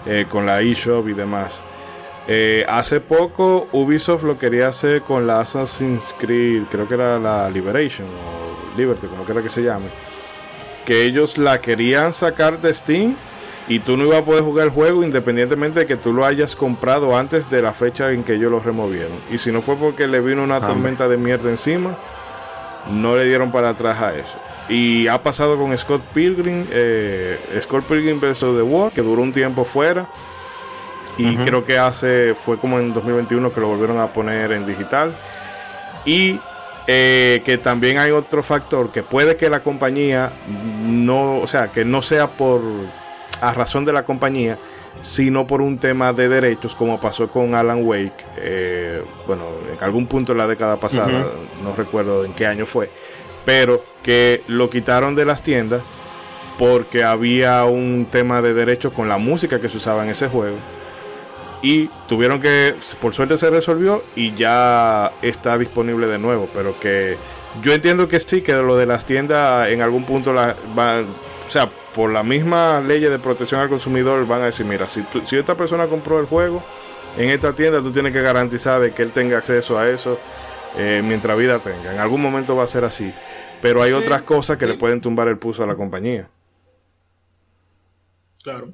eh, 0.05 0.25
con 0.29 0.45
la 0.45 0.61
eShop 0.61 1.07
y 1.09 1.13
demás. 1.13 1.63
Eh, 2.27 2.65
hace 2.67 3.01
poco 3.01 3.67
Ubisoft 3.71 4.23
lo 4.23 4.37
quería 4.37 4.67
hacer 4.67 5.01
con 5.01 5.25
la 5.25 5.39
Assassin's 5.39 6.15
Creed, 6.17 6.63
creo 6.69 6.87
que 6.87 6.93
era 6.93 7.19
la 7.19 7.49
Liberation 7.49 8.07
o 8.07 8.77
Liberty, 8.77 9.07
como 9.07 9.23
quiera 9.23 9.41
que 9.41 9.49
se 9.49 9.63
llame. 9.63 9.87
Que 10.85 11.03
ellos 11.03 11.37
la 11.37 11.61
querían 11.61 12.13
sacar 12.13 12.59
de 12.59 12.73
Steam 12.73 13.15
y 13.71 13.79
tú 13.79 13.95
no 13.95 14.03
ibas 14.03 14.19
a 14.19 14.25
poder 14.25 14.43
jugar 14.43 14.65
el 14.65 14.73
juego 14.73 15.01
independientemente 15.01 15.79
de 15.79 15.85
que 15.85 15.95
tú 15.95 16.11
lo 16.11 16.25
hayas 16.25 16.57
comprado 16.57 17.15
antes 17.15 17.49
de 17.49 17.61
la 17.61 17.71
fecha 17.71 18.11
en 18.11 18.25
que 18.25 18.33
ellos 18.33 18.51
lo 18.51 18.59
removieron. 18.59 19.17
Y 19.31 19.37
si 19.37 19.49
no 19.49 19.61
fue 19.61 19.77
porque 19.77 20.07
le 20.07 20.19
vino 20.19 20.43
una 20.43 20.59
tormenta 20.59 21.07
de 21.07 21.15
mierda 21.15 21.49
encima, 21.49 21.95
no 22.91 23.15
le 23.15 23.23
dieron 23.23 23.49
para 23.49 23.69
atrás 23.69 24.01
a 24.01 24.13
eso. 24.13 24.37
Y 24.67 25.07
ha 25.07 25.23
pasado 25.23 25.57
con 25.57 25.77
Scott 25.77 26.01
Pilgrim, 26.13 26.65
eh, 26.69 27.39
Scott 27.61 27.85
Pilgrim 27.85 28.19
vs. 28.19 28.39
The 28.39 28.61
War, 28.61 28.91
que 28.91 29.01
duró 29.01 29.21
un 29.21 29.31
tiempo 29.31 29.63
fuera. 29.63 30.05
Y 31.17 31.37
creo 31.37 31.63
que 31.63 31.77
hace, 31.77 32.35
fue 32.35 32.57
como 32.57 32.77
en 32.77 32.93
2021 32.93 33.53
que 33.53 33.61
lo 33.61 33.67
volvieron 33.69 34.01
a 34.01 34.07
poner 34.07 34.51
en 34.51 34.65
digital. 34.65 35.13
Y 36.03 36.41
eh, 36.87 37.41
que 37.45 37.57
también 37.57 37.99
hay 37.99 38.11
otro 38.11 38.43
factor 38.43 38.91
que 38.91 39.01
puede 39.01 39.37
que 39.37 39.49
la 39.49 39.61
compañía 39.61 40.33
no, 40.83 41.37
o 41.37 41.47
sea, 41.47 41.71
que 41.71 41.85
no 41.85 42.01
sea 42.01 42.27
por 42.27 42.59
a 43.41 43.53
razón 43.53 43.85
de 43.85 43.93
la 43.93 44.05
compañía, 44.05 44.57
sino 45.01 45.47
por 45.47 45.61
un 45.61 45.79
tema 45.79 46.13
de 46.13 46.29
derechos, 46.29 46.75
como 46.75 46.99
pasó 46.99 47.27
con 47.27 47.55
Alan 47.55 47.83
Wake, 47.85 48.23
eh, 48.37 49.03
bueno, 49.27 49.45
en 49.71 49.83
algún 49.83 50.05
punto 50.07 50.31
en 50.31 50.37
la 50.37 50.47
década 50.47 50.77
pasada, 50.77 51.25
no 51.63 51.75
recuerdo 51.75 52.23
en 52.23 52.33
qué 52.33 52.45
año 52.45 52.65
fue, 52.65 52.89
pero 53.43 53.83
que 54.03 54.43
lo 54.47 54.69
quitaron 54.69 55.15
de 55.15 55.25
las 55.25 55.41
tiendas 55.41 55.81
porque 56.57 57.03
había 57.03 57.65
un 57.65 58.07
tema 58.11 58.41
de 58.41 58.53
derechos 58.53 58.93
con 58.93 59.09
la 59.09 59.17
música 59.17 59.59
que 59.59 59.67
se 59.67 59.77
usaba 59.77 60.03
en 60.03 60.11
ese 60.11 60.27
juego. 60.27 60.57
Y 61.63 61.89
tuvieron 62.07 62.39
que, 62.39 62.75
por 62.99 63.15
suerte 63.15 63.37
se 63.37 63.49
resolvió 63.49 64.03
y 64.15 64.33
ya 64.35 65.11
está 65.23 65.57
disponible 65.57 66.05
de 66.07 66.19
nuevo. 66.19 66.47
Pero 66.53 66.79
que 66.79 67.17
yo 67.63 67.73
entiendo 67.73 68.07
que 68.07 68.19
sí, 68.19 68.41
que 68.41 68.53
lo 68.53 68.77
de 68.77 68.85
las 68.85 69.05
tiendas 69.05 69.69
en 69.69 69.81
algún 69.81 70.05
punto 70.05 70.33
la, 70.33 70.55
va, 70.77 71.01
o 71.01 71.49
sea, 71.49 71.71
por 71.93 72.11
la 72.11 72.23
misma 72.23 72.79
ley 72.79 72.99
de 72.99 73.19
protección 73.19 73.61
al 73.61 73.69
consumidor 73.69 74.25
van 74.25 74.41
a 74.41 74.45
decir, 74.45 74.65
mira, 74.65 74.87
si, 74.87 75.03
si 75.25 75.37
esta 75.37 75.55
persona 75.55 75.87
compró 75.87 76.19
el 76.19 76.25
juego 76.25 76.63
en 77.17 77.29
esta 77.29 77.53
tienda, 77.53 77.81
tú 77.81 77.91
tienes 77.91 78.13
que 78.13 78.21
garantizar 78.21 78.79
de 78.79 78.93
que 78.93 79.03
él 79.03 79.11
tenga 79.11 79.37
acceso 79.37 79.77
a 79.77 79.89
eso 79.89 80.17
eh, 80.77 81.01
mientras 81.03 81.37
vida 81.37 81.59
tenga. 81.59 81.93
En 81.93 81.99
algún 81.99 82.21
momento 82.21 82.55
va 82.55 82.63
a 82.63 82.67
ser 82.67 82.85
así. 82.85 83.13
Pero 83.61 83.83
hay 83.83 83.91
otras 83.91 84.23
cosas 84.23 84.57
que 84.57 84.65
le 84.65 84.75
pueden 84.75 85.01
tumbar 85.01 85.27
el 85.27 85.37
pulso 85.37 85.63
a 85.63 85.67
la 85.67 85.75
compañía. 85.75 86.29
Claro. 88.43 88.73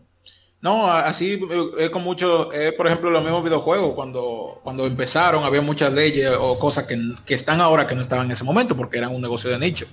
No, 0.62 0.90
así 0.90 1.34
eh, 1.34 1.72
es 1.80 1.90
con 1.90 2.04
mucho, 2.04 2.50
por 2.78 2.88
ejemplo, 2.88 3.10
los 3.10 3.22
mismos 3.22 3.44
videojuegos, 3.44 3.94
cuando, 3.96 4.62
cuando 4.64 4.86
empezaron 4.86 5.44
había 5.44 5.62
muchas 5.62 5.94
leyes 5.94 6.32
o 6.40 6.58
cosas 6.58 6.86
que, 6.86 7.34
están 7.34 7.60
ahora 7.60 7.86
que 7.86 7.96
no 7.96 8.02
estaban 8.02 8.28
en 8.28 8.32
ese 8.32 8.44
momento 8.44 8.78
porque 8.78 8.98
eran 8.98 9.14
un 9.14 9.22
negocio 9.22 9.50
de 9.50 9.60
nicho. 9.60 9.88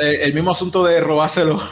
Eh, 0.00 0.20
el 0.22 0.34
mismo 0.34 0.50
asunto 0.50 0.84
de 0.84 1.00
robarse 1.00 1.44
los, 1.44 1.62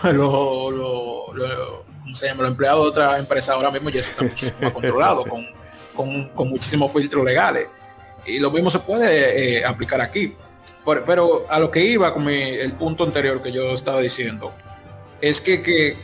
se 2.15 2.27
llama? 2.27 2.43
los 2.43 2.51
empleados 2.51 2.85
de 2.85 2.89
otra 2.89 3.19
empresa 3.19 3.53
ahora 3.53 3.71
mismo 3.71 3.91
ya 3.91 4.01
está 4.01 4.23
muchísimo 4.23 4.73
controlado, 4.73 5.25
con, 5.25 6.29
con, 6.35 6.49
muchísimos 6.49 6.93
filtros 6.93 7.25
legales. 7.25 7.69
Y 8.27 8.39
lo 8.39 8.51
mismo 8.51 8.71
se 8.71 8.79
puede 8.79 9.59
eh, 9.59 9.65
aplicar 9.65 10.01
aquí. 10.01 10.35
pero 10.85 11.47
a 11.49 11.59
lo 11.59 11.71
que 11.71 11.85
iba 11.85 12.13
con 12.13 12.29
el 12.29 12.73
punto 12.73 13.05
anterior 13.05 13.43
que 13.43 13.53
yo 13.53 13.75
estaba 13.75 14.01
diciendo, 14.01 14.51
es 15.21 15.41
que, 15.41 15.63
que 15.63 15.97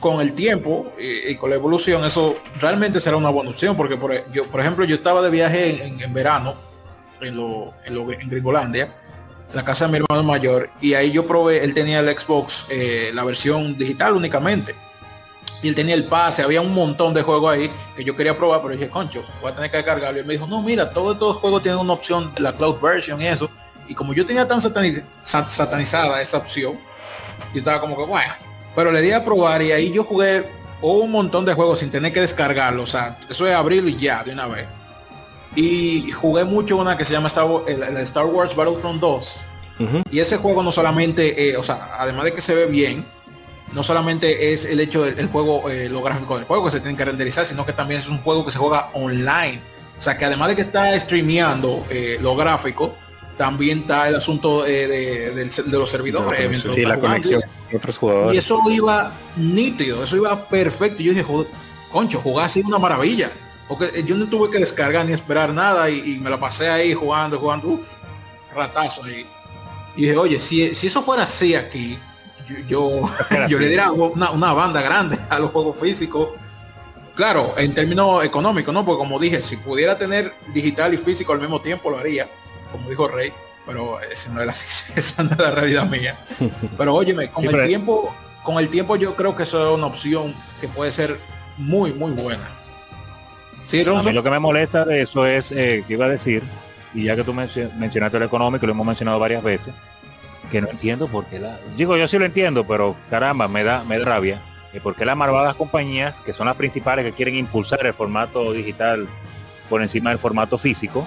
con 0.00 0.20
el 0.20 0.32
tiempo 0.34 0.92
y, 0.98 1.34
con 1.36 1.50
la 1.50 1.56
evolución 1.56 2.04
eso 2.04 2.36
realmente 2.60 3.00
será 3.00 3.16
una 3.16 3.30
buena 3.30 3.50
opción, 3.50 3.76
porque 3.76 3.96
por, 3.96 4.30
yo, 4.32 4.46
por 4.46 4.60
ejemplo 4.60 4.84
yo 4.84 4.96
estaba 4.96 5.22
de 5.22 5.30
viaje 5.30 5.82
en, 5.82 6.12
verano 6.12 6.54
en, 7.20 7.36
lo, 7.36 7.74
en 7.86 8.28
Gringolandia 8.28 8.94
la 9.52 9.64
casa 9.64 9.86
de 9.86 9.92
mi 9.92 9.98
hermano 9.98 10.22
mayor 10.22 10.70
y 10.80 10.94
ahí 10.94 11.10
yo 11.10 11.26
probé, 11.26 11.64
él 11.64 11.74
tenía 11.74 12.00
el 12.00 12.18
Xbox, 12.18 12.66
eh, 12.68 13.10
la 13.14 13.24
versión 13.24 13.76
digital 13.76 14.14
únicamente. 14.14 14.74
Y 15.60 15.68
él 15.68 15.74
tenía 15.74 15.94
el 15.94 16.04
pase, 16.04 16.42
había 16.42 16.60
un 16.60 16.72
montón 16.72 17.12
de 17.14 17.22
juegos 17.22 17.52
ahí 17.52 17.70
que 17.96 18.04
yo 18.04 18.14
quería 18.14 18.36
probar, 18.36 18.62
pero 18.62 18.74
dije, 18.74 18.88
concho, 18.88 19.24
voy 19.40 19.50
a 19.50 19.54
tener 19.54 19.70
que 19.70 19.82
cargarlo. 19.82 20.18
Y 20.18 20.20
él 20.20 20.26
me 20.26 20.34
dijo, 20.34 20.46
no, 20.46 20.62
mira, 20.62 20.90
todos 20.90 21.14
estos 21.14 21.38
juegos 21.38 21.62
tienen 21.62 21.80
una 21.80 21.94
opción, 21.94 22.32
la 22.38 22.54
cloud 22.54 22.80
version 22.80 23.20
y 23.20 23.26
eso. 23.26 23.50
Y 23.88 23.94
como 23.94 24.12
yo 24.12 24.24
tenía 24.24 24.46
tan 24.46 24.60
satanizada 24.60 26.22
esa 26.22 26.38
opción, 26.38 26.78
yo 27.52 27.58
estaba 27.58 27.80
como 27.80 27.96
que, 27.96 28.04
bueno, 28.04 28.34
pero 28.76 28.92
le 28.92 29.02
di 29.02 29.10
a 29.10 29.24
probar 29.24 29.62
y 29.62 29.72
ahí 29.72 29.90
yo 29.90 30.04
jugué 30.04 30.48
un 30.80 31.10
montón 31.10 31.44
de 31.44 31.54
juegos 31.54 31.80
sin 31.80 31.90
tener 31.90 32.12
que 32.12 32.20
descargarlo. 32.20 32.84
O 32.84 32.86
sea, 32.86 33.18
eso 33.28 33.44
es 33.46 33.54
abrirlo 33.54 33.88
y 33.88 33.96
ya, 33.96 34.22
de 34.22 34.32
una 34.32 34.46
vez. 34.46 34.66
Y 35.60 36.12
jugué 36.12 36.44
mucho 36.44 36.76
una 36.76 36.96
que 36.96 37.04
se 37.04 37.12
llama 37.12 37.26
Star, 37.26 37.44
Wars, 37.44 37.64
el, 37.66 37.96
Star 37.96 38.26
Wars 38.26 38.54
Battlefront 38.54 39.00
2. 39.00 39.44
Y 40.08 40.20
ese 40.20 40.36
juego 40.36 40.62
no 40.62 40.70
solamente, 40.70 41.50
eh, 41.50 41.56
o 41.56 41.64
sea, 41.64 41.96
además 41.98 42.26
de 42.26 42.32
que 42.32 42.40
se 42.40 42.54
ve 42.54 42.66
bien, 42.66 43.04
no 43.72 43.82
solamente 43.82 44.52
es 44.52 44.64
el 44.64 44.78
hecho 44.78 45.02
del 45.02 45.26
juego, 45.26 45.68
eh, 45.68 45.88
lo 45.88 46.00
gráfico 46.00 46.36
del 46.36 46.46
juego 46.46 46.66
que 46.66 46.70
se 46.70 46.78
tiene 46.78 46.96
que 46.96 47.04
renderizar, 47.04 47.44
sino 47.44 47.66
que 47.66 47.72
también 47.72 47.98
es 47.98 48.08
un 48.08 48.18
juego 48.18 48.44
que 48.44 48.52
se 48.52 48.58
juega 48.58 48.90
online. 48.92 49.60
O 49.98 50.00
sea, 50.00 50.16
que 50.16 50.24
además 50.24 50.48
de 50.48 50.54
que 50.54 50.62
está 50.62 50.98
streameando 51.00 51.84
eh, 51.90 52.18
lo 52.20 52.36
gráfico, 52.36 52.94
también 53.36 53.80
está 53.80 54.06
el 54.06 54.14
asunto 54.14 54.62
de, 54.62 55.50
los 55.72 55.90
servidores. 55.90 56.62
sí, 56.72 56.82
la 56.82 57.00
conexión 57.00 57.42
otros 57.74 57.98
jugadores. 57.98 58.36
Y 58.36 58.38
eso 58.38 58.60
iba 58.70 59.12
nítido, 59.36 60.04
eso 60.04 60.16
iba 60.16 60.48
perfecto. 60.48 61.02
Yo 61.02 61.12
dije, 61.12 61.26
concho, 61.90 62.20
jugar 62.20 62.46
así 62.46 62.62
una 62.64 62.78
maravilla. 62.78 63.32
Porque 63.68 64.02
yo 64.02 64.16
no 64.16 64.26
tuve 64.26 64.50
que 64.50 64.58
descargar 64.58 65.04
ni 65.04 65.12
esperar 65.12 65.52
nada 65.52 65.90
y, 65.90 66.18
me 66.18 66.30
la 66.30 66.40
pasé 66.40 66.70
ahí 66.70 66.94
jugando, 66.94 67.38
jugando, 67.38 67.68
uff, 67.68 67.92
ratazo 68.54 69.04
ahí. 69.04 69.26
Y 69.94 70.02
dije, 70.02 70.16
oye, 70.16 70.40
si, 70.40 70.74
si 70.74 70.86
eso 70.86 71.02
fuera 71.02 71.24
así 71.24 71.54
aquí, 71.54 71.98
yo, 72.66 73.02
yo, 73.46 73.58
le 73.58 73.68
diera 73.68 73.92
una, 73.92 74.52
banda 74.54 74.80
grande 74.80 75.18
a 75.30 75.38
los 75.38 75.50
juegos 75.50 75.78
físicos. 75.78 76.30
Claro, 77.14 77.52
en 77.58 77.74
términos 77.74 78.24
económicos, 78.24 78.72
¿no? 78.72 78.86
Porque 78.86 78.98
como 79.00 79.18
dije, 79.18 79.42
si 79.42 79.56
pudiera 79.56 79.98
tener 79.98 80.32
digital 80.54 80.94
y 80.94 80.98
físico 80.98 81.32
al 81.32 81.40
mismo 81.40 81.60
tiempo 81.60 81.90
lo 81.90 81.98
haría, 81.98 82.28
como 82.72 82.88
dijo 82.88 83.08
Rey, 83.08 83.32
pero 83.66 84.00
esa 84.00 84.30
no 84.30 84.40
es 84.40 84.46
la, 84.46 84.52
esa 84.96 85.22
no 85.24 85.30
es 85.32 85.38
la 85.38 85.50
realidad 85.50 85.86
mía. 85.86 86.18
Pero 86.78 86.94
óyeme, 86.94 87.30
con 87.30 87.44
el 87.44 87.66
tiempo, 87.66 88.14
con 88.44 88.58
el 88.58 88.70
tiempo 88.70 88.96
yo 88.96 89.14
creo 89.14 89.36
que 89.36 89.42
eso 89.42 89.68
es 89.68 89.76
una 89.76 89.88
opción 89.88 90.34
que 90.60 90.68
puede 90.68 90.90
ser 90.90 91.18
muy, 91.58 91.92
muy 91.92 92.12
buena 92.12 92.57
a 93.70 94.02
mí 94.02 94.12
lo 94.12 94.22
que 94.22 94.30
me 94.30 94.38
molesta 94.38 94.84
de 94.84 95.02
eso 95.02 95.26
es 95.26 95.52
eh, 95.52 95.84
que 95.86 95.92
iba 95.92 96.06
a 96.06 96.08
decir, 96.08 96.42
y 96.94 97.04
ya 97.04 97.16
que 97.16 97.24
tú 97.24 97.34
mencionaste 97.34 98.18
lo 98.18 98.24
económico, 98.24 98.66
lo 98.66 98.72
hemos 98.72 98.86
mencionado 98.86 99.18
varias 99.18 99.42
veces, 99.42 99.74
que 100.50 100.60
no 100.60 100.68
entiendo 100.68 101.06
por 101.08 101.26
qué 101.26 101.38
la. 101.38 101.58
Digo, 101.76 101.96
yo 101.96 102.08
sí 102.08 102.18
lo 102.18 102.24
entiendo, 102.24 102.66
pero 102.66 102.96
caramba, 103.10 103.48
me 103.48 103.64
da, 103.64 103.84
me 103.84 103.98
da 103.98 104.04
rabia. 104.04 104.40
Eh, 104.72 104.80
porque 104.82 105.04
las 105.04 105.16
malvadas 105.16 105.54
compañías, 105.54 106.20
que 106.20 106.32
son 106.32 106.46
las 106.46 106.56
principales 106.56 107.04
que 107.04 107.12
quieren 107.12 107.36
impulsar 107.36 107.84
el 107.86 107.94
formato 107.94 108.52
digital 108.52 109.08
por 109.68 109.82
encima 109.82 110.10
del 110.10 110.18
formato 110.18 110.58
físico, 110.58 111.06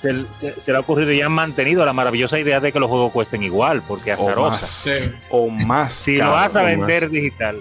se, 0.00 0.12
le 0.12 0.76
ha 0.76 0.80
ocurrido 0.80 1.12
y 1.12 1.20
han 1.20 1.32
mantenido 1.32 1.84
la 1.84 1.92
maravillosa 1.92 2.38
idea 2.38 2.58
de 2.58 2.72
que 2.72 2.80
los 2.80 2.88
juegos 2.88 3.12
cuesten 3.12 3.42
igual, 3.42 3.82
porque 3.86 4.12
azarosa. 4.12 4.90
O 5.30 5.48
más. 5.48 5.92
si 5.94 6.16
lo 6.16 6.30
vas 6.30 6.56
a 6.56 6.62
vender 6.62 7.10
digital, 7.10 7.58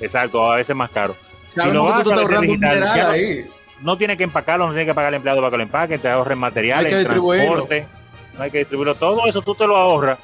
exacto, 0.00 0.52
a 0.52 0.56
veces 0.56 0.76
más 0.76 0.90
caro 0.90 1.16
si 1.50 1.70
no 1.70 1.84
vas 1.84 2.06
a 2.06 2.40
digital, 2.40 3.48
no, 3.82 3.96
tiene 3.96 4.16
que 4.16 4.24
empacarlo, 4.24 4.66
no 4.66 4.72
tiene 4.72 4.86
que 4.86 4.94
pagar 4.94 5.08
al 5.08 5.14
empleado 5.14 5.40
para 5.40 5.50
que 5.50 5.56
lo 5.56 5.62
empaque, 5.62 5.98
te 5.98 6.08
ahorren 6.08 6.38
materiales, 6.38 7.04
transporte, 7.04 7.86
no 8.36 8.42
hay 8.44 8.50
que 8.50 8.58
distribuirlo. 8.58 8.94
Todo 8.94 9.26
eso 9.26 9.42
tú 9.42 9.54
te 9.54 9.66
lo 9.66 9.76
ahorras. 9.76 10.18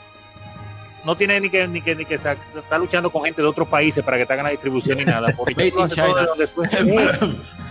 No 1.05 1.17
tiene 1.17 1.41
ni 1.41 1.49
que 1.49 1.69
ni 1.69 1.81
que 1.81 1.95
ni 1.95 2.05
que 2.05 2.17
estar 2.17 2.37
luchando 2.79 3.11
con 3.11 3.23
gente 3.23 3.41
de 3.41 3.47
otros 3.47 3.69
países 3.69 4.03
para 4.03 4.19
que 4.19 4.27
te 4.27 4.33
hagan 4.33 4.45
la 4.45 4.51
distribución 4.51 4.99
ni 4.99 5.05
nada. 5.05 5.33
Porque 5.37 5.55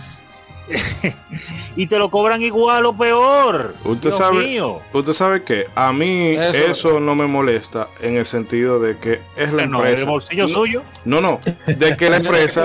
y 1.76 1.86
te 1.86 1.98
lo 1.98 2.10
cobran 2.10 2.42
igual 2.42 2.86
o 2.86 2.96
peor. 2.96 3.74
Usted 3.84 4.10
sabe, 4.10 4.60
usted 4.92 5.12
sabe 5.12 5.42
que 5.42 5.66
a 5.74 5.92
mí 5.92 6.34
eso, 6.36 7.00
no 7.00 7.14
me 7.14 7.26
molesta 7.26 7.88
en 8.00 8.16
el 8.16 8.26
sentido 8.26 8.80
de 8.80 8.96
que 8.98 9.20
es 9.36 9.52
la 9.52 9.64
empresa. 9.64 10.00
¿El 10.00 10.06
bolsillo 10.06 10.48
suyo? 10.48 10.82
No, 11.04 11.20
no, 11.20 11.40
de 11.66 11.96
que 11.96 12.10
la 12.10 12.16
empresa 12.18 12.64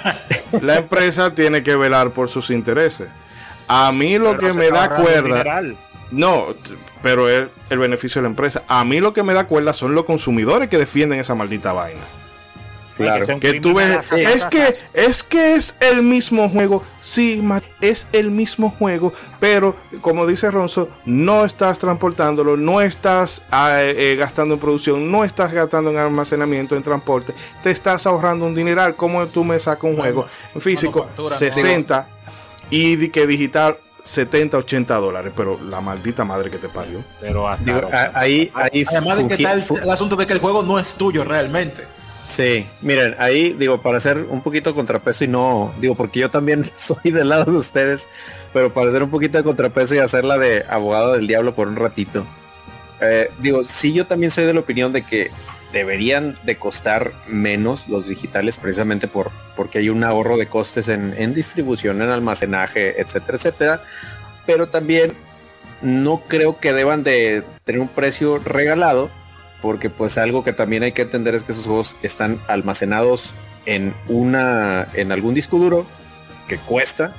la 0.60 0.78
empresa 0.78 1.34
tiene 1.34 1.62
que 1.62 1.76
velar 1.76 2.10
por 2.10 2.28
sus 2.28 2.50
intereses. 2.50 3.08
A 3.68 3.92
mí 3.92 4.18
lo 4.18 4.36
que 4.36 4.52
me 4.52 4.70
da 4.70 4.96
cuerda 4.96 5.62
no, 6.10 6.46
pero 7.02 7.28
es 7.28 7.48
el 7.70 7.78
beneficio 7.78 8.20
de 8.20 8.24
la 8.24 8.30
empresa. 8.30 8.64
A 8.66 8.84
mí 8.84 8.98
lo 9.00 9.12
que 9.12 9.22
me 9.22 9.32
da 9.32 9.44
cuerda 9.44 9.72
son 9.72 9.94
los 9.94 10.04
consumidores 10.04 10.68
que 10.68 10.76
defienden 10.76 11.20
esa 11.20 11.36
maldita 11.36 11.72
vaina. 11.72 12.00
Claro. 13.04 13.40
Que, 13.40 13.60
tú 13.60 13.74
ves, 13.74 14.12
es 14.12 14.44
que 14.46 14.76
es 14.92 15.22
que 15.22 15.54
es 15.54 15.76
el 15.80 16.02
mismo 16.02 16.48
juego, 16.48 16.82
sí, 17.00 17.42
es 17.80 18.06
el 18.12 18.30
mismo 18.30 18.70
juego, 18.70 19.12
pero 19.38 19.74
como 20.00 20.26
dice 20.26 20.50
Ronzo, 20.50 20.88
no 21.06 21.44
estás 21.44 21.78
transportándolo, 21.78 22.56
no 22.56 22.80
estás 22.80 23.44
ah, 23.50 23.80
eh, 23.82 24.16
gastando 24.16 24.54
en 24.54 24.60
producción, 24.60 25.10
no 25.10 25.24
estás 25.24 25.52
gastando 25.52 25.90
en 25.90 25.96
almacenamiento, 25.96 26.76
en 26.76 26.82
transporte, 26.82 27.34
te 27.62 27.70
estás 27.70 28.06
ahorrando 28.06 28.46
un 28.46 28.54
dineral. 28.54 28.94
Como 28.94 29.26
tú 29.26 29.44
me 29.44 29.58
sacas 29.58 29.84
un 29.84 29.96
juego 29.96 30.26
físico 30.58 31.08
60 31.30 32.06
y 32.70 33.08
que 33.08 33.26
digital 33.26 33.76
70, 34.04 34.58
80 34.58 34.94
dólares, 34.96 35.32
pero 35.36 35.58
la 35.68 35.80
maldita 35.80 36.24
madre 36.24 36.50
que 36.50 36.58
te 36.58 36.68
parió. 36.68 37.02
Pero 37.20 37.48
ahí, 37.48 38.50
ahí, 38.54 38.84
además 38.88 39.18
de 39.18 39.26
que 39.26 39.34
está 39.34 39.52
el, 39.52 39.90
asunto 39.90 40.16
de 40.16 40.26
que 40.26 40.32
el 40.32 40.40
juego 40.40 40.62
no 40.62 40.78
es 40.78 40.94
tuyo 40.94 41.24
realmente. 41.24 41.84
Sí, 42.30 42.64
miren, 42.80 43.16
ahí 43.18 43.54
digo, 43.54 43.82
para 43.82 43.96
hacer 43.96 44.18
un 44.30 44.40
poquito 44.40 44.70
de 44.70 44.76
contrapeso 44.76 45.24
y 45.24 45.26
no, 45.26 45.74
digo, 45.80 45.96
porque 45.96 46.20
yo 46.20 46.30
también 46.30 46.62
soy 46.76 47.10
del 47.10 47.28
lado 47.28 47.50
de 47.50 47.58
ustedes, 47.58 48.06
pero 48.52 48.72
para 48.72 48.90
hacer 48.90 49.02
un 49.02 49.10
poquito 49.10 49.36
de 49.36 49.42
contrapeso 49.42 49.96
y 49.96 49.98
hacerla 49.98 50.38
de 50.38 50.64
abogado 50.70 51.14
del 51.14 51.26
diablo 51.26 51.56
por 51.56 51.66
un 51.66 51.74
ratito. 51.74 52.24
Eh, 53.00 53.32
digo, 53.40 53.64
sí, 53.64 53.92
yo 53.92 54.06
también 54.06 54.30
soy 54.30 54.44
de 54.44 54.54
la 54.54 54.60
opinión 54.60 54.92
de 54.92 55.02
que 55.02 55.32
deberían 55.72 56.38
de 56.44 56.54
costar 56.54 57.10
menos 57.26 57.88
los 57.88 58.06
digitales 58.06 58.58
precisamente 58.58 59.08
por 59.08 59.32
porque 59.56 59.78
hay 59.78 59.88
un 59.88 60.04
ahorro 60.04 60.36
de 60.36 60.46
costes 60.46 60.88
en, 60.88 61.34
distribución, 61.34 62.00
en 62.00 62.10
almacenaje, 62.10 63.00
etcétera, 63.00 63.38
etcétera. 63.38 63.82
Pero 64.46 64.68
también 64.68 65.14
no 65.82 66.22
creo 66.28 66.60
que 66.60 66.72
deban 66.72 67.02
de 67.02 67.42
tener 67.64 67.80
un 67.80 67.88
precio 67.88 68.38
regalado 68.38 69.10
porque 69.62 69.90
pues 69.90 70.18
algo 70.18 70.44
que 70.44 70.52
también 70.52 70.82
hay 70.82 70.92
que 70.92 71.02
entender 71.02 71.34
es 71.34 71.44
que 71.44 71.52
esos 71.52 71.66
juegos 71.66 71.96
están 72.02 72.40
almacenados 72.48 73.32
en 73.66 73.94
una 74.08 74.88
en 74.94 75.12
algún 75.12 75.34
disco 75.34 75.58
duro 75.58 75.86
que 76.48 76.56
cuesta 76.56 77.14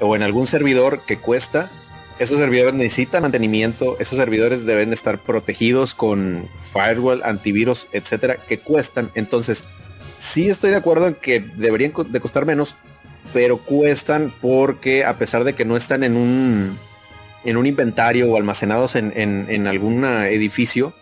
o 0.00 0.14
en 0.14 0.22
algún 0.22 0.46
servidor 0.46 1.00
que 1.06 1.18
cuesta 1.18 1.70
esos 2.18 2.38
servidores 2.38 2.72
necesitan 2.72 3.22
mantenimiento, 3.22 3.96
esos 3.98 4.16
servidores 4.16 4.64
deben 4.64 4.92
estar 4.92 5.18
protegidos 5.18 5.94
con 5.94 6.48
firewall, 6.62 7.22
antivirus, 7.22 7.88
etcétera, 7.92 8.36
que 8.36 8.58
cuestan. 8.58 9.10
Entonces, 9.14 9.64
sí 10.18 10.48
estoy 10.48 10.70
de 10.70 10.76
acuerdo 10.76 11.08
en 11.08 11.14
que 11.14 11.40
deberían 11.40 11.92
de 12.08 12.20
costar 12.20 12.46
menos, 12.46 12.74
pero 13.34 13.58
cuestan 13.58 14.32
porque 14.40 15.04
a 15.04 15.18
pesar 15.18 15.44
de 15.44 15.54
que 15.54 15.66
no 15.66 15.76
están 15.76 16.04
en 16.04 16.16
un 16.16 16.78
en 17.44 17.56
un 17.56 17.66
inventario 17.66 18.28
o 18.28 18.36
almacenados 18.36 18.96
en, 18.96 19.12
en, 19.14 19.66
algún 19.68 20.04
edificio, 20.04 20.92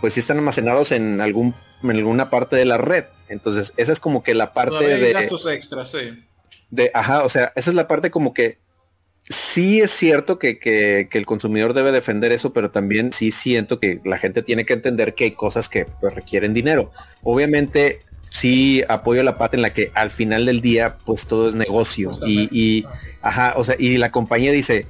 pues 0.00 0.14
sí 0.14 0.20
están 0.20 0.38
almacenados 0.38 0.92
en 0.92 1.20
algún 1.20 1.54
en 1.82 1.90
alguna 1.90 2.30
parte 2.30 2.56
de 2.56 2.64
la 2.64 2.78
red. 2.78 3.04
Entonces, 3.28 3.72
esa 3.76 3.92
es 3.92 4.00
como 4.00 4.22
que 4.22 4.34
la 4.34 4.52
parte 4.52 4.84
de 4.84 5.12
gastos 5.12 5.46
extras, 5.46 5.90
sí. 5.90 6.24
De, 6.70 6.90
ajá, 6.94 7.22
o 7.22 7.28
sea, 7.28 7.52
esa 7.56 7.70
es 7.70 7.76
la 7.76 7.86
parte 7.86 8.10
como 8.10 8.34
que 8.34 8.58
sí 9.28 9.80
es 9.80 9.90
cierto 9.90 10.38
que, 10.38 11.08
el 11.12 11.26
consumidor 11.26 11.74
debe 11.74 11.92
defender 11.92 12.32
eso, 12.32 12.52
pero 12.52 12.70
también 12.70 13.12
sí 13.12 13.30
siento 13.30 13.80
que 13.80 14.00
la 14.04 14.18
gente 14.18 14.42
tiene 14.42 14.64
que 14.64 14.72
entender 14.72 15.14
que 15.14 15.24
hay 15.24 15.30
cosas 15.32 15.68
que 15.68 15.86
pues, 16.00 16.14
requieren 16.14 16.54
dinero. 16.54 16.90
Obviamente 17.22 18.00
sí 18.30 18.82
apoyo 18.88 19.22
la 19.22 19.38
parte 19.38 19.56
en 19.56 19.62
la 19.62 19.72
que 19.72 19.90
al 19.94 20.10
final 20.10 20.46
del 20.46 20.60
día 20.60 20.98
pues 21.04 21.26
todo 21.26 21.48
es 21.48 21.54
negocio 21.54 22.10
y, 22.26 22.84
ajá, 23.22 23.54
o 23.56 23.64
sea, 23.64 23.76
y 23.78 23.96
la 23.98 24.10
compañía 24.10 24.52
dice, 24.52 24.86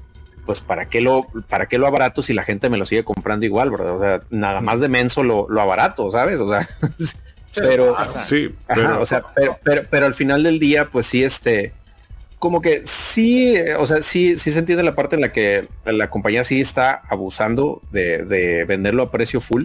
pues 0.47 0.62
para 0.62 0.88
qué 0.88 1.01
lo, 1.01 1.26
para 1.49 1.66
qué 1.66 1.76
lo 1.76 1.86
abarato 1.86 2.22
si 2.22 2.32
la 2.32 2.44
gente 2.44 2.70
me 2.70 2.78
lo 2.78 2.86
sigue 2.86 3.05
comprando 3.05 3.44
igual, 3.44 3.70
¿verdad? 3.70 3.94
O 3.94 3.99
sea, 3.99 4.22
nada 4.30 4.61
más 4.61 4.80
de 4.80 4.88
menso 4.88 5.24
lo, 5.24 5.47
lo 5.51 5.61
abarato, 5.61 6.11
¿sabes? 6.11 6.40
O 6.40 6.49
sea, 6.49 6.66
pero 7.55 7.94
sí, 8.26 8.55
o 8.99 9.05
sea, 9.05 9.24
pero, 9.34 9.84
pero 9.90 10.07
al 10.07 10.14
final 10.14 10.44
del 10.44 10.61
día, 10.61 10.88
pues 10.88 11.07
sí, 11.07 11.24
este, 11.24 11.72
como 12.38 12.62
que 12.62 12.82
sí, 12.84 13.57
o 13.78 13.86
sea, 13.86 14.03
sí, 14.03 14.38
sí 14.38 14.53
se 14.53 14.61
entiende 14.61 14.84
la 14.84 14.94
parte 14.94 15.16
en 15.16 15.22
la 15.22 15.32
que 15.32 15.66
la 15.84 16.11
compañía 16.11 16.44
sí 16.44 16.61
está 16.61 17.03
abusando 17.09 17.82
de, 17.90 18.64
venderlo 18.68 19.03
a 19.03 19.11
precio 19.11 19.40
full, 19.40 19.64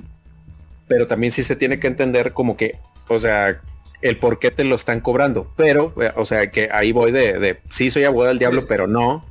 pero 0.88 1.06
también 1.06 1.32
sí 1.32 1.44
se 1.44 1.56
tiene 1.56 1.80
que 1.80 1.88
entender 1.88 2.34
como 2.34 2.58
que, 2.58 2.78
o 3.08 3.20
sea, 3.20 3.62
el 4.02 4.18
por 4.18 4.40
qué 4.40 4.50
te 4.50 4.64
lo 4.64 4.74
están 4.74 5.00
cobrando. 5.00 5.52
Pero, 5.56 5.94
o 6.16 6.26
sea, 6.26 6.50
que 6.50 6.70
ahí 6.72 6.92
voy 6.92 7.12
de, 7.12 7.38
de 7.38 7.60
sí 7.70 7.92
soy 7.92 8.04
abogado 8.04 8.30
del 8.30 8.40
diablo, 8.40 8.66
pero 8.66 8.88
no, 8.88 9.24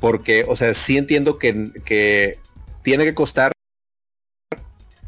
porque, 0.00 0.44
o 0.48 0.56
sea, 0.56 0.74
sí 0.74 0.96
entiendo 0.96 1.38
que, 1.38 1.70
que 1.84 2.38
tiene 2.82 3.04
que 3.04 3.14
costar, 3.14 3.52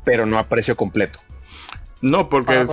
pero 0.05 0.27
no 0.27 0.39
a 0.39 0.49
precio 0.49 0.77
completo. 0.77 1.21
No, 2.03 2.31
porque 2.31 2.67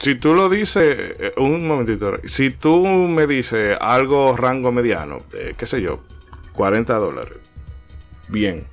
si, 0.00 0.14
tú 0.14 0.34
lo 0.34 0.48
dices, 0.48 0.96
eh, 1.18 1.32
un 1.36 1.66
momentito, 1.66 2.20
si 2.24 2.50
tú 2.50 2.86
me 2.86 3.26
dices 3.26 3.76
algo 3.80 4.36
rango 4.36 4.70
mediano, 4.70 5.18
qué 5.56 5.66
sé 5.66 5.82
yo, 5.82 6.04
40 6.52 6.94
dólares, 6.94 7.38
bien. 8.28 8.66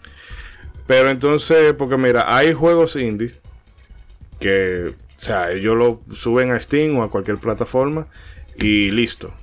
Pero 0.85 1.09
entonces, 1.09 1.73
porque 1.73 1.97
mira, 1.97 2.35
hay 2.35 2.53
juegos 2.53 2.95
indie 2.95 3.33
que, 4.39 4.93
o 4.95 5.19
sea, 5.19 5.51
ellos 5.51 5.75
lo 5.75 6.01
suben 6.15 6.51
a 6.51 6.59
Steam 6.59 6.95
o 6.97 7.03
a 7.03 7.09
cualquier 7.09 7.39
plataforma 7.39 8.07
y 8.55 8.91
listo. 8.91 9.33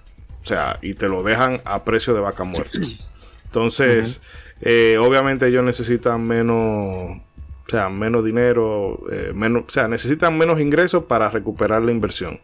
O 0.42 0.47
sea, 0.47 0.78
y 0.82 0.95
te 0.95 1.09
lo 1.09 1.22
dejan 1.24 1.62
a 1.64 1.84
precio 1.84 2.14
de 2.14 2.20
vaca 2.20 2.45
muerta. 2.45 2.78
Entonces, 3.55 4.21
eh, 4.63 4.99
obviamente 5.01 5.47
ellos 5.47 5.63
necesitan 5.63 6.27
menos 6.27 7.21
o 7.67 7.71
sea, 7.71 7.89
menos 7.89 8.25
dinero, 8.25 9.01
eh, 9.11 9.33
menos, 9.33 9.65
o 9.69 9.71
sea, 9.71 9.87
necesitan 9.87 10.37
menos 10.37 10.61
ingresos 10.61 11.05
para 11.05 11.31
recuperar 11.31 11.83
la 11.83 11.93
inversión. 11.93 12.41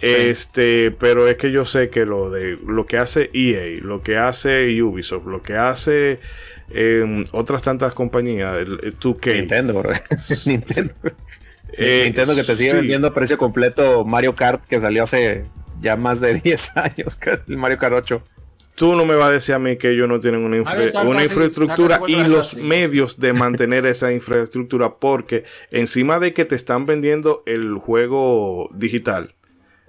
Este, 0.00 0.90
pero 0.90 1.28
es 1.28 1.36
que 1.36 1.50
yo 1.50 1.64
sé 1.64 1.88
que 1.88 2.04
lo 2.04 2.28
de 2.28 2.58
lo 2.66 2.86
que 2.86 2.98
hace 2.98 3.30
EA, 3.32 3.80
lo 3.82 4.02
que 4.02 4.16
hace 4.18 4.82
Ubisoft, 4.82 5.26
lo 5.26 5.42
que 5.42 5.54
hace 5.54 6.18
em, 6.70 7.24
otras 7.32 7.62
tantas 7.62 7.94
compañías, 7.94 8.58
el, 8.58 8.98
2K. 8.98 9.34
Nintendo, 9.34 9.82
Nintendo. 10.46 10.94
Eh, 11.72 12.02
Nintendo 12.04 12.34
que 12.34 12.44
te 12.44 12.56
sigue 12.56 12.74
vendiendo 12.74 13.08
a 13.08 13.14
precio 13.14 13.38
completo 13.38 14.04
Mario 14.04 14.34
Kart 14.34 14.62
que 14.66 14.78
salió 14.78 15.04
hace 15.04 15.44
ya 15.80 15.96
más 15.96 16.20
de 16.20 16.34
10 16.40 16.76
años, 16.76 17.18
el 17.48 17.56
Mario 17.56 17.78
Kart 17.78 17.94
8 17.94 18.22
tú 18.74 18.96
no 18.96 19.04
me 19.04 19.14
vas 19.14 19.28
a 19.28 19.32
decir 19.32 19.54
a 19.54 19.58
mí 19.58 19.76
que 19.76 19.90
ellos 19.90 20.08
no 20.08 20.20
tienen 20.20 20.44
una, 20.44 20.62
una 21.04 21.22
infraestructura 21.22 22.00
y 22.06 22.24
los 22.24 22.56
medios 22.56 23.18
de 23.18 23.32
mantener 23.32 23.86
esa 23.86 24.12
infraestructura 24.12 24.94
porque 24.94 25.44
encima 25.70 26.18
de 26.18 26.32
que 26.32 26.44
te 26.44 26.54
están 26.54 26.86
vendiendo 26.86 27.42
el 27.46 27.76
juego 27.76 28.68
digital 28.72 29.34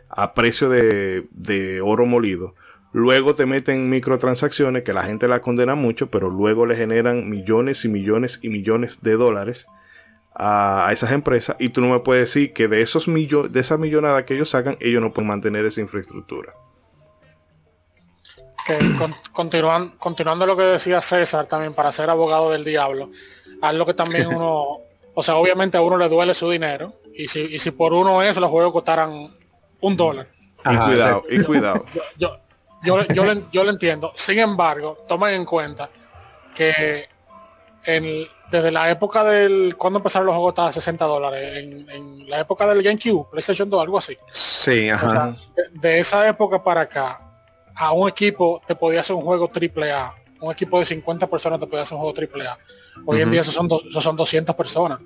a 0.10 0.34
precio 0.34 0.70
de, 0.70 1.26
de 1.32 1.82
oro 1.82 2.06
molido, 2.06 2.56
luego 2.92 3.36
te 3.36 3.46
meten 3.46 3.90
microtransacciones 3.90 4.84
que 4.84 4.94
la 4.94 5.04
gente 5.04 5.28
la 5.28 5.42
condena 5.42 5.76
mucho, 5.76 6.12
pero 6.12 6.30
luego 6.30 6.66
le 6.66 6.76
generan 6.76 7.30
millones 7.30 7.84
y 7.86 7.90
millones 7.90 8.40
y 8.44 8.50
millones 8.50 9.02
de 9.02 9.14
dólares 9.14 9.66
a, 10.36 10.90
esas 10.92 11.12
empresas 11.12 11.56
y 11.60 11.70
tú 11.70 11.82
no 11.82 11.90
me 11.90 12.00
puedes 12.00 12.30
decir 12.30 12.54
que 12.54 12.68
de 12.68 12.82
esos 12.82 13.08
millones 13.08 13.54
de 13.54 13.60
esa 13.60 13.78
millonada 13.78 14.26
que 14.26 14.36
ellos 14.36 14.50
sacan, 14.50 14.78
ellos 14.80 15.02
no 15.02 15.14
pueden 15.14 15.28
mantener 15.28 15.66
esa 15.66 15.82
infraestructura 15.82 16.54
que 18.66 18.80
continuando 19.32 20.45
lo 20.45 20.55
que 20.55 20.64
decía 20.64 21.01
César 21.01 21.45
también 21.45 21.74
para 21.74 21.91
ser 21.91 22.09
abogado 22.09 22.51
del 22.51 22.64
diablo, 22.64 23.09
algo 23.61 23.86
que 23.86 23.93
también 23.93 24.28
uno, 24.36 24.80
o 25.14 25.24
sea, 25.24 25.36
obviamente 25.36 25.78
a 25.78 25.82
uno 25.82 25.97
le 25.97 26.09
duele 26.09 26.34
su 26.34 26.49
dinero 26.49 26.93
y 27.14 27.28
si, 27.28 27.41
y 27.41 27.59
si 27.59 27.72
por 27.72 27.93
uno 27.93 28.22
es, 28.22 28.38
los 28.38 28.49
juegos 28.49 28.74
costaran 28.74 29.11
un 29.82 29.97
dólar. 29.97 30.28
y 30.66 30.78
cuidado, 30.78 31.24
y 31.30 31.43
cuidado. 31.43 31.86
Yo, 32.18 32.30
yo, 32.84 33.01
yo, 33.51 33.64
lo, 33.64 33.70
entiendo. 33.70 34.11
Sin 34.14 34.39
embargo, 34.39 35.05
tomen 35.07 35.36
en 35.36 35.45
cuenta 35.45 35.89
que 36.53 37.07
en, 37.86 38.28
desde 38.51 38.72
la 38.72 38.89
época 38.89 39.24
del 39.24 39.76
cuando 39.78 39.99
empezaron 39.99 40.26
los 40.26 40.36
juegos 40.36 40.59
a 40.59 40.72
60 40.72 41.05
dólares 41.05 41.64
en, 41.89 42.30
la 42.30 42.39
época 42.39 42.68
del 42.68 42.84
GameCube 42.84 43.30
PlayStation 43.30 43.70
2 43.70 43.82
algo 43.82 43.97
así 43.97 44.18
sí 44.28 44.89
ajá. 44.89 45.36
de, 45.72 45.99
esa 45.99 46.28
época 46.28 46.64
para 46.64 46.82
acá 46.82 47.33
a 47.76 47.94
un 47.94 48.10
equipo 48.10 48.62
te 48.66 48.76
podía 48.76 49.02
hacer 49.02 49.16
un 49.16 49.24
juego 49.24 49.48
triple 49.48 49.92
A. 49.92 50.14
Un 50.40 50.52
equipo 50.52 50.78
de 50.80 50.86
50 50.86 51.28
personas 51.28 51.60
te 51.60 51.68
podía 51.68 51.84
hacer 51.84 51.96
un 51.96 52.02
juego 52.02 52.14
triple 52.14 52.48
A. 52.48 52.58
Hoy 53.06 53.22
en 53.22 53.30
día 53.30 53.42
esos 53.42 53.54
son, 53.54 53.70
son 53.70 54.16
200 54.16 54.56
personas. 54.56 55.00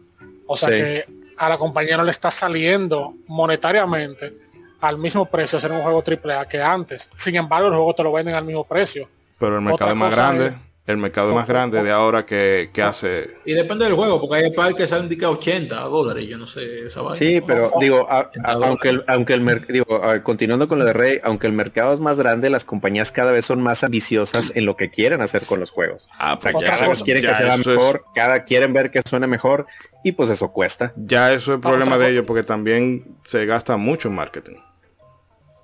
O 0.48 0.58
sea 0.58 0.70
que 0.70 1.06
a 1.38 1.50
la 1.50 1.58
compañía 1.58 1.98
no 1.98 2.04
le 2.04 2.12
está 2.12 2.32
saliendo 2.32 3.14
monetariamente 3.28 4.36
al 4.82 4.98
mismo 4.98 5.26
precio 5.26 5.58
hacer 5.58 5.72
un 5.72 5.82
juego 5.82 6.02
triple 6.02 6.34
A 6.34 6.46
que 6.46 6.62
antes. 6.62 7.10
Sin 7.16 7.36
embargo, 7.36 7.68
el 7.68 7.74
juego 7.74 7.94
te 7.94 8.04
lo 8.04 8.12
venden 8.12 8.36
al 8.36 8.46
mismo 8.46 8.64
precio. 8.64 9.10
Pero 9.40 9.56
el 9.56 9.62
mercado 9.62 9.92
es 9.92 9.98
más 9.98 10.16
grande. 10.16 10.58
El 10.88 10.98
mercado 10.98 11.34
más 11.34 11.48
grande 11.48 11.84
de 11.84 11.92
ahora 11.92 12.26
que, 12.26 12.70
hace. 12.82 13.38
Y 13.46 13.52
depende 13.54 13.84
del 13.84 13.94
juego, 13.94 14.22
porque 14.22 14.46
hay 14.46 14.52
parques 14.52 14.78
que 14.78 14.88
salen 14.88 15.10
de 15.10 15.26
80 15.26 15.76
dólares, 15.82 16.26
yo 16.28 16.38
no 16.38 16.48
sé 16.48 16.86
esa 16.86 17.02
Sí, 17.14 17.42
pero 17.46 17.72
digo, 17.80 18.08
aunque 18.44 18.90
el, 18.90 19.04
aunque 19.08 19.34
el 19.34 19.42
mercado, 19.42 20.24
continuando 20.24 20.70
con 20.70 20.80
lo 20.80 20.86
de 20.86 20.94
Rey, 20.94 21.20
aunque 21.24 21.46
el 21.48 21.54
mercado 21.54 21.92
es 21.92 22.00
más 22.00 22.18
grande, 22.18 22.50
las 22.50 22.64
compañías 22.64 23.12
cada 23.12 23.34
vez 23.34 23.46
son 23.46 23.62
más 23.62 23.84
ambiciosas 23.84 24.54
en 24.56 24.66
lo 24.66 24.78
que 24.78 24.90
quieren 24.90 25.22
hacer 25.22 25.46
con 25.46 25.60
los 25.60 25.72
juegos. 25.72 26.10
Ah, 26.18 26.36
o 26.38 26.42
sea, 26.42 26.54
pues 26.54 26.70
cada 26.70 26.88
vez 26.88 27.04
quieren 27.04 27.24
que 27.24 27.36
sea 27.36 27.58
mejor, 27.58 28.06
cada 28.16 28.46
quieren 28.46 28.72
ver 28.72 28.90
que 28.90 29.02
suene 29.06 29.28
mejor 29.28 29.68
y 30.06 30.14
pues 30.14 30.30
eso 30.30 30.54
cuesta. 30.54 30.94
Ya 30.96 31.34
eso 31.34 31.52
es 31.52 31.56
el 31.56 31.62
problema 31.62 31.98
de 31.98 32.12
ellos, 32.12 32.26
porque 32.26 32.44
también 32.44 33.18
se 33.26 33.46
gasta 33.46 33.76
mucho 33.76 34.08
en 34.08 34.16
marketing. 34.16 34.56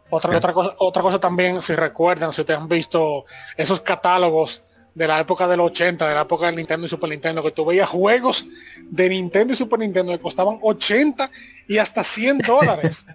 Otra, 0.10 0.38
otra, 0.38 0.52
cosa, 0.54 0.76
otra 0.80 1.02
cosa 1.02 1.20
también, 1.20 1.62
si 1.62 1.76
recuerdan, 1.76 2.34
si 2.34 2.42
ustedes 2.42 2.60
han 2.60 2.68
visto 2.68 3.24
esos 3.58 3.80
catálogos 3.80 4.62
de 4.96 5.08
la 5.08 5.20
época 5.20 5.48
del 5.48 5.60
80, 5.60 6.08
de 6.08 6.14
la 6.14 6.22
época 6.22 6.46
del 6.46 6.56
Nintendo 6.56 6.86
y 6.86 6.90
Super 6.90 7.10
Nintendo, 7.10 7.44
que 7.44 7.52
tú 7.52 7.66
veías 7.66 7.90
juegos 7.90 8.46
de 8.90 9.10
Nintendo 9.10 9.54
y 9.54 9.56
Super 9.56 9.80
Nintendo 9.80 10.12
que 10.12 10.20
costaban 10.20 10.58
80 10.62 11.30
y 11.68 11.78
hasta 11.78 12.04
100 12.04 12.38
dólares 12.48 13.06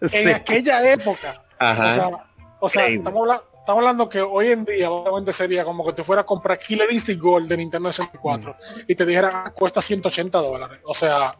en 0.00 0.34
aquella 0.34 0.92
época. 0.92 1.42
O 2.60 2.68
sea, 2.68 2.86
estamos, 2.86 3.28
hablando, 3.66 4.08
que 4.08 4.20
hoy 4.20 4.52
en 4.52 4.64
día 4.64 4.90
obviamente 4.90 5.32
sería 5.32 5.64
como 5.64 5.84
que 5.84 5.92
te 5.92 6.04
fuera 6.04 6.22
a 6.22 6.26
comprar 6.26 6.58
Killer 6.58 6.90
Instinct 6.90 7.20
Gold 7.20 7.48
de 7.48 7.56
Nintendo 7.56 7.92
64 7.92 8.50
mm. 8.52 8.80
y 8.88 8.94
te 8.94 9.06
dijera 9.06 9.30
ah, 9.46 9.50
cuesta 9.50 9.80
180 9.80 10.38
dólares. 10.38 10.80
O 10.84 10.94
sea, 10.94 11.36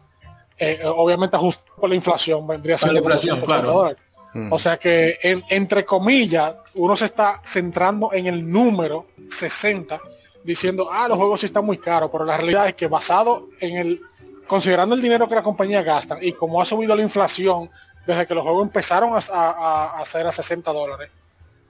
eh, 0.57 0.81
obviamente 0.85 1.35
ajustado 1.35 1.75
por 1.75 1.89
la 1.89 1.95
inflación 1.95 2.45
vendría 2.47 2.77
siendo 2.77 2.93
la 2.93 2.99
inflación, 2.99 3.41
dólares. 3.41 3.97
Mm. 4.35 4.51
O 4.51 4.59
sea 4.59 4.75
que, 4.75 5.17
entre 5.49 5.85
comillas, 5.85 6.57
uno 6.73 6.97
se 6.97 7.05
está 7.05 7.39
centrando 7.45 8.11
en 8.11 8.27
el 8.27 8.51
número 8.51 9.07
60, 9.29 9.97
diciendo, 10.43 10.89
ah, 10.91 11.07
los 11.07 11.17
juegos 11.17 11.39
sí 11.39 11.45
están 11.45 11.65
muy 11.65 11.77
caros, 11.77 12.09
pero 12.11 12.25
la 12.25 12.35
realidad 12.35 12.67
es 12.67 12.73
que 12.73 12.87
basado 12.87 13.47
en 13.61 13.77
el, 13.77 14.01
considerando 14.45 14.93
el 14.93 15.01
dinero 15.01 15.29
que 15.29 15.35
la 15.35 15.41
compañía 15.41 15.83
gasta 15.83 16.17
y 16.21 16.33
como 16.33 16.61
ha 16.61 16.65
subido 16.65 16.93
la 16.97 17.01
inflación 17.01 17.71
desde 18.05 18.27
que 18.27 18.35
los 18.35 18.43
juegos 18.43 18.63
empezaron 18.63 19.13
a, 19.13 19.19
a, 19.19 20.01
a 20.01 20.05
ser 20.05 20.27
a 20.27 20.33
60 20.33 20.69
dólares, 20.73 21.09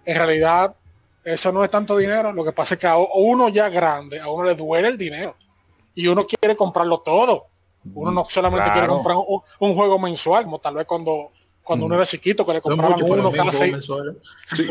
en 0.03 0.15
realidad 0.15 0.75
eso 1.23 1.51
no 1.51 1.63
es 1.63 1.69
tanto 1.69 1.95
dinero, 1.95 2.33
lo 2.33 2.43
que 2.43 2.51
pasa 2.51 2.73
es 2.73 2.79
que 2.79 2.87
a 2.87 2.97
uno 2.97 3.49
ya 3.49 3.69
grande, 3.69 4.19
a 4.19 4.27
uno 4.27 4.43
le 4.43 4.55
duele 4.55 4.87
el 4.87 4.97
dinero 4.97 5.35
y 5.93 6.07
uno 6.07 6.25
quiere 6.25 6.55
comprarlo 6.55 6.97
todo. 6.97 7.45
Uno 7.93 8.09
no 8.11 8.23
solamente 8.23 8.71
quiere 8.71 8.87
comprar 8.87 9.15
un, 9.15 9.41
un, 9.59 9.75
juego 9.75 9.99
mensual, 9.99 10.45
como 10.45 10.57
tal 10.57 10.73
vez 10.73 10.85
cuando 10.87 11.31
cuando 11.65 11.87
uno 11.87 11.95
era 11.95 12.05
chiquito 12.05 12.45
que 12.45 12.53
le 12.53 12.61
compraban 12.61 13.01
uno 13.01 13.31
cada 13.31 13.51
seis. 13.51 13.89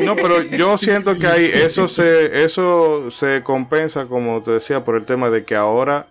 no, 0.00 0.14
pero 0.14 0.42
yo 0.42 0.78
siento 0.78 1.18
que 1.18 1.26
ahí 1.26 1.50
eso 1.52 1.88
se, 1.88 2.44
eso 2.44 3.10
se 3.10 3.42
compensa, 3.42 4.06
como 4.06 4.42
te 4.42 4.52
decía, 4.52 4.84
por 4.84 4.94
el 4.94 5.04
tema 5.04 5.28
de 5.28 5.44
que 5.44 5.56
ahora 5.56 6.06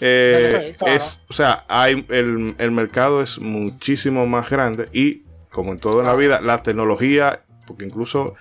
eh, 0.00 0.76
es, 0.86 1.22
o 1.28 1.32
sea, 1.32 1.64
hay 1.68 2.04
el, 2.10 2.54
el, 2.58 2.70
mercado 2.70 3.22
es 3.22 3.38
muchísimo 3.40 4.26
más 4.26 4.50
grande 4.50 4.88
y 4.92 5.22
como 5.50 5.72
en 5.72 5.80
toda 5.80 6.04
la 6.04 6.14
vida, 6.14 6.40
la 6.42 6.62
tecnología, 6.62 7.40
porque 7.66 7.86
incluso 7.86 8.34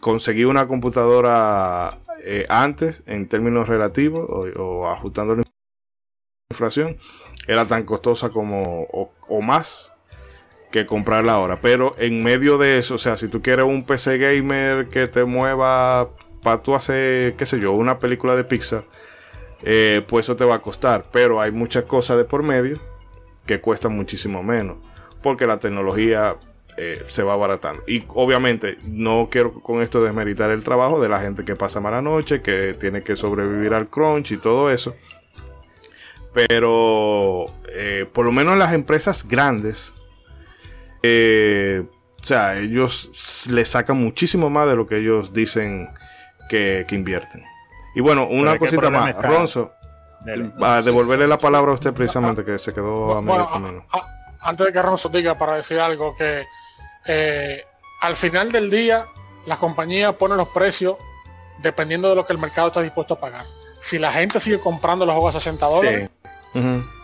conseguí 0.00 0.44
una 0.44 0.66
computadora 0.66 1.98
eh, 2.24 2.46
antes 2.48 3.02
en 3.06 3.28
términos 3.28 3.68
relativos 3.68 4.26
o, 4.56 4.88
ajustando 4.88 5.36
la 5.36 5.42
inflación, 6.50 6.96
era 7.46 7.66
tan 7.66 7.84
costosa 7.84 8.30
como 8.30 8.84
o 8.90 9.42
más 9.42 9.92
que 10.70 10.86
comprarla 10.86 11.32
ahora. 11.32 11.58
Pero 11.60 11.94
en 11.98 12.22
medio 12.22 12.58
de 12.58 12.78
eso, 12.78 12.94
o 12.94 12.98
sea, 12.98 13.16
si 13.16 13.28
tú 13.28 13.42
quieres 13.42 13.64
un 13.64 13.84
PC 13.84 14.18
gamer 14.18 14.88
que 14.88 15.06
te 15.06 15.24
mueva 15.24 16.10
para 16.42 16.62
tú 16.62 16.74
hacer, 16.74 17.34
qué 17.34 17.46
sé 17.46 17.60
yo, 17.60 17.72
una 17.72 17.98
película 17.98 18.36
de 18.36 18.44
Pixar, 18.44 18.84
eh, 19.62 20.02
pues 20.06 20.26
eso 20.26 20.36
te 20.36 20.44
va 20.44 20.56
a 20.56 20.62
costar. 20.62 21.06
Pero 21.12 21.40
hay 21.40 21.50
muchas 21.50 21.84
cosas 21.84 22.16
de 22.18 22.24
por 22.24 22.42
medio 22.42 22.78
que 23.46 23.60
cuestan 23.60 23.96
muchísimo 23.96 24.42
menos. 24.42 24.76
Porque 25.22 25.46
la 25.46 25.58
tecnología 25.58 26.36
eh, 26.76 27.02
se 27.08 27.24
va 27.24 27.32
abaratando. 27.32 27.82
Y 27.88 28.04
obviamente 28.08 28.78
no 28.84 29.28
quiero 29.30 29.52
con 29.52 29.82
esto 29.82 30.00
desmeritar 30.00 30.50
el 30.50 30.62
trabajo 30.62 31.00
de 31.00 31.08
la 31.08 31.20
gente 31.20 31.44
que 31.44 31.56
pasa 31.56 31.80
mala 31.80 32.02
noche, 32.02 32.40
que 32.40 32.76
tiene 32.78 33.02
que 33.02 33.16
sobrevivir 33.16 33.74
al 33.74 33.88
crunch 33.88 34.30
y 34.30 34.36
todo 34.36 34.70
eso. 34.70 34.94
Pero 36.32 37.46
eh, 37.68 38.06
por 38.12 38.26
lo 38.26 38.32
menos 38.32 38.56
las 38.56 38.74
empresas 38.74 39.26
grandes 39.26 39.92
eh, 41.02 41.84
o 42.20 42.26
sea, 42.26 42.58
ellos 42.58 43.46
le 43.50 43.64
sacan 43.64 43.96
muchísimo 43.96 44.50
más 44.50 44.66
de 44.68 44.76
lo 44.76 44.86
que 44.86 44.98
ellos 44.98 45.32
dicen 45.32 45.88
que, 46.48 46.86
invierten. 46.90 47.44
Y 47.94 48.00
bueno, 48.00 48.26
una 48.26 48.58
cosita 48.58 48.90
más, 48.90 49.16
Ronzo, 49.16 49.72
a 50.60 50.82
devolverle 50.82 51.26
la 51.28 51.38
palabra 51.38 51.72
a 51.72 51.74
usted 51.74 51.92
precisamente, 51.92 52.44
que 52.44 52.58
se 52.58 52.72
quedó 52.72 53.16
a 53.16 53.22
medio 53.22 53.48
camino. 53.50 53.86
antes 54.40 54.66
de 54.66 54.72
que 54.72 54.82
Ronzo 54.82 55.08
diga 55.08 55.38
para 55.38 55.54
decir 55.54 55.78
algo, 55.78 56.14
que 56.14 56.44
eh, 57.06 57.64
al 58.00 58.16
final 58.16 58.50
del 58.50 58.70
día 58.70 59.04
la 59.46 59.56
compañía 59.56 60.18
pone 60.18 60.36
los 60.36 60.48
precios 60.48 60.96
dependiendo 61.62 62.08
de 62.10 62.16
lo 62.16 62.26
que 62.26 62.32
el 62.32 62.38
mercado 62.38 62.68
está 62.68 62.82
dispuesto 62.82 63.14
a 63.14 63.20
pagar. 63.20 63.44
Si 63.80 63.98
la 63.98 64.12
gente 64.12 64.40
sigue 64.40 64.60
comprando 64.60 65.06
los 65.06 65.14
juegos 65.14 65.36
a 65.36 65.40
60 65.40 65.66
dólares, 65.66 66.10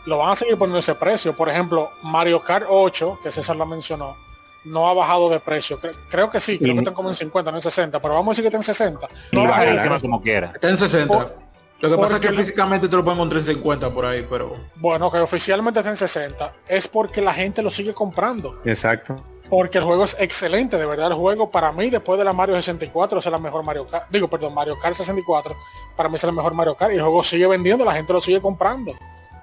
lo 0.06 0.18
van 0.18 0.30
a 0.30 0.36
seguir 0.36 0.56
poniendo 0.56 0.78
ese 0.78 0.94
precio. 0.94 1.34
Por 1.34 1.48
ejemplo, 1.48 1.90
Mario 2.02 2.42
Kart 2.42 2.66
8, 2.68 3.18
que 3.22 3.32
César 3.32 3.56
lo 3.56 3.66
mencionó, 3.66 4.16
no 4.64 4.88
ha 4.88 4.94
bajado 4.94 5.28
de 5.28 5.40
precio. 5.40 5.78
Creo, 6.08 6.30
que 6.30 6.40
sí, 6.40 6.58
creo 6.58 6.74
que 6.74 6.80
están 6.80 6.94
como 6.94 7.08
en 7.08 7.14
50, 7.14 7.50
no 7.50 7.58
en 7.58 7.62
60, 7.62 8.00
pero 8.00 8.14
vamos 8.14 8.28
a 8.28 8.30
decir 8.32 8.42
que 8.44 8.48
está 8.48 8.58
en 8.58 8.62
60. 8.62 9.08
No 9.32 9.46
baja 9.46 9.98
como 10.00 10.22
quiera. 10.22 10.52
Está 10.54 10.70
en 10.70 10.78
60. 10.78 11.36
lo 11.80 11.90
que 11.90 11.96
pasa 11.96 12.16
es 12.16 12.20
que 12.20 12.32
físicamente 12.32 12.88
te 12.88 12.96
lo 12.96 13.04
pueden 13.04 13.18
encontrar 13.18 13.40
en 13.40 13.46
50 13.46 13.92
por 13.92 14.06
ahí, 14.06 14.26
pero... 14.28 14.56
Bueno, 14.76 15.10
que 15.10 15.18
oficialmente 15.18 15.80
está 15.80 15.90
en 15.90 15.96
60. 15.96 16.54
Es 16.68 16.88
porque 16.88 17.20
la 17.20 17.34
gente 17.34 17.62
lo 17.62 17.70
sigue 17.70 17.92
comprando. 17.92 18.58
Exacto. 18.64 19.16
Porque 19.50 19.76
el 19.76 19.84
juego 19.84 20.04
es 20.04 20.16
excelente, 20.18 20.78
de 20.78 20.86
verdad. 20.86 21.08
El 21.08 21.14
juego 21.14 21.50
para 21.50 21.70
mí, 21.72 21.90
después 21.90 22.18
de 22.18 22.24
la 22.24 22.32
Mario 22.32 22.56
64, 22.56 23.18
es 23.18 23.26
la 23.26 23.38
mejor 23.38 23.62
Mario 23.62 23.86
Kart. 23.86 24.06
Digo, 24.10 24.28
perdón, 24.28 24.54
Mario 24.54 24.78
Kart 24.78 24.94
64, 24.94 25.54
para 25.96 26.08
mí 26.08 26.16
es 26.16 26.24
el 26.24 26.32
mejor 26.32 26.54
Mario 26.54 26.74
Kart. 26.74 26.92
Y 26.92 26.96
el 26.96 27.02
juego 27.02 27.22
sigue 27.22 27.46
vendiendo, 27.46 27.84
la 27.84 27.92
gente 27.92 28.12
lo 28.14 28.22
sigue 28.22 28.40
comprando. 28.40 28.94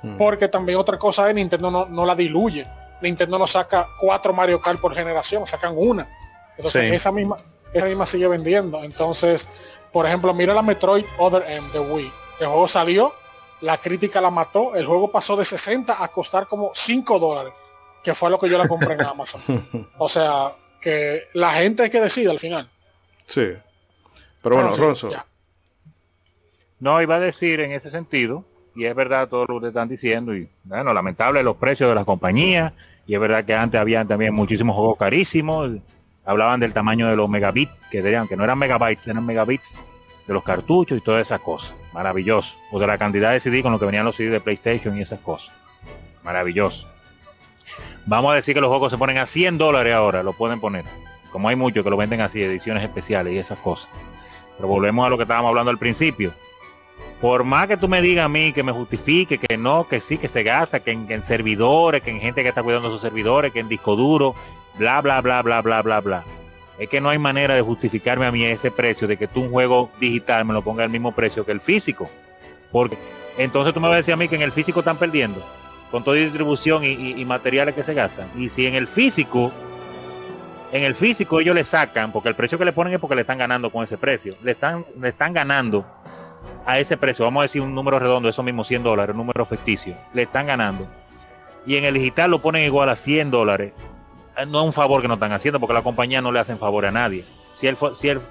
Mm. 0.04 0.18
Porque 0.18 0.48
también 0.48 0.78
otra 0.78 0.98
cosa 0.98 1.30
es 1.30 1.36
Nintendo 1.36 1.88
no, 1.90 2.06
la 2.06 2.16
diluye. 2.16 2.68
Nintendo 3.02 3.40
no 3.40 3.48
saca 3.48 3.88
cuatro 4.00 4.34
Mario 4.34 4.60
Kart 4.60 4.80
por 4.80 4.94
generación, 4.94 5.46
sacan 5.48 5.74
una. 5.76 6.08
Entonces 6.58 6.94
esa 6.94 7.12
misma, 7.12 7.38
esa 7.74 7.86
misma 7.88 8.06
sigue 8.06 8.28
vendiendo. 8.28 8.84
Entonces, 8.84 9.48
por 9.92 10.06
ejemplo, 10.06 10.34
mira 10.34 10.54
la 10.54 10.62
Metroid 10.62 11.06
Other 11.18 11.44
M 11.48 11.68
de 11.72 11.80
Wii. 11.80 12.12
El 12.40 12.48
juego 12.48 12.68
salió, 12.68 13.14
la 13.62 13.78
crítica 13.78 14.22
la 14.22 14.32
mató, 14.32 14.76
el 14.76 14.86
juego 14.86 15.12
pasó 15.12 15.36
de 15.36 15.46
60 15.46 16.04
a 16.04 16.08
costar 16.10 16.48
como 16.48 16.72
5 16.74 17.20
dólares, 17.20 17.54
que 18.04 18.16
fue 18.16 18.30
lo 18.30 18.40
que 18.40 18.50
yo 18.50 18.58
la 18.58 18.68
compré 18.68 18.94
en 18.94 19.02
Amazon. 19.06 19.42
o 19.98 20.10
sea, 20.10 20.54
que 20.80 21.28
la 21.34 21.54
gente 21.54 21.86
es 21.86 21.90
que 21.90 22.02
decide 22.02 22.32
al 22.32 22.40
final. 22.40 22.70
Sí. 23.28 23.48
Pero 24.42 24.56
bueno, 24.56 24.72
Ronzo. 24.72 25.10
No, 26.80 27.00
iba 27.02 27.16
a 27.16 27.20
decir 27.20 27.60
en 27.60 27.72
ese 27.72 27.92
sentido 27.92 28.44
y 28.76 28.86
es 28.86 28.96
verdad 28.96 29.28
todo 29.28 29.46
lo 29.46 29.62
que 29.62 29.68
están 29.68 29.90
diciendo 29.90 30.36
y 30.36 30.48
bueno, 30.64 30.94
lamentable 30.94 31.44
los 31.44 31.58
precios 31.58 31.90
de 31.90 31.96
las 31.96 32.06
compañías 32.06 32.74
y 33.06 33.14
es 33.14 33.20
verdad 33.20 33.44
que 33.44 33.54
antes 33.54 33.80
habían 33.80 34.08
también 34.08 34.34
muchísimos 34.34 34.76
juegos 34.76 34.98
carísimos, 34.98 35.72
hablaban 36.26 36.60
del 36.60 36.72
tamaño 36.72 37.08
de 37.08 37.16
los 37.16 37.28
megabits, 37.28 37.82
que 37.92 38.02
dirían 38.02 38.28
que 38.28 38.38
no 38.38 38.44
eran 38.44 38.58
megabytes, 38.58 39.08
eran 39.08 39.26
megabits 39.26 39.78
de 40.28 40.34
los 40.34 40.44
cartuchos 40.44 40.98
y 40.98 41.02
todas 41.02 41.24
esas 41.24 41.42
cosas, 41.42 41.74
maravilloso, 41.94 42.56
o 42.72 42.80
de 42.80 42.88
la 42.88 42.98
cantidad 42.98 43.32
de 43.32 43.40
CD 43.40 43.64
con 43.64 43.72
lo 43.72 43.80
que 43.80 43.86
venían 43.86 44.06
los 44.06 44.16
CD 44.16 44.30
de 44.30 44.40
PlayStation 44.40 44.98
y 44.98 45.02
esas 45.02 45.20
cosas, 45.20 45.54
maravilloso. 46.24 46.88
Vamos 48.06 48.32
a 48.32 48.36
decir 48.36 48.54
que 48.54 48.62
los 48.62 48.70
juegos 48.70 48.92
se 48.92 48.98
ponen 48.98 49.18
a 49.18 49.26
100 49.26 49.58
dólares 49.58 49.94
ahora, 49.94 50.24
lo 50.24 50.34
pueden 50.34 50.60
poner, 50.60 50.86
como 51.32 51.50
hay 51.50 51.56
muchos 51.56 51.84
que 51.84 51.90
lo 51.90 51.98
venden 51.98 52.22
así, 52.22 52.42
ediciones 52.42 52.84
especiales 52.84 53.34
y 53.34 53.40
esas 53.40 53.60
cosas. 53.60 53.90
Pero 54.56 54.70
volvemos 54.70 55.06
a 55.06 55.10
lo 55.10 55.18
que 55.18 55.24
estábamos 55.24 55.50
hablando 55.50 55.72
al 55.72 55.78
principio 55.78 56.32
por 57.22 57.44
más 57.44 57.68
que 57.68 57.78
tú 57.78 57.88
me 57.88 58.02
digas 58.02 58.26
a 58.26 58.30
mí 58.30 58.52
que 58.52 58.64
me 58.64 58.72
justifique, 58.72 59.38
que 59.38 59.56
no, 59.56 59.88
que 59.88 60.02
sí, 60.02 60.18
que 60.18 60.28
se 60.28 60.42
gasta, 60.42 60.80
que 60.80 60.92
en, 60.92 61.24
servidores, 61.24 62.02
que 62.02 62.10
en 62.10 62.20
gente 62.20 62.42
que 62.42 62.50
está 62.50 62.64
cuidando 62.64 62.90
sus 62.90 63.00
servidores, 63.00 63.54
que 63.54 63.60
en 63.60 63.70
disco 63.70 63.96
duro, 63.96 64.34
bla, 64.80 65.00
bla, 65.02 65.22
bla, 65.22 65.44
bla, 65.44 65.62
bla, 65.62 65.84
bla, 65.84 66.02
bla. 66.02 66.24
Es 66.80 66.90
que 66.90 67.00
no 67.00 67.10
hay 67.10 67.20
manera 67.20 67.54
de 67.54 67.62
justificarme 67.62 68.26
a 68.26 68.32
mí 68.32 68.44
ese 68.44 68.72
precio 68.72 69.08
de 69.08 69.18
que 69.18 69.28
tú 69.28 69.42
un 69.42 69.52
juego 69.52 69.92
digital 70.00 70.46
me 70.46 70.54
lo 70.54 70.64
ponga 70.64 70.84
al 70.84 70.90
mismo 70.90 71.12
precio 71.12 71.46
que 71.46 71.52
el 71.52 71.62
físico. 71.62 72.10
Porque 72.72 72.98
entonces 73.38 73.72
tú 73.72 73.80
me 73.80 73.88
vas 73.88 73.94
a 73.94 73.98
decir 73.98 74.16
a 74.16 74.18
mí 74.18 74.28
que 74.28 74.36
en 74.36 74.42
el 74.42 74.52
físico 74.52 74.80
están 74.80 74.98
perdiendo 74.98 75.46
con 75.92 76.04
toda 76.04 76.18
distribución 76.18 76.84
y, 76.84 77.24
materiales 77.26 77.76
que 77.76 77.84
se 77.84 77.94
gastan. 77.94 78.32
Y 78.36 78.50
si 78.50 78.66
en 78.66 78.74
el 78.74 78.88
físico, 78.88 79.52
en 80.72 80.84
el 80.84 80.96
físico 80.96 81.40
ellos 81.40 81.54
le 81.54 81.66
sacan, 81.66 82.12
porque 82.12 82.30
el 82.30 82.36
precio 82.36 82.58
que 82.58 82.66
le 82.66 82.74
ponen 82.74 82.94
es 82.94 83.00
porque 83.00 83.16
le 83.16 83.22
están 83.22 83.38
ganando 83.38 83.70
con 83.70 83.84
ese 83.84 83.98
precio, 83.98 84.34
le 84.42 84.52
están, 84.52 84.86
le 85.00 85.10
están 85.10 85.34
ganando 85.34 85.86
a 86.66 86.80
ese 86.80 86.98
precio, 86.98 87.26
vamos 87.26 87.42
a 87.42 87.44
decir 87.44 87.62
un 87.62 87.74
número 87.74 88.00
redondo, 88.00 88.30
eso 88.30 88.44
mismo 88.44 88.64
100 88.64 88.84
dólares, 88.84 89.14
un 89.14 89.18
número 89.18 89.46
ficticio, 89.46 89.96
le 90.14 90.24
están 90.24 90.48
ganando. 90.48 90.88
Y 91.66 91.76
en 91.76 91.86
el 91.86 91.94
digital 91.94 92.32
lo 92.32 92.40
ponen 92.40 92.64
igual 92.64 92.90
a 92.90 92.96
100 92.96 93.32
dólares. 93.32 93.74
Eh, 94.38 94.46
no 94.46 94.60
es 94.62 94.66
un 94.66 94.74
favor 94.74 95.02
que 95.02 95.08
no 95.08 95.16
están 95.16 95.32
haciendo 95.32 95.60
porque 95.60 95.74
la 95.74 95.84
compañía 95.84 96.22
no 96.22 96.32
le 96.32 96.40
hacen 96.40 96.58
favor 96.58 96.86
a 96.86 96.92
nadie. 96.92 97.26
Si 97.56 97.68
el, 97.68 97.78
si 97.96 98.10
el, 98.10 98.22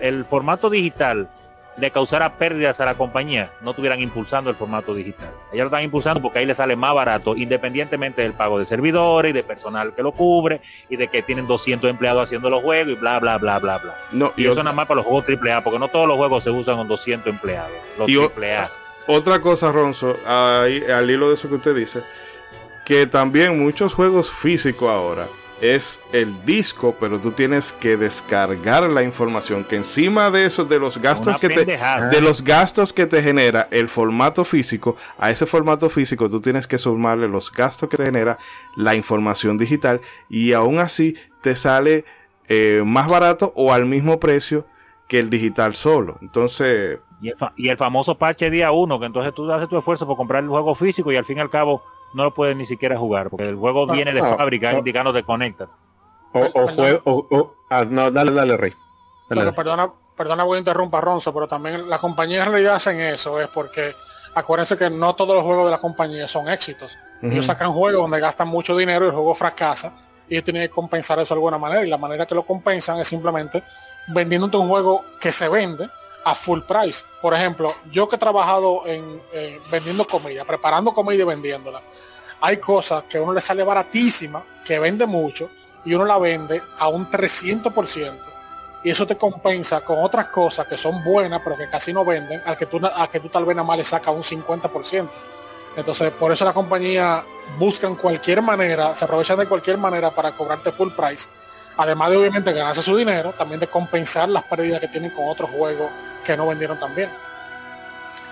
el, 0.00 0.24
formato 0.24 0.70
digital 0.70 1.28
le 1.76 1.90
causara 1.90 2.36
pérdidas 2.36 2.80
a 2.80 2.84
la 2.84 2.96
compañía, 2.96 3.50
no 3.60 3.70
estuvieran 3.70 4.00
impulsando 4.00 4.50
el 4.50 4.56
formato 4.56 4.94
digital. 4.94 5.30
Ellos 5.52 5.64
lo 5.64 5.66
están 5.66 5.82
impulsando 5.82 6.22
porque 6.22 6.38
ahí 6.38 6.46
le 6.46 6.54
sale 6.54 6.76
más 6.76 6.94
barato, 6.94 7.36
independientemente 7.36 8.22
del 8.22 8.32
pago 8.32 8.58
de 8.58 8.66
servidores 8.66 9.30
y 9.30 9.32
de 9.32 9.42
personal 9.42 9.94
que 9.94 10.02
lo 10.02 10.12
cubre 10.12 10.60
y 10.88 10.96
de 10.96 11.08
que 11.08 11.22
tienen 11.22 11.46
200 11.46 11.90
empleados 11.90 12.24
haciendo 12.24 12.50
los 12.50 12.62
juegos 12.62 12.92
y 12.92 12.94
bla, 12.96 13.18
bla, 13.18 13.38
bla, 13.38 13.58
bla, 13.58 13.78
bla. 13.78 13.96
No, 14.12 14.32
y, 14.36 14.46
eso 14.46 14.62
nada 14.62 14.74
más 14.74 14.86
para 14.86 14.96
los 14.96 15.06
juegos 15.06 15.24
AAA, 15.28 15.64
porque 15.64 15.78
no 15.78 15.88
todos 15.88 16.06
los 16.06 16.16
juegos 16.16 16.44
se 16.44 16.50
usan 16.50 16.76
con 16.76 16.88
200 16.88 17.28
empleados. 17.28 17.72
Los 17.98 18.08
AAA. 18.08 18.70
Otra 19.06 19.40
cosa, 19.40 19.70
Ronzo, 19.70 20.16
al 20.26 21.10
hilo 21.10 21.28
de 21.28 21.34
eso 21.34 21.48
que 21.48 21.56
usted 21.56 21.74
dice, 21.74 22.02
que 22.84 23.06
también 23.06 23.58
muchos 23.58 23.92
juegos 23.94 24.30
físicos 24.30 24.88
ahora 24.88 25.26
es 25.64 25.98
el 26.12 26.44
disco, 26.44 26.94
pero 27.00 27.18
tú 27.18 27.30
tienes 27.32 27.72
que 27.72 27.96
descargar 27.96 28.88
la 28.90 29.02
información 29.02 29.64
que 29.64 29.76
encima 29.76 30.30
de 30.30 30.44
eso 30.44 30.66
de 30.66 30.78
los 30.78 30.98
gastos 30.98 31.40
que 31.40 31.48
te 31.48 31.64
de 31.64 32.20
los 32.20 32.44
gastos 32.44 32.92
que 32.92 33.06
te 33.06 33.22
genera 33.22 33.68
el 33.70 33.88
formato 33.88 34.44
físico, 34.44 34.96
a 35.18 35.30
ese 35.30 35.46
formato 35.46 35.88
físico 35.88 36.28
tú 36.28 36.40
tienes 36.40 36.66
que 36.66 36.76
sumarle 36.76 37.28
los 37.28 37.50
gastos 37.50 37.88
que 37.88 37.96
te 37.96 38.04
genera 38.04 38.38
la 38.76 38.94
información 38.94 39.56
digital 39.56 40.02
y 40.28 40.52
aún 40.52 40.78
así 40.78 41.16
te 41.40 41.56
sale 41.56 42.04
eh, 42.48 42.82
más 42.84 43.08
barato 43.08 43.52
o 43.56 43.72
al 43.72 43.86
mismo 43.86 44.20
precio 44.20 44.66
que 45.08 45.18
el 45.18 45.30
digital 45.30 45.74
solo. 45.74 46.18
Entonces, 46.20 46.98
y 47.56 47.68
el, 47.68 47.76
famoso 47.78 48.18
parche 48.18 48.50
día 48.50 48.70
uno, 48.70 49.00
que 49.00 49.06
entonces 49.06 49.32
tú 49.32 49.50
haces 49.50 49.68
tu 49.68 49.78
esfuerzo 49.78 50.06
por 50.06 50.16
comprar 50.16 50.42
el 50.42 50.50
juego 50.50 50.74
físico 50.74 51.10
y 51.10 51.16
al 51.16 51.24
fin 51.24 51.38
y 51.38 51.40
al 51.40 51.48
cabo 51.48 51.82
no 52.14 52.24
lo 52.24 52.34
puedes 52.34 52.56
ni 52.56 52.66
siquiera 52.66 52.96
jugar, 52.98 53.30
porque 53.30 53.48
el 53.48 53.56
juego 53.56 53.86
viene 53.86 54.12
de 54.12 54.20
fábrica 54.20 54.72
indicando 54.72 55.12
de 55.12 55.22
conecta. 55.22 55.68
O, 56.32 56.50
o 56.54 56.68
juego, 56.68 57.00
o, 57.04 57.54
ah, 57.70 57.84
no, 57.84 58.10
dale, 58.10 58.32
dale, 58.32 58.56
Rey. 58.56 58.72
perdona, 59.28 59.90
perdona, 60.16 60.44
voy 60.44 60.56
a 60.56 60.58
interrumpir 60.58 61.00
Ronzo, 61.00 61.32
pero 61.32 61.46
también 61.46 61.88
las 61.88 62.00
compañías 62.00 62.46
en 62.46 62.52
realidad 62.52 62.74
hacen 62.74 63.00
eso, 63.00 63.40
es 63.40 63.48
porque 63.48 63.94
acuérdense 64.34 64.76
que 64.76 64.90
no 64.90 65.14
todos 65.14 65.36
los 65.36 65.44
juegos 65.44 65.66
de 65.66 65.70
la 65.70 65.78
compañía 65.78 66.26
son 66.26 66.48
éxitos. 66.48 66.98
Ellos 67.22 67.46
sacan 67.46 67.72
juegos 67.72 68.02
donde 68.02 68.20
gastan 68.20 68.48
mucho 68.48 68.76
dinero 68.76 69.04
y 69.04 69.08
el 69.08 69.14
juego 69.14 69.34
fracasa 69.34 69.94
y 70.28 70.34
ellos 70.34 70.44
tienen 70.44 70.62
que 70.62 70.70
compensar 70.70 71.18
eso 71.18 71.34
de 71.34 71.38
alguna 71.38 71.58
manera 71.58 71.84
y 71.84 71.88
la 71.88 71.98
manera 71.98 72.26
que 72.26 72.34
lo 72.34 72.44
compensan 72.44 72.98
es 72.98 73.08
simplemente 73.08 73.62
vendiéndote 74.08 74.56
un 74.56 74.68
juego 74.68 75.04
que 75.20 75.32
se 75.32 75.48
vende 75.48 75.88
a 76.24 76.34
full 76.34 76.60
price. 76.60 77.04
Por 77.20 77.34
ejemplo, 77.34 77.72
yo 77.90 78.08
que 78.08 78.16
he 78.16 78.18
trabajado 78.18 78.82
en 78.86 79.22
vendiendo 79.70 80.06
comida, 80.06 80.44
preparando 80.44 80.92
comida 80.92 81.22
y 81.22 81.26
vendiéndola, 81.26 81.82
hay 82.40 82.58
cosas 82.58 83.04
que 83.04 83.18
a 83.18 83.22
uno 83.22 83.32
le 83.32 83.40
sale 83.40 83.62
baratísima, 83.62 84.44
que 84.64 84.78
vende 84.78 85.06
mucho, 85.06 85.50
y 85.84 85.94
uno 85.94 86.04
la 86.04 86.18
vende 86.18 86.62
a 86.78 86.88
un 86.88 87.08
300%. 87.10 88.20
Y 88.82 88.90
eso 88.90 89.06
te 89.06 89.16
compensa 89.16 89.80
con 89.82 90.02
otras 90.02 90.28
cosas 90.28 90.66
que 90.66 90.76
son 90.76 91.02
buenas, 91.02 91.40
pero 91.42 91.56
que 91.56 91.68
casi 91.68 91.92
no 91.92 92.04
venden, 92.04 92.42
al 92.44 92.56
que 92.56 92.66
tú, 92.66 92.80
a 92.84 93.08
que 93.08 93.20
tú 93.20 93.28
tal 93.28 93.44
vez 93.44 93.56
nada 93.56 93.66
más 93.66 93.78
le 93.78 93.84
sacas 93.84 94.14
un 94.14 94.22
50%. 94.22 95.08
Entonces, 95.76 96.10
por 96.12 96.30
eso 96.30 96.44
la 96.44 96.52
compañía 96.52 97.24
buscan 97.58 97.96
cualquier 97.96 98.42
manera, 98.42 98.94
se 98.94 99.04
aprovechan 99.04 99.38
de 99.38 99.46
cualquier 99.46 99.78
manera 99.78 100.14
para 100.14 100.36
cobrarte 100.36 100.70
full 100.70 100.92
price 100.92 101.28
además 101.76 102.10
de 102.10 102.16
obviamente 102.16 102.52
ganarse 102.52 102.82
su 102.82 102.96
dinero, 102.96 103.32
también 103.32 103.60
de 103.60 103.66
compensar 103.66 104.28
las 104.28 104.44
pérdidas 104.44 104.80
que 104.80 104.88
tienen 104.88 105.10
con 105.10 105.28
otros 105.28 105.50
juegos 105.50 105.90
que 106.24 106.36
no 106.36 106.46
vendieron 106.46 106.78
también. 106.78 107.10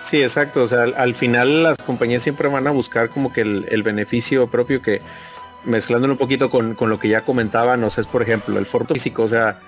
Sí, 0.01 0.21
exacto. 0.21 0.63
O 0.63 0.67
sea, 0.67 0.83
al, 0.83 1.15
final 1.15 1.63
las 1.63 1.77
compañías 1.77 2.23
siempre 2.23 2.47
van 2.49 2.67
a 2.67 2.71
buscar 2.71 3.09
como 3.09 3.31
que 3.31 3.41
el, 3.41 3.83
beneficio 3.83 4.47
propio 4.47 4.81
que 4.81 5.01
mezclándolo 5.63 6.13
un 6.13 6.19
poquito 6.19 6.49
con, 6.49 6.75
lo 6.79 6.99
que 6.99 7.07
ya 7.07 7.21
comentaba, 7.21 7.77
no 7.77 7.89
sé, 7.89 8.01
es 8.01 8.07
por 8.07 8.21
ejemplo 8.21 8.59
el 8.59 8.65
formato 8.65 8.93
físico. 8.93 9.23
O 9.23 9.29
sea, 9.29 9.59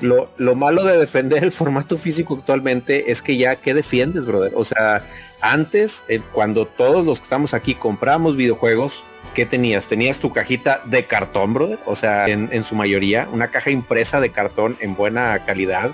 lo, 0.00 0.54
malo 0.54 0.84
de 0.84 0.98
defender 0.98 1.42
el 1.42 1.52
formato 1.52 1.96
físico 1.96 2.34
actualmente 2.34 3.10
es 3.10 3.22
que 3.22 3.36
ya, 3.36 3.56
¿qué 3.56 3.72
defiendes, 3.72 4.26
brother? 4.26 4.52
O 4.54 4.64
sea, 4.64 5.06
antes, 5.40 6.04
eh, 6.08 6.20
cuando 6.32 6.66
todos 6.66 7.04
los 7.04 7.18
que 7.18 7.24
estamos 7.24 7.54
aquí 7.54 7.74
compramos 7.74 8.36
videojuegos, 8.36 9.04
¿qué 9.34 9.46
tenías? 9.46 9.86
Tenías 9.86 10.18
tu 10.18 10.32
cajita 10.32 10.82
de 10.84 11.06
cartón, 11.06 11.54
brother. 11.54 11.78
O 11.86 11.96
sea, 11.96 12.26
en, 12.26 12.64
su 12.64 12.74
mayoría, 12.74 13.28
una 13.32 13.48
caja 13.48 13.70
impresa 13.70 14.20
de 14.20 14.30
cartón 14.30 14.76
en 14.80 14.94
buena 14.96 15.44
calidad. 15.46 15.92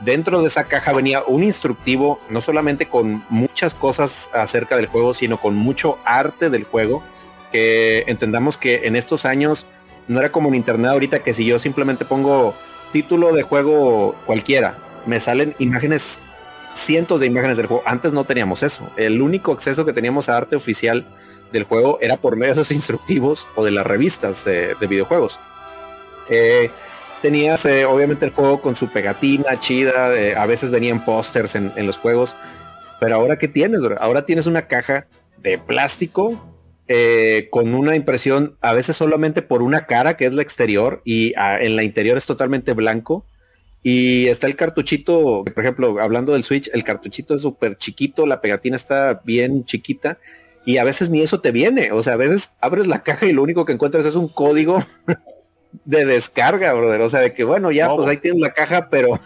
Dentro 0.00 0.40
de 0.40 0.48
esa 0.48 0.64
caja 0.64 0.92
venía 0.92 1.22
un 1.26 1.42
instructivo, 1.42 2.20
no 2.30 2.40
solamente 2.40 2.88
con 2.88 3.24
muchas 3.28 3.74
cosas 3.74 4.30
acerca 4.32 4.76
del 4.76 4.86
juego, 4.86 5.12
sino 5.14 5.38
con 5.40 5.54
mucho 5.54 5.98
arte 6.04 6.48
del 6.48 6.64
juego. 6.64 7.02
Que 7.52 8.04
entendamos 8.06 8.56
que 8.56 8.82
en 8.84 8.96
estos 8.96 9.26
años 9.26 9.66
no 10.08 10.18
era 10.18 10.32
como 10.32 10.48
en 10.48 10.54
internet 10.54 10.90
ahorita 10.90 11.22
que 11.22 11.34
si 11.34 11.44
yo 11.44 11.58
simplemente 11.58 12.04
pongo 12.04 12.54
título 12.94 13.32
de 13.32 13.42
juego 13.42 14.14
cualquiera, 14.24 14.78
me 15.04 15.18
salen 15.18 15.56
imágenes, 15.58 16.20
cientos 16.74 17.20
de 17.20 17.26
imágenes 17.26 17.56
del 17.56 17.66
juego. 17.66 17.82
Antes 17.86 18.12
no 18.12 18.22
teníamos 18.22 18.62
eso. 18.62 18.88
El 18.96 19.20
único 19.20 19.50
acceso 19.50 19.84
que 19.84 19.92
teníamos 19.92 20.28
a 20.28 20.36
arte 20.36 20.54
oficial 20.54 21.04
del 21.50 21.64
juego 21.64 21.98
era 22.00 22.16
por 22.16 22.36
medio 22.36 22.54
de 22.54 22.60
esos 22.60 22.70
instructivos 22.80 23.48
o 23.56 23.64
de 23.64 23.72
las 23.72 23.84
revistas 23.84 24.44
de, 24.44 24.76
videojuegos. 24.88 25.40
Eh, 26.28 26.70
tenías 27.20 27.66
eh, 27.66 27.84
obviamente 27.84 28.26
el 28.26 28.30
juego 28.30 28.62
con 28.62 28.76
su 28.76 28.86
pegatina 28.86 29.58
chida, 29.58 30.12
a 30.40 30.46
veces 30.46 30.70
venían 30.70 31.04
pósters 31.04 31.56
en, 31.56 31.86
los 31.88 31.98
juegos, 31.98 32.36
pero 33.00 33.16
ahora 33.16 33.36
¿qué 33.36 33.48
tienes? 33.48 33.80
Ahora 33.98 34.24
tienes 34.24 34.46
una 34.46 34.68
caja 34.68 35.08
de 35.38 35.58
plástico 35.58 36.40
eh, 36.88 37.48
con 37.50 37.74
una 37.74 37.96
impresión 37.96 38.56
a 38.60 38.72
veces 38.72 38.96
solamente 38.96 39.42
por 39.42 39.62
una 39.62 39.86
cara 39.86 40.16
que 40.16 40.26
es 40.26 40.32
la 40.32 40.42
exterior 40.42 41.00
y 41.04 41.32
ah, 41.36 41.58
en 41.60 41.76
la 41.76 41.82
interior 41.82 42.16
es 42.16 42.26
totalmente 42.26 42.72
blanco. 42.72 43.24
Y 43.82 44.28
está 44.28 44.46
el 44.46 44.56
cartuchito, 44.56 45.44
por 45.44 45.62
ejemplo, 45.62 46.00
hablando 46.00 46.32
del 46.32 46.42
Switch, 46.42 46.70
el 46.72 46.84
cartuchito 46.84 47.34
es 47.34 47.42
súper 47.42 47.76
chiquito, 47.76 48.26
la 48.26 48.40
pegatina 48.40 48.76
está 48.76 49.20
bien 49.24 49.66
chiquita 49.66 50.18
y 50.64 50.78
a 50.78 50.84
veces 50.84 51.10
ni 51.10 51.20
eso 51.20 51.40
te 51.40 51.52
viene. 51.52 51.92
O 51.92 52.02
sea, 52.02 52.14
a 52.14 52.16
veces 52.16 52.56
abres 52.60 52.86
la 52.86 53.02
caja 53.02 53.26
y 53.26 53.32
lo 53.32 53.42
único 53.42 53.64
que 53.64 53.72
encuentras 53.72 54.06
es 54.06 54.14
un 54.14 54.28
código 54.28 54.78
de 55.84 56.04
descarga, 56.04 56.72
brother. 56.72 57.00
O 57.02 57.08
sea, 57.08 57.20
de 57.20 57.32
que 57.32 57.44
bueno, 57.44 57.70
ya, 57.70 57.94
pues 57.94 58.08
ahí 58.08 58.16
tienes 58.16 58.40
la 58.40 58.52
caja, 58.52 58.88
pero 58.88 59.20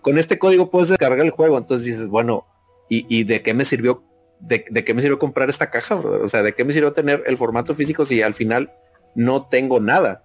con 0.00 0.18
este 0.18 0.38
código 0.38 0.70
puedes 0.70 0.88
descargar 0.90 1.24
el 1.24 1.30
juego. 1.30 1.58
Entonces 1.58 1.86
dices, 1.86 2.08
bueno, 2.08 2.46
¿y, 2.88 3.24
de 3.24 3.42
qué 3.42 3.54
me 3.54 3.64
sirvió? 3.64 4.04
De, 4.46 4.62
qué 4.62 4.94
me 4.94 5.00
sirvió 5.00 5.18
comprar 5.18 5.48
esta 5.48 5.70
caja, 5.70 5.94
brother? 5.94 6.20
O 6.22 6.28
sea, 6.28 6.42
¿de 6.42 6.54
qué 6.54 6.64
me 6.64 6.72
sirvió 6.72 6.92
tener 6.92 7.22
el 7.26 7.36
formato 7.36 7.74
físico 7.74 8.04
si 8.04 8.20
al 8.22 8.34
final 8.34 8.72
no 9.14 9.46
tengo 9.46 9.80
nada? 9.80 10.24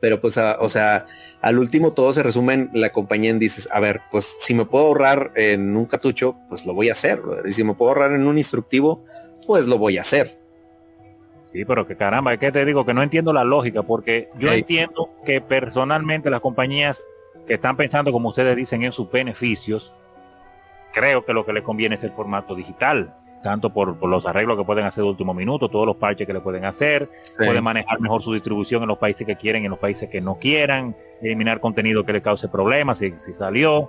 Pero 0.00 0.20
pues, 0.20 0.36
o 0.38 0.68
sea, 0.68 1.06
al 1.40 1.58
último 1.58 1.92
todo 1.92 2.12
se 2.12 2.22
resume 2.22 2.54
en 2.54 2.70
la 2.72 2.90
compañía 2.90 3.30
en 3.30 3.38
dices, 3.38 3.68
a 3.70 3.80
ver, 3.80 4.00
pues 4.10 4.36
si 4.40 4.54
me 4.54 4.64
puedo 4.64 4.86
ahorrar 4.86 5.32
en 5.36 5.76
un 5.76 5.86
cartucho, 5.86 6.36
pues 6.48 6.64
lo 6.66 6.74
voy 6.74 6.88
a 6.88 6.92
hacer. 6.92 7.20
Brother. 7.20 7.46
Y 7.46 7.52
si 7.52 7.64
me 7.64 7.74
puedo 7.74 7.90
ahorrar 7.90 8.12
en 8.12 8.26
un 8.26 8.38
instructivo, 8.38 9.04
pues 9.46 9.66
lo 9.66 9.78
voy 9.78 9.98
a 9.98 10.02
hacer. 10.02 10.38
Sí, 11.52 11.64
pero 11.64 11.86
que 11.86 11.96
caramba, 11.96 12.32
es 12.32 12.38
que 12.38 12.52
te 12.52 12.64
digo 12.64 12.86
que 12.86 12.94
no 12.94 13.02
entiendo 13.02 13.32
la 13.32 13.44
lógica, 13.44 13.82
porque 13.82 14.30
yo 14.38 14.52
entiendo 14.52 15.10
que 15.24 15.40
personalmente 15.40 16.30
las 16.30 16.40
compañías 16.40 17.06
que 17.46 17.54
están 17.54 17.76
pensando, 17.76 18.12
como 18.12 18.28
ustedes 18.28 18.54
dicen, 18.54 18.84
en 18.84 18.92
sus 18.92 19.10
beneficios, 19.10 19.92
creo 20.92 21.24
que 21.24 21.32
lo 21.32 21.44
que 21.44 21.52
les 21.52 21.62
conviene 21.62 21.96
es 21.96 22.04
el 22.04 22.12
formato 22.12 22.54
digital, 22.54 23.16
tanto 23.42 23.72
por, 23.72 23.96
los 24.06 24.26
arreglos 24.26 24.56
que 24.56 24.64
pueden 24.64 24.84
hacer 24.84 25.04
de 25.04 25.10
último 25.10 25.34
minuto, 25.34 25.68
todos 25.68 25.86
los 25.86 25.96
parches 25.96 26.26
que 26.26 26.32
le 26.32 26.40
pueden 26.40 26.64
hacer, 26.64 27.10
pueden 27.36 27.64
manejar 27.64 28.00
mejor 28.00 28.22
su 28.22 28.32
distribución 28.32 28.82
en 28.82 28.88
los 28.88 28.98
países 28.98 29.26
que 29.26 29.36
quieren, 29.36 29.64
en 29.64 29.70
los 29.70 29.78
países 29.78 30.08
que 30.08 30.20
no 30.20 30.38
quieran, 30.38 30.96
eliminar 31.22 31.60
contenido 31.60 32.04
que 32.04 32.12
le 32.12 32.22
cause 32.22 32.48
problemas 32.48 32.98
si, 32.98 33.14
si 33.18 33.32
salió 33.32 33.88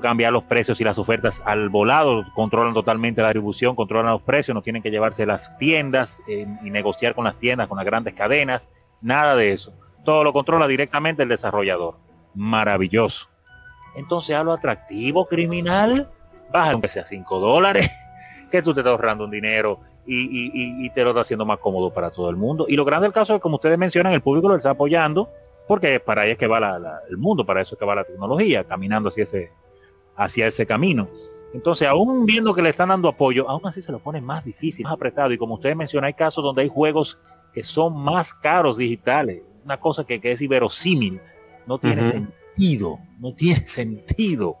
cambiar 0.00 0.32
los 0.32 0.44
precios 0.44 0.80
y 0.80 0.84
las 0.84 0.98
ofertas 0.98 1.42
al 1.44 1.68
volado, 1.68 2.24
controlan 2.34 2.74
totalmente 2.74 3.22
la 3.22 3.28
distribución, 3.28 3.74
controlan 3.74 4.12
los 4.12 4.22
precios, 4.22 4.54
no 4.54 4.62
tienen 4.62 4.82
que 4.82 4.90
llevarse 4.90 5.26
las 5.26 5.56
tiendas 5.58 6.22
eh, 6.28 6.46
y 6.62 6.70
negociar 6.70 7.14
con 7.14 7.24
las 7.24 7.36
tiendas, 7.36 7.66
con 7.66 7.76
las 7.76 7.86
grandes 7.86 8.14
cadenas, 8.14 8.70
nada 9.00 9.36
de 9.36 9.52
eso. 9.52 9.74
Todo 10.04 10.24
lo 10.24 10.32
controla 10.32 10.66
directamente 10.66 11.22
el 11.22 11.28
desarrollador. 11.28 11.98
Maravilloso. 12.34 13.28
Entonces 13.96 14.36
a 14.36 14.44
lo 14.44 14.52
atractivo 14.52 15.26
criminal, 15.26 16.10
baja 16.52 16.72
aunque 16.72 16.88
sea 16.88 17.04
5 17.04 17.38
dólares, 17.38 17.90
que 18.50 18.62
tú 18.62 18.74
te 18.74 18.80
estás 18.80 18.92
ahorrando 18.92 19.24
un 19.24 19.30
dinero 19.30 19.80
y, 20.06 20.88
te 20.90 21.04
lo 21.04 21.10
está 21.10 21.20
haciendo 21.20 21.44
más 21.44 21.58
cómodo 21.58 21.92
para 21.92 22.10
todo 22.10 22.30
el 22.30 22.36
mundo. 22.36 22.66
Y 22.68 22.76
lo 22.76 22.84
grande 22.84 23.06
del 23.06 23.12
caso 23.12 23.34
es, 23.34 23.40
como 23.40 23.56
ustedes 23.56 23.76
mencionan, 23.76 24.12
el 24.12 24.22
público 24.22 24.48
lo 24.48 24.56
está 24.56 24.70
apoyando, 24.70 25.30
porque 25.66 26.00
para 26.00 26.22
ahí 26.22 26.30
es 26.30 26.38
que 26.38 26.46
va 26.46 26.80
el 27.08 27.18
mundo, 27.18 27.44
para 27.44 27.60
eso 27.60 27.74
es 27.74 27.78
que 27.78 27.84
va 27.84 27.94
la 27.94 28.04
tecnología, 28.04 28.64
caminando 28.64 29.10
hacia 29.10 29.24
ese, 29.24 29.52
hacia 30.16 30.46
ese 30.46 30.66
camino. 30.66 31.08
Entonces, 31.52 31.88
aún 31.88 32.26
viendo 32.26 32.54
que 32.54 32.62
le 32.62 32.70
están 32.70 32.90
dando 32.90 33.08
apoyo, 33.08 33.48
aún 33.48 33.62
así 33.64 33.80
se 33.80 33.92
lo 33.92 34.00
pone 34.00 34.20
más 34.20 34.44
difícil, 34.44 34.84
más 34.84 34.94
apretado. 34.94 35.32
Y 35.32 35.38
como 35.38 35.54
ustedes 35.54 35.76
mencionan, 35.76 36.08
hay 36.08 36.14
casos 36.14 36.44
donde 36.44 36.62
hay 36.62 36.68
juegos 36.68 37.18
que 37.52 37.64
son 37.64 37.96
más 37.96 38.34
caros 38.34 38.76
digitales. 38.76 39.42
Una 39.64 39.78
cosa 39.78 40.04
que, 40.04 40.20
es 40.22 40.42
inverosímil. 40.42 41.20
No 41.66 41.78
tiene 41.78 42.10
sentido. 42.10 42.98
No 43.18 43.34
tiene 43.34 43.66
sentido. 43.66 44.56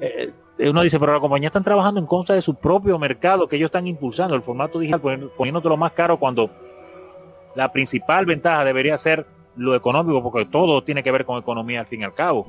Eh, 0.00 0.32
uno 0.58 0.82
dice, 0.82 0.98
pero 0.98 1.12
la 1.12 1.20
compañía 1.20 1.48
están 1.48 1.64
trabajando 1.64 2.00
en 2.00 2.06
contra 2.06 2.34
de 2.34 2.42
su 2.42 2.54
propio 2.54 2.98
mercado 2.98 3.48
que 3.48 3.56
ellos 3.56 3.66
están 3.68 3.86
impulsando 3.86 4.34
el 4.34 4.42
formato 4.42 4.78
digital, 4.78 5.30
poniéndolo 5.36 5.70
lo 5.70 5.76
más 5.76 5.92
caro 5.92 6.16
cuando 6.16 6.50
la 7.54 7.72
principal 7.72 8.26
ventaja 8.26 8.64
debería 8.64 8.96
ser 8.98 9.26
lo 9.56 9.74
económico, 9.74 10.22
porque 10.22 10.46
todo 10.46 10.82
tiene 10.82 11.02
que 11.02 11.10
ver 11.10 11.24
con 11.24 11.38
economía 11.38 11.80
al 11.80 11.86
fin 11.86 12.02
y 12.02 12.04
al 12.04 12.14
cabo 12.14 12.46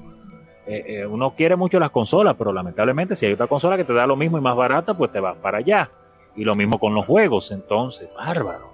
eh, 0.67 0.83
eh, 0.85 1.05
uno 1.05 1.33
quiere 1.33 1.55
mucho 1.55 1.79
las 1.79 1.91
consolas, 1.91 2.35
pero 2.37 2.51
lamentablemente 2.51 3.15
si 3.15 3.25
hay 3.25 3.33
otra 3.33 3.47
consola 3.47 3.77
que 3.77 3.85
te 3.85 3.93
da 3.93 4.05
lo 4.05 4.17
mismo 4.17 4.37
y 4.37 4.41
más 4.41 4.55
barata, 4.55 4.97
pues 4.97 5.11
te 5.11 5.21
vas 5.21 5.37
para 5.37 5.59
allá. 5.59 5.89
Y 6.35 6.43
lo 6.43 6.55
mismo 6.55 6.77
con 6.77 6.93
los 6.93 7.05
juegos, 7.05 7.51
entonces, 7.51 8.09
bárbaro. 8.15 8.69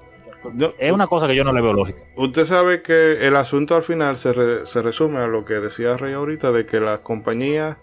es 0.79 0.91
una 0.91 1.05
cosa 1.05 1.27
que 1.27 1.35
yo 1.35 1.43
no 1.43 1.53
le 1.53 1.61
veo 1.61 1.71
lógica. 1.71 2.03
Usted 2.17 2.45
sabe 2.45 2.81
que 2.81 3.25
el 3.27 3.35
asunto 3.35 3.75
al 3.75 3.83
final 3.83 4.17
se, 4.17 4.33
resume 4.33 5.19
a 5.19 5.27
lo 5.27 5.45
que 5.45 5.53
decía 5.53 5.95
Rey 5.95 6.13
ahorita, 6.13 6.51
de 6.51 6.65
que 6.65 6.79
las 6.79 6.99
compañías 6.99 7.77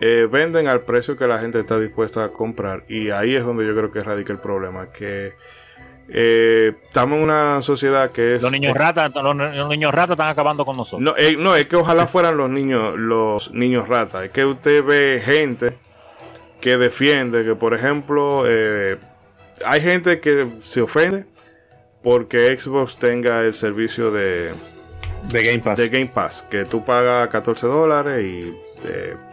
eh, 0.00 0.28
venden 0.30 0.66
al 0.66 0.80
precio 0.82 1.16
que 1.16 1.26
la 1.26 1.38
gente 1.38 1.60
está 1.60 1.78
dispuesta 1.78 2.24
a 2.24 2.28
comprar. 2.30 2.84
Y 2.88 3.10
ahí 3.10 3.34
es 3.34 3.44
donde 3.44 3.66
yo 3.66 3.74
creo 3.74 3.92
que 3.92 4.00
radica 4.00 4.32
el 4.32 4.38
problema, 4.38 4.86
que 4.92 5.34
eh, 6.12 6.72
estamos 6.84 7.18
en 7.18 7.22
una 7.22 7.62
sociedad 7.62 8.10
que 8.10 8.36
es... 8.36 8.42
Los 8.42 8.50
niños 8.50 8.74
ratas, 8.76 9.12
los, 9.14 9.36
niños 9.68 9.94
ratas 9.94 10.14
están 10.14 10.28
acabando 10.28 10.64
con 10.64 10.76
nosotros. 10.76 11.00
No, 11.00 11.14
eh, 11.16 11.36
no, 11.38 11.54
es 11.54 11.66
que 11.66 11.76
ojalá 11.76 12.08
fueran 12.08 12.36
los 12.36 12.50
niños, 12.50 12.98
los 12.98 13.52
niños 13.52 13.88
ratas. 13.88 14.24
Es 14.24 14.30
que 14.30 14.44
usted 14.44 14.84
ve 14.84 15.22
gente 15.24 15.74
que 16.60 16.76
defiende 16.76 17.44
que, 17.44 17.54
por 17.54 17.74
ejemplo, 17.74 18.44
eh, 18.46 18.98
hay 19.64 19.80
gente 19.80 20.20
que 20.20 20.48
se 20.64 20.82
ofende 20.82 21.26
porque 22.02 22.56
Xbox 22.58 22.96
tenga 22.96 23.42
el 23.42 23.54
servicio 23.54 24.10
de, 24.10 24.52
de 25.30 25.44
Game 25.44 25.60
Pass. 25.60 25.78
De 25.78 25.88
Game 25.90 26.10
Pass, 26.12 26.44
que 26.50 26.64
tú 26.64 26.84
pagas 26.84 27.28
14 27.28 27.66
dólares 27.66 28.24
y 28.24 28.54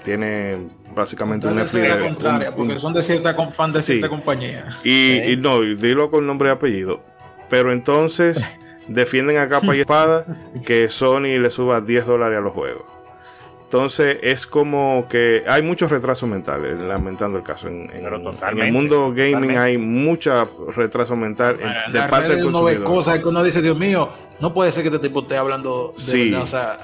tiene 0.04 0.58
básicamente 0.96 1.48
una 1.48 1.64
de, 1.64 2.00
contraria, 2.00 2.56
porque 2.56 2.80
son 2.80 2.94
de 2.94 3.04
cierta 3.04 3.34
fan 3.52 3.72
de 3.72 3.82
cierta 3.82 4.10
compañía. 4.10 4.78
Y, 4.84 5.36
no, 5.38 5.62
dilo 5.62 6.10
con 6.10 6.26
nombre 6.26 6.50
y 6.50 6.52
apellido. 6.52 7.02
Pero 7.50 7.72
entonces 7.72 8.44
defienden 8.88 9.38
a 9.38 9.48
capa 9.48 9.76
y 9.76 9.82
espada 9.82 10.26
que 10.66 10.90
Sony 10.90 11.40
le 11.40 11.50
suba 11.50 11.82
10 11.82 12.06
dólares 12.06 12.40
a 12.40 12.42
los 12.42 12.54
juegos. 12.54 12.97
Entonces 13.68 14.20
es 14.22 14.48
como 14.48 15.08
que 15.10 15.44
hay 15.46 15.62
muchos 15.62 15.92
retrasos 15.92 16.30
mentales, 16.30 16.80
lamentando 16.80 17.38
el 17.38 17.44
caso. 17.44 17.68
En, 17.68 17.92
el 17.92 18.72
mundo 18.72 19.12
gaming 19.14 19.58
hay 19.58 19.78
mucha 19.78 20.48
retraso 20.74 21.18
mental 21.18 21.58
de 21.92 22.00
parte 22.04 22.38
del 22.38 22.46
uno 22.46 22.64
ve 22.64 22.82
cosas 22.82 23.20
que 23.20 23.28
uno 23.28 23.44
dice, 23.44 23.62
Dios 23.62 23.78
mío, 23.78 24.10
no 24.40 24.54
puede 24.54 24.72
ser 24.72 24.84
que 24.84 24.88
este 24.88 25.06
tipo 25.10 25.20
esté 25.20 25.36
hablando 25.36 25.94
de 25.98 26.02
sí. 26.02 26.34
o 26.34 26.48
sea, 26.48 26.80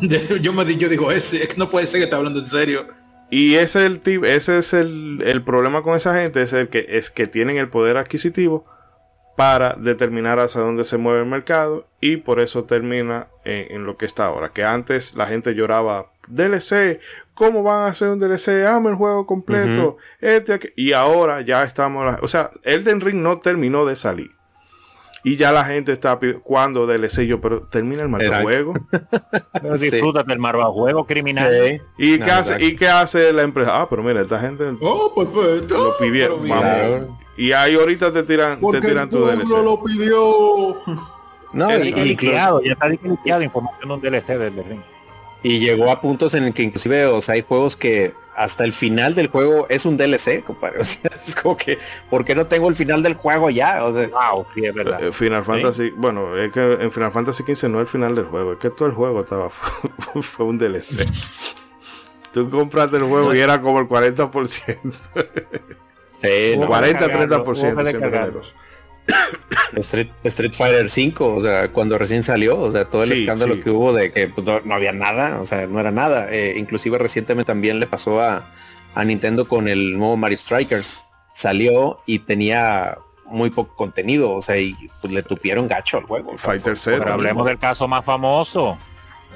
yo 0.40 0.52
me 0.52 0.64
yo 0.76 0.88
digo, 0.88 1.12
ese, 1.12 1.46
no 1.56 1.68
puede 1.68 1.86
ser 1.86 2.00
que 2.00 2.04
esté 2.04 2.16
hablando 2.16 2.40
en 2.40 2.46
serio. 2.46 2.88
Y 3.30 3.54
ese 3.54 3.86
es 3.86 4.00
el 4.04 4.24
ese 4.24 4.58
es 4.58 4.74
el, 4.74 5.42
problema 5.46 5.84
con 5.84 5.94
esa 5.94 6.12
gente, 6.12 6.42
es 6.42 6.52
el 6.52 6.68
que 6.68 6.86
es 6.88 7.10
que 7.10 7.28
tienen 7.28 7.56
el 7.56 7.68
poder 7.68 7.98
adquisitivo 7.98 8.64
para 9.36 9.74
determinar 9.74 10.38
hacia 10.38 10.62
dónde 10.62 10.84
se 10.84 10.96
mueve 10.96 11.20
el 11.20 11.26
mercado 11.26 11.86
y 12.00 12.16
por 12.16 12.40
eso 12.40 12.64
termina 12.64 13.28
en, 13.44 13.84
lo 13.84 13.98
que 13.98 14.06
está 14.06 14.26
ahora. 14.26 14.50
Que 14.52 14.64
antes 14.64 15.14
la 15.14 15.26
gente 15.26 15.54
lloraba 15.54 16.10
DLC, 16.26 17.00
¿cómo 17.34 17.62
van 17.62 17.84
a 17.84 17.86
hacer 17.88 18.08
un 18.08 18.18
DLC? 18.18 18.66
Amo 18.66 18.88
el 18.88 18.94
juego 18.94 19.26
completo. 19.26 19.98
este, 20.20 20.72
y 20.74 20.94
ahora 20.94 21.42
ya 21.42 21.62
estamos, 21.62 22.16
o 22.22 22.28
sea, 22.28 22.50
Elden 22.64 23.02
Ring 23.02 23.18
no 23.18 23.38
terminó 23.38 23.84
de 23.84 23.94
salir. 23.94 24.30
Y 25.22 25.36
ya 25.36 25.50
la 25.50 25.64
gente 25.64 25.92
está 25.92 26.18
pidiendo, 26.20 26.42
¿cuándo 26.42 26.86
DLC? 26.86 27.22
Yo, 27.22 27.40
pero 27.40 27.62
termina 27.62 28.02
el 28.02 28.08
marco 28.08 28.32
juego. 28.42 28.74
Disfrútate 29.80 30.32
el 30.32 30.38
marco 30.38 30.72
juego 30.72 31.04
criminal. 31.04 31.82
¿Y, 31.98 32.18
qué 32.18 32.30
hace, 32.30 32.64
¿Y 32.64 32.76
qué 32.76 32.88
hace 32.88 33.32
la 33.32 33.42
empresa? 33.42 33.82
Ah, 33.82 33.88
pero 33.90 34.04
mira, 34.04 34.22
esta 34.22 34.38
gente 34.38 34.64
oh, 34.80 35.12
perfecto. 35.14 35.84
lo 35.84 35.98
pidieron. 35.98 37.18
Y 37.36 37.52
ahí 37.52 37.74
ahorita 37.74 38.12
te 38.12 38.22
tiran, 38.22 38.60
te 38.60 38.80
tiran 38.80 39.10
tu 39.10 39.24
DLC. 39.24 39.48
lo 39.48 39.82
pidió. 39.82 40.76
No, 41.52 41.70
y, 41.78 41.88
y, 41.88 42.16
ya 42.16 42.50
está 42.64 42.88
liqueado 42.88 43.42
información 43.42 43.88
de 43.88 43.94
un 43.94 44.00
DLC 44.00 44.38
del 44.38 44.64
Ring. 44.64 44.80
Y 45.42 45.60
llegó 45.60 45.90
a 45.90 46.00
puntos 46.00 46.34
en 46.34 46.44
el 46.44 46.54
que 46.54 46.62
inclusive, 46.62 47.06
o 47.06 47.20
sea, 47.20 47.34
hay 47.34 47.44
juegos 47.46 47.76
que 47.76 48.14
hasta 48.36 48.64
el 48.64 48.72
final 48.72 49.14
del 49.14 49.28
juego 49.28 49.66
es 49.68 49.86
un 49.86 49.96
DLC, 49.96 50.44
compadre. 50.44 50.80
O 50.80 50.84
sea, 50.84 51.10
es 51.14 51.34
como 51.34 51.56
que, 51.56 51.78
¿por 52.10 52.24
qué 52.24 52.34
no 52.34 52.46
tengo 52.46 52.68
el 52.68 52.74
final 52.74 53.02
del 53.02 53.14
juego 53.14 53.48
ya? 53.50 53.84
O 53.84 53.92
sea, 53.92 54.08
wow, 54.08 54.46
sí, 54.54 54.64
es 54.64 54.74
verdad. 54.74 55.02
Eh, 55.02 55.12
final 55.12 55.44
Fantasy, 55.44 55.90
bueno, 55.90 56.36
es 56.36 56.52
que 56.52 56.60
en 56.60 56.92
Final 56.92 57.12
Fantasy 57.12 57.42
XV 57.42 57.68
no 57.68 57.80
es 57.80 57.86
el 57.86 57.86
final 57.86 58.14
del 58.14 58.26
juego, 58.26 58.52
es 58.52 58.58
que 58.58 58.70
todo 58.70 58.88
el 58.88 58.94
juego 58.94 59.20
estaba, 59.20 59.48
fue 60.20 60.46
un 60.46 60.58
DLC. 60.58 61.06
Tú 62.32 62.50
compraste 62.50 62.96
el 62.98 63.04
juego 63.04 63.34
y 63.34 63.38
era 63.38 63.60
como 63.62 63.78
el 63.80 63.88
40%. 63.88 64.78
sí, 66.18 66.54
40-30%. 66.56 68.42
Street, 69.76 70.08
Street, 70.24 70.52
Fighter 70.52 70.90
5, 70.90 71.34
o 71.34 71.40
sea, 71.40 71.70
cuando 71.70 71.98
recién 71.98 72.22
salió, 72.22 72.58
o 72.58 72.72
sea, 72.72 72.86
todo 72.86 73.04
el 73.04 73.12
escándalo 73.12 73.60
que 73.60 73.70
hubo 73.70 73.92
de 73.92 74.10
que 74.10 74.28
pues, 74.28 74.46
no, 74.46 74.74
había 74.74 74.92
nada, 74.92 75.40
o 75.40 75.46
sea, 75.46 75.66
no 75.66 75.78
era 75.80 75.90
nada. 75.90 76.28
Eh, 76.30 76.54
inclusive 76.56 76.98
recientemente 76.98 77.46
también 77.46 77.78
le 77.80 77.86
pasó 77.86 78.20
a, 78.20 78.50
Nintendo 79.04 79.46
con 79.46 79.68
el 79.68 79.96
nuevo 79.98 80.16
Mario 80.16 80.38
Strikers. 80.38 80.98
Salió 81.34 82.00
y 82.06 82.20
tenía 82.20 82.96
muy 83.26 83.50
poco 83.50 83.74
contenido, 83.76 84.32
o 84.32 84.40
sea, 84.40 84.56
y 84.56 84.74
pues, 85.00 85.12
le 85.12 85.22
tupieron 85.22 85.68
gacho 85.68 85.98
al 85.98 86.04
juego. 86.04 86.36
Fighter 86.38 86.78
Z. 86.78 86.98
Pero 86.98 87.12
hablemos 87.12 87.46
del 87.46 87.58
caso 87.58 87.86
más 87.86 88.04
famoso, 88.04 88.78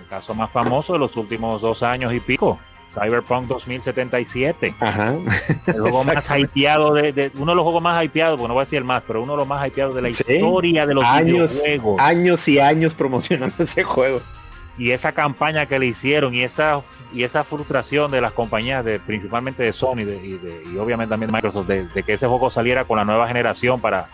el 0.01 0.09
caso 0.09 0.35
más 0.35 0.51
famoso 0.51 0.95
de 0.95 0.99
los 0.99 1.17
últimos 1.17 1.61
dos 1.61 1.83
años 1.83 2.13
y 2.15 2.21
pico. 2.21 2.59
Cyberpunk 2.93 3.47
2077. 3.47 4.75
Ajá. 4.81 5.15
El 5.67 5.81
juego 5.81 6.05
más 6.05 6.29
hypeado 6.29 6.93
de, 6.95 7.31
uno 7.35 7.53
de 7.53 7.57
los 7.57 7.63
juegos 7.63 7.83
más 7.83 8.05
hypeados, 8.05 8.39
bueno, 8.39 8.49
no 8.49 8.55
voy 8.55 8.63
a 8.63 8.65
decir 8.65 8.79
el 8.79 8.85
más, 8.85 9.05
pero 9.07 9.23
uno 9.23 9.33
de 9.33 9.39
los 9.39 9.47
más 9.47 9.67
hypeados 9.67 9.95
de 9.95 10.03
la 10.03 10.09
historia 10.09 10.87
de 10.87 10.95
los 10.95 11.05
años, 11.05 11.53
videojuegos. 11.53 12.01
Años 12.01 12.49
y 12.49 12.59
años 12.59 12.95
promocionando 12.95 13.55
ese 13.63 13.85
juego. 13.85 14.21
Y 14.77 14.93
esa 14.93 15.13
campaña 15.13 15.67
que 15.67 15.79
le 15.79 15.87
hicieron 15.87 16.35
y 16.35 16.43
esa 16.43 16.81
y 17.13 17.25
esa 17.25 17.45
frustración 17.45 18.11
de 18.11 18.21
las 18.21 18.33
compañías, 18.33 18.85
de, 18.85 18.99
principalmente 18.99 19.63
de 19.63 19.73
Sony 19.73 20.03
y, 20.03 20.79
obviamente 20.79 21.11
también 21.11 21.31
de 21.31 21.37
Microsoft, 21.37 21.67
de, 21.67 22.03
que 22.03 22.13
ese 22.13 22.27
juego 22.27 22.51
saliera 22.51 22.85
con 22.85 22.97
la 22.97 23.05
nueva 23.05 23.27
generación 23.29 23.81
para 23.81 24.09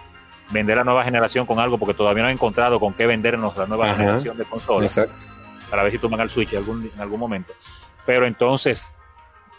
vender 0.51 0.77
la 0.77 0.85
nueva 0.85 1.05
generación 1.05 1.47
con 1.47 1.59
algo, 1.59 1.79
porque 1.79 1.95
todavía 1.95 2.23
no 2.23 2.29
he 2.29 2.33
encontrado 2.33 2.81
con 2.81 2.95
qué 2.95 3.07
vender 3.07 3.35
en 3.35 3.43
la 3.43 3.67
nueva 3.67 3.95
generación 3.95 4.37
de 4.37 4.45
consolas. 4.45 5.09
Para 5.71 5.83
ver 5.83 5.93
si 5.93 5.99
toman 5.99 6.21
el 6.21 6.31
Switch 6.31 6.55
algún, 6.55 6.91
en 6.95 7.01
algún 7.01 7.19
momento. 7.19 7.53
Pero 8.07 8.27
entonces, 8.27 8.95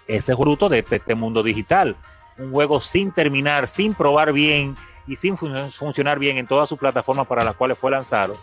ese 0.07 0.31
es 0.31 0.37
fruto 0.37 0.69
de, 0.69 0.83
este 0.89 1.15
mundo 1.15 1.43
digital. 1.43 1.95
Un 2.37 2.51
juego 2.51 2.79
sin 2.79 3.11
terminar, 3.11 3.67
sin 3.67 3.93
probar 3.93 4.31
bien 4.31 4.75
y 5.05 5.15
sin 5.15 5.37
funcionar 5.37 6.19
bien 6.19 6.37
en 6.37 6.47
todas 6.47 6.67
sus 6.69 6.77
plataformas 6.77 7.27
para 7.27 7.43
las 7.43 7.55
cuales 7.55 7.77
fue 7.77 7.91
lanzado, 7.91 8.37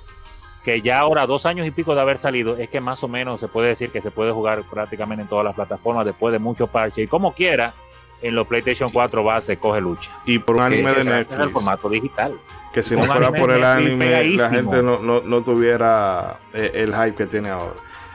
que 0.64 0.80
ya 0.80 0.98
ahora, 0.98 1.26
dos 1.26 1.44
años 1.46 1.66
y 1.66 1.70
pico 1.70 1.94
de 1.94 2.00
haber 2.00 2.18
salido, 2.18 2.56
es 2.56 2.68
que 2.70 2.80
más 2.80 3.02
o 3.02 3.08
menos 3.08 3.38
se 3.38 3.48
puede 3.48 3.68
decir 3.68 3.90
que 3.90 4.00
se 4.00 4.10
puede 4.10 4.32
jugar 4.32 4.64
prácticamente 4.70 5.22
en 5.22 5.28
todas 5.28 5.44
las 5.44 5.54
plataformas 5.54 6.06
después 6.06 6.32
de 6.32 6.38
mucho 6.38 6.66
parche. 6.66 7.02
Y 7.02 7.06
como 7.06 7.34
quiera, 7.34 7.74
en 8.22 8.34
los 8.34 8.46
PlayStation 8.46 8.90
4 8.90 9.22
base 9.22 9.58
coge 9.58 9.80
lucha. 9.82 10.10
Y 10.24 10.38
por 10.38 10.56
un 10.56 10.62
anime 10.62 10.94
de 10.94 11.04
Netflix. 11.04 11.40
el 11.40 11.50
formato 11.50 11.88
digital. 11.90 12.38
Que 12.72 12.82
si 12.82 12.96
no 12.96 13.04
fuera 13.04 13.30
por 13.30 13.52
el 13.52 13.62
anime, 13.62 14.36
la 14.36 14.50
gente 14.50 14.82
no, 14.82 15.42
tuviera 15.42 16.40
eh, 16.54 16.72
el 16.74 16.94
hype 16.94 17.14
que 17.14 17.26
tiene 17.26 17.50
ahora. 17.50 17.74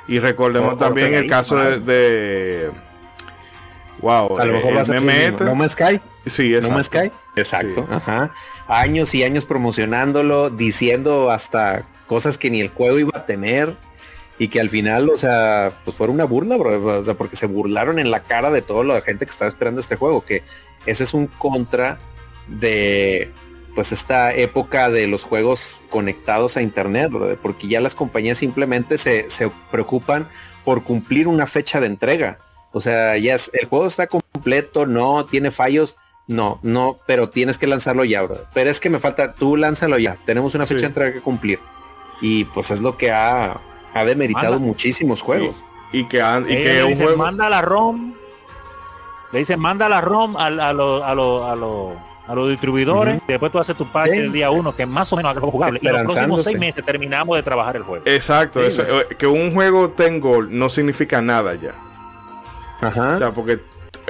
Y 0.09 0.19
recordemos 0.19 0.77
también 0.77 1.13
el 1.13 1.29
caso 1.29 1.55
de, 1.55 2.71
Wow, 4.01 4.39
a 4.39 4.45
lo 4.45 4.53
mejor 4.53 4.73
eh, 4.73 5.31
No 5.39 5.55
Man's 5.55 5.73
Sky. 5.73 5.99
Sí, 6.25 6.53
No 6.61 6.69
Man's 6.69 6.87
Sky. 6.87 7.11
Exacto. 7.35 7.85
Ajá. 7.91 8.31
Años 8.67 9.13
y 9.13 9.23
años 9.23 9.45
promocionándolo, 9.45 10.49
diciendo 10.49 11.31
hasta 11.31 11.85
cosas 12.07 12.37
que 12.37 12.49
ni 12.49 12.61
el 12.61 12.69
juego 12.69 12.97
iba 12.99 13.11
a 13.13 13.25
tener 13.25 13.75
y 14.37 14.47
que 14.47 14.59
al 14.59 14.69
final, 14.69 15.09
o 15.09 15.17
sea, 15.17 15.73
pues 15.83 15.95
fuera 15.95 16.13
una 16.13 16.23
burla, 16.23 16.57
bro. 16.57 16.99
O 16.99 17.03
sea, 17.03 17.13
porque 17.15 17.35
se 17.35 17.45
burlaron 17.45 17.99
en 17.99 18.09
la 18.09 18.23
cara 18.23 18.51
de 18.51 18.61
toda 18.61 18.83
la 18.83 19.01
gente 19.01 19.25
que 19.25 19.31
estaba 19.31 19.49
esperando 19.49 19.81
este 19.81 19.95
juego, 19.95 20.25
que 20.25 20.43
ese 20.85 21.03
es 21.03 21.13
un 21.13 21.27
contra 21.27 21.99
de 22.47 23.31
pues 23.79 23.93
esta 23.93 24.33
época 24.33 24.89
de 24.89 25.07
los 25.07 25.23
juegos 25.23 25.79
conectados 25.89 26.57
a 26.57 26.61
internet, 26.61 27.13
porque 27.41 27.69
ya 27.69 27.79
las 27.79 27.95
compañías 27.95 28.37
simplemente 28.37 28.97
se, 28.97 29.25
preocupan 29.71 30.27
por 30.65 30.83
cumplir 30.83 31.29
una 31.29 31.47
fecha 31.47 31.79
de 31.79 31.87
entrega. 31.87 32.39
O 32.73 32.81
sea, 32.81 33.15
ya 33.15 33.35
el 33.35 33.67
juego 33.69 33.87
está 33.87 34.07
completo, 34.07 34.85
no 34.85 35.23
tiene 35.23 35.49
fallos, 35.49 35.95
no, 36.27 36.59
no, 36.61 36.99
pero 37.07 37.29
tienes 37.29 37.57
que 37.57 37.67
lanzarlo 37.67 38.03
ya, 38.03 38.21
bro. 38.21 38.41
Pero 38.53 38.69
es 38.69 38.81
que 38.81 38.89
me 38.89 38.99
falta, 38.99 39.31
tú 39.31 39.55
lánzalo 39.55 39.97
ya, 39.97 40.17
tenemos 40.25 40.53
una 40.55 40.65
fecha 40.65 40.81
de 40.81 40.87
entrega 40.87 41.13
que 41.13 41.21
cumplir. 41.21 41.59
Y 42.19 42.43
pues 42.43 42.71
es 42.71 42.81
lo 42.81 42.97
que 42.97 43.13
ha, 43.13 43.61
ha 43.93 44.03
demeritado 44.03 44.59
muchísimos 44.59 45.21
juegos. 45.21 45.63
Y, 45.93 46.03
que, 46.09 46.21
un 46.21 47.17
manda 47.17 47.49
la 47.49 47.61
ROM, 47.61 48.13
le 49.31 49.39
dicen 49.39 49.57
manda 49.57 49.87
la 49.87 50.01
ROM 50.01 50.35
a, 50.35 50.47
a 50.47 50.73
los 50.73 51.01
a 51.01 51.15
lo, 51.15 51.45
a 51.45 52.08
los 52.35 52.49
distribuidores, 52.49 53.21
después 53.27 53.51
tú 53.51 53.59
haces 53.59 53.75
tu 53.75 53.85
parte 53.87 54.17
el 54.17 54.31
día 54.31 54.51
uno, 54.51 54.75
que 54.75 54.85
más 54.85 55.11
o 55.11 55.15
menos 55.15 55.31
algo 55.35 55.49
jugable. 55.51 55.79
Y 55.81 55.87
los 55.87 56.01
próximos 56.01 56.43
seis 56.43 56.59
meses 56.59 56.85
terminamos 56.85 57.35
de 57.35 57.43
trabajar 57.43 57.75
el 57.75 57.83
juego. 57.83 58.03
Exacto, 58.05 58.61
eso, 58.61 58.83
eh, 58.83 59.07
que 59.17 59.27
un 59.27 59.53
juego 59.53 59.89
tenga 59.89 60.19
gol 60.19 60.49
no 60.51 60.69
significa 60.69 61.21
nada 61.21 61.55
ya. 61.55 61.73
Ajá. 62.81 63.15
O 63.15 63.17
sea, 63.17 63.31
porque 63.31 63.59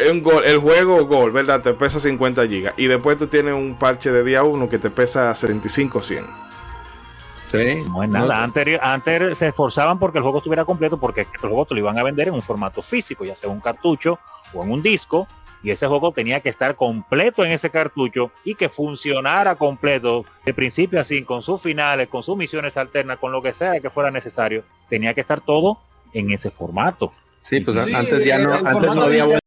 un 0.10 0.22
gol, 0.22 0.44
el 0.46 0.58
juego 0.58 1.06
gol, 1.06 1.32
¿verdad? 1.32 1.62
Te 1.62 1.74
pesa 1.74 2.00
50 2.00 2.48
gigas. 2.48 2.74
Y 2.78 2.88
después 2.88 3.18
tú 3.18 3.28
tienes 3.28 3.54
un 3.54 3.76
parche 3.76 4.12
de 4.12 4.24
día 4.24 4.44
uno 4.44 4.70
que 4.70 4.80
te 4.80 4.90
pesa 4.90 5.34
75 5.34 6.02
100. 6.02 6.26
Sí, 7.48 7.84
no 7.90 8.04
es 8.04 8.10
nada. 8.10 8.44
Antes, 8.44 8.80
antes 8.82 9.38
se 9.38 9.48
esforzaban 9.48 9.98
porque 9.98 10.20
el 10.20 10.24
juego 10.24 10.38
estuviera 10.38 10.66
completo, 10.66 11.00
porque 11.00 11.22
el 11.22 11.40
juego 11.40 11.66
te 11.66 11.74
lo 11.74 11.80
iban 11.80 11.98
a 11.98 12.04
vender 12.04 12.28
en 12.28 12.36
un 12.36 12.44
formato 12.44 12.82
físico, 12.82 13.26
ya 13.26 13.36
sea 13.36 13.50
un 13.50 13.60
cartucho 13.60 14.20
o 14.54 14.64
en 14.64 14.72
un 14.72 14.84
disco, 14.84 15.28
y 15.64 15.72
ese 15.72 15.88
juego 15.88 16.12
tenía 16.12 16.40
que 16.40 16.50
estar 16.50 16.76
completo 16.76 17.44
en 17.44 17.52
ese 17.52 17.70
cartucho 17.70 18.32
y 18.44 18.56
que 18.56 18.70
funcionara 18.70 19.56
completo 19.56 20.26
de 20.46 20.54
principio 20.54 21.02
a 21.02 21.04
fin, 21.04 21.26
con 21.26 21.42
sus 21.42 21.62
finales, 21.62 22.08
con 22.08 22.24
sus 22.24 22.38
misiones 22.38 22.78
alternas, 22.78 23.18
con 23.20 23.32
lo 23.32 23.42
que 23.42 23.54
sea 23.54 23.80
que 23.80 23.90
fuera 23.90 24.12
necesario, 24.12 24.64
tenía 24.90 25.14
que 25.14 25.22
estar 25.22 25.42
todo 25.42 25.80
en 26.14 26.32
ese 26.32 26.52
formato. 26.52 27.12
Sí, 27.42 27.60
pues 27.62 27.78
antes 27.78 28.26
ya 28.26 28.38
no, 28.38 28.54
antes 28.54 28.96
no 28.96 29.04
había 29.04 29.40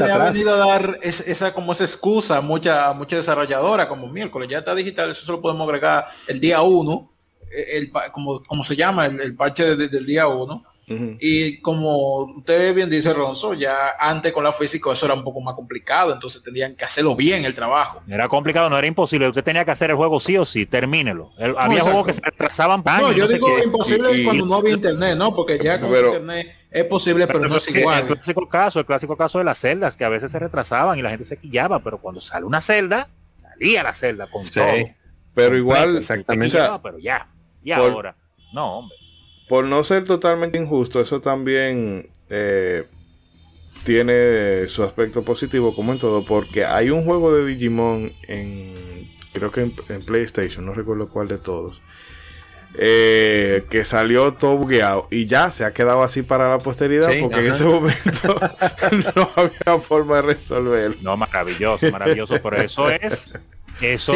ha 0.00 0.30
venido 0.30 0.54
a 0.54 0.66
dar 0.66 0.98
esa 1.02 1.52
como 1.52 1.72
esa 1.72 1.84
excusa 1.84 2.40
mucha 2.40 2.92
mucha 2.94 3.16
desarrolladora 3.16 3.88
como 3.88 4.08
miércoles 4.08 4.48
ya 4.48 4.58
está 4.58 4.74
digital 4.74 5.10
eso 5.10 5.24
solo 5.24 5.42
podemos 5.42 5.66
agregar 5.68 6.06
el 6.28 6.40
día 6.40 6.62
1 6.62 7.10
e, 7.50 7.78
el, 7.78 7.92
como, 8.10 8.42
como 8.42 8.64
se 8.64 8.74
llama 8.74 9.06
el, 9.06 9.36
parche 9.36 9.76
del 9.76 10.06
día 10.06 10.26
1 10.94 11.16
y 11.20 11.60
como 11.60 12.24
usted 12.36 12.74
bien 12.74 12.90
dice 12.90 13.12
Ronzo, 13.12 13.54
ya 13.54 13.74
antes 13.98 14.32
con 14.32 14.44
la 14.44 14.52
física 14.52 14.92
eso 14.92 15.06
era 15.06 15.14
un 15.14 15.24
poco 15.24 15.40
más 15.40 15.54
complicado, 15.54 16.12
entonces 16.12 16.42
tenían 16.42 16.74
que 16.74 16.84
hacerlo 16.84 17.14
bien 17.16 17.44
el 17.44 17.54
trabajo. 17.54 18.02
Era 18.08 18.28
complicado, 18.28 18.68
no 18.70 18.78
era 18.78 18.86
imposible, 18.86 19.28
usted 19.28 19.44
tenía 19.44 19.64
que 19.64 19.70
hacer 19.70 19.90
el 19.90 19.96
juego 19.96 20.20
sí 20.20 20.36
o 20.36 20.44
sí, 20.44 20.66
termínelo. 20.66 21.32
había 21.58 21.80
juegos 21.82 22.06
que 22.06 22.12
se 22.12 22.20
retrasaban 22.20 22.82
No, 22.84 23.12
yo 23.12 23.28
digo 23.28 23.58
imposible 23.62 24.24
cuando 24.24 24.46
no 24.46 24.56
había 24.56 24.74
internet, 24.74 25.16
¿no? 25.16 25.34
Porque 25.34 25.58
ya 25.62 25.80
con 25.80 25.94
internet 25.94 26.54
es 26.70 26.84
posible, 26.84 27.26
pero, 27.26 27.40
no 27.40 27.56
es 27.56 27.74
igual. 27.74 28.08
El 28.08 28.14
clásico 28.14 28.48
caso, 28.48 28.80
el 28.80 28.86
clásico 28.86 29.16
caso 29.16 29.38
de 29.38 29.44
las 29.44 29.58
celdas, 29.58 29.96
que 29.96 30.04
a 30.04 30.08
veces 30.08 30.32
se 30.32 30.38
retrasaban 30.38 30.98
y 30.98 31.02
la 31.02 31.10
gente 31.10 31.24
se 31.24 31.36
quillaba, 31.36 31.80
pero 31.80 31.98
cuando 31.98 32.20
sale 32.20 32.46
una 32.46 32.60
celda, 32.60 33.08
salía 33.34 33.82
la 33.82 33.94
celda 33.94 34.30
con 34.30 34.44
todo. 34.48 34.64
Pero 35.34 35.56
igual, 35.56 35.96
exactamente. 35.96 36.58
pero 36.82 36.98
ya, 36.98 37.28
y 37.62 37.72
ahora, 37.72 38.16
no, 38.52 38.78
hombre 38.78 39.01
por 39.52 39.66
no 39.66 39.84
ser 39.84 40.04
totalmente 40.04 40.56
injusto, 40.56 40.98
eso 40.98 41.20
también 41.20 42.08
eh, 42.30 42.84
tiene 43.84 44.66
su 44.66 44.82
aspecto 44.82 45.24
positivo, 45.24 45.76
como 45.76 45.92
en 45.92 45.98
todo, 45.98 46.24
porque 46.24 46.64
hay 46.64 46.88
un 46.88 47.04
juego 47.04 47.34
de 47.34 47.44
Digimon 47.44 48.14
en, 48.28 49.12
creo 49.34 49.50
que 49.50 49.60
en, 49.60 50.02
PlayStation, 50.06 50.64
no 50.64 50.72
recuerdo 50.72 51.10
cuál 51.10 51.28
de 51.28 51.36
todos, 51.36 51.82
eh, 52.78 53.66
que 53.68 53.84
salió 53.84 54.32
todo 54.32 54.56
bugueado 54.56 55.06
y 55.10 55.26
ya 55.26 55.50
se 55.50 55.66
ha 55.66 55.74
quedado 55.74 56.02
así 56.02 56.22
para 56.22 56.48
la 56.48 56.56
posteridad, 56.56 57.10
porque 57.20 57.40
en 57.40 57.52
ese 57.52 57.66
momento 57.66 58.40
no 59.16 59.28
había 59.36 59.82
forma 59.82 60.16
de 60.16 60.22
resolverlo. 60.22 60.96
No, 61.02 61.18
maravilloso, 61.18 61.90
maravilloso, 61.90 62.40
pero 62.42 62.56
eso 62.56 62.88
es 62.88 63.30
eso, 63.82 64.12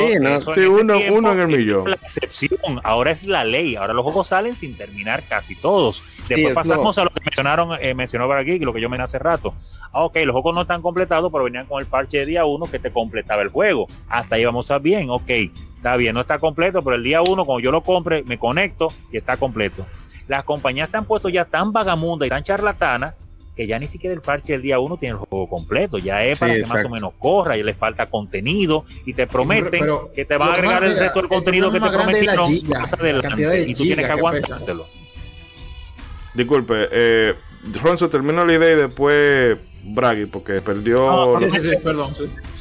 sí, 0.55 0.61
uno, 0.67 1.33
en 1.33 1.41
el 1.41 1.49
millón. 1.49 1.91
La 1.91 1.97
excepción, 1.97 2.81
ahora 2.85 3.11
es 3.11 3.25
la 3.25 3.45
ley. 3.45 3.77
Ahora 3.77 3.95
los 3.95 4.03
juegos 4.03 4.29
salen 4.29 4.57
sin 4.57 4.77
terminar 4.77 5.25
casi 5.29 5.55
todos. 5.55 6.03
Después 6.29 6.55
pasamos 6.55 6.97
a 6.99 7.05
lo 7.05 7.11
que 7.11 7.21
mencionaron, 7.25 7.79
eh, 7.81 7.95
mencionó 7.95 8.29
para 8.29 8.41
aquí, 8.41 8.59
lo 8.59 8.73
que 8.73 8.81
yo 8.81 8.89
me 8.89 8.97
hace 8.97 9.19
rato. 9.19 9.55
Ah, 9.93 10.05
ok, 10.05 10.17
los 10.25 10.33
juegos 10.33 10.55
no 10.55 10.63
están 10.63 10.83
completados, 10.83 11.31
pero 11.33 11.45
venían 11.45 11.67
con 11.67 11.81
el 11.81 11.87
parche 11.87 12.19
de 12.19 12.27
día 12.27 12.45
uno 12.45 12.71
que 12.71 12.79
te 12.79 12.91
completaba 12.91 13.43
el 13.43 13.49
juego. 13.49 13.89
Hasta 14.09 14.37
ahí 14.37 14.45
vamos 14.45 14.71
a 14.71 14.79
bien, 14.79 15.11
ok, 15.11 15.31
está 15.77 15.97
bien, 15.97 16.15
no 16.15 16.21
está 16.21 16.39
completo, 16.39 16.83
pero 16.83 16.97
el 16.97 17.03
día 17.03 17.23
uno, 17.23 17.45
cuando 17.45 17.61
yo 17.61 17.73
lo 17.73 17.83
compre, 17.83 18.23
me 18.25 18.39
conecto 18.39 18.93
y 19.13 19.17
está 19.17 19.37
completo. 19.37 19.87
Las 20.29 20.45
compañías 20.45 20.91
se 20.91 20.97
han 20.97 21.05
puesto 21.05 21.29
ya 21.29 21.45
tan 21.45 21.73
vagamundas 21.73 22.27
y 22.27 22.31
tan 22.31 22.43
charlatanas 22.43 23.15
que 23.57 23.67
ya 23.67 23.79
ni 23.79 23.87
siquiera 23.87 24.15
el 24.15 24.21
parche 24.21 24.53
del 24.53 24.63
día 24.63 24.79
uno 24.79 24.99
tiene 24.99 25.15
el 25.15 25.19
juego 25.19 25.49
completo, 25.49 25.97
ya 25.97 26.23
es 26.23 26.39
para 26.39 26.55
que 26.55 26.67
más 26.67 26.85
o 26.85 26.89
menos 26.91 27.15
corra 27.19 27.57
y 27.57 27.63
le 27.63 27.73
falta 27.73 28.07
contenido 28.07 28.85
y 29.07 29.15
te 29.15 29.27
prometen 29.27 29.87
que 30.15 30.27
te 30.27 30.37
van 30.37 30.51
a 30.51 30.55
agregar 30.55 30.85
el 30.85 30.99
resto 30.99 31.21
del 31.21 31.29
contenido 31.29 31.73
que 31.73 31.81
te 31.81 31.89
prometieron 31.89 32.53
más 32.69 32.93
adelante 32.93 33.65
y 33.67 33.75
tú 33.75 33.85
tienes 33.85 34.05
que 34.05 34.13
aguantártelo. 34.13 34.87
Disculpe, 36.35 36.89
eh, 36.93 37.35
Ronzo 37.83 38.11
termina 38.11 38.45
la 38.45 38.53
idea 38.53 38.73
y 38.73 38.77
después 38.77 39.57
Bragui 39.83 40.27
porque 40.27 40.61
perdió. 40.61 41.35
perdón, 41.83 42.13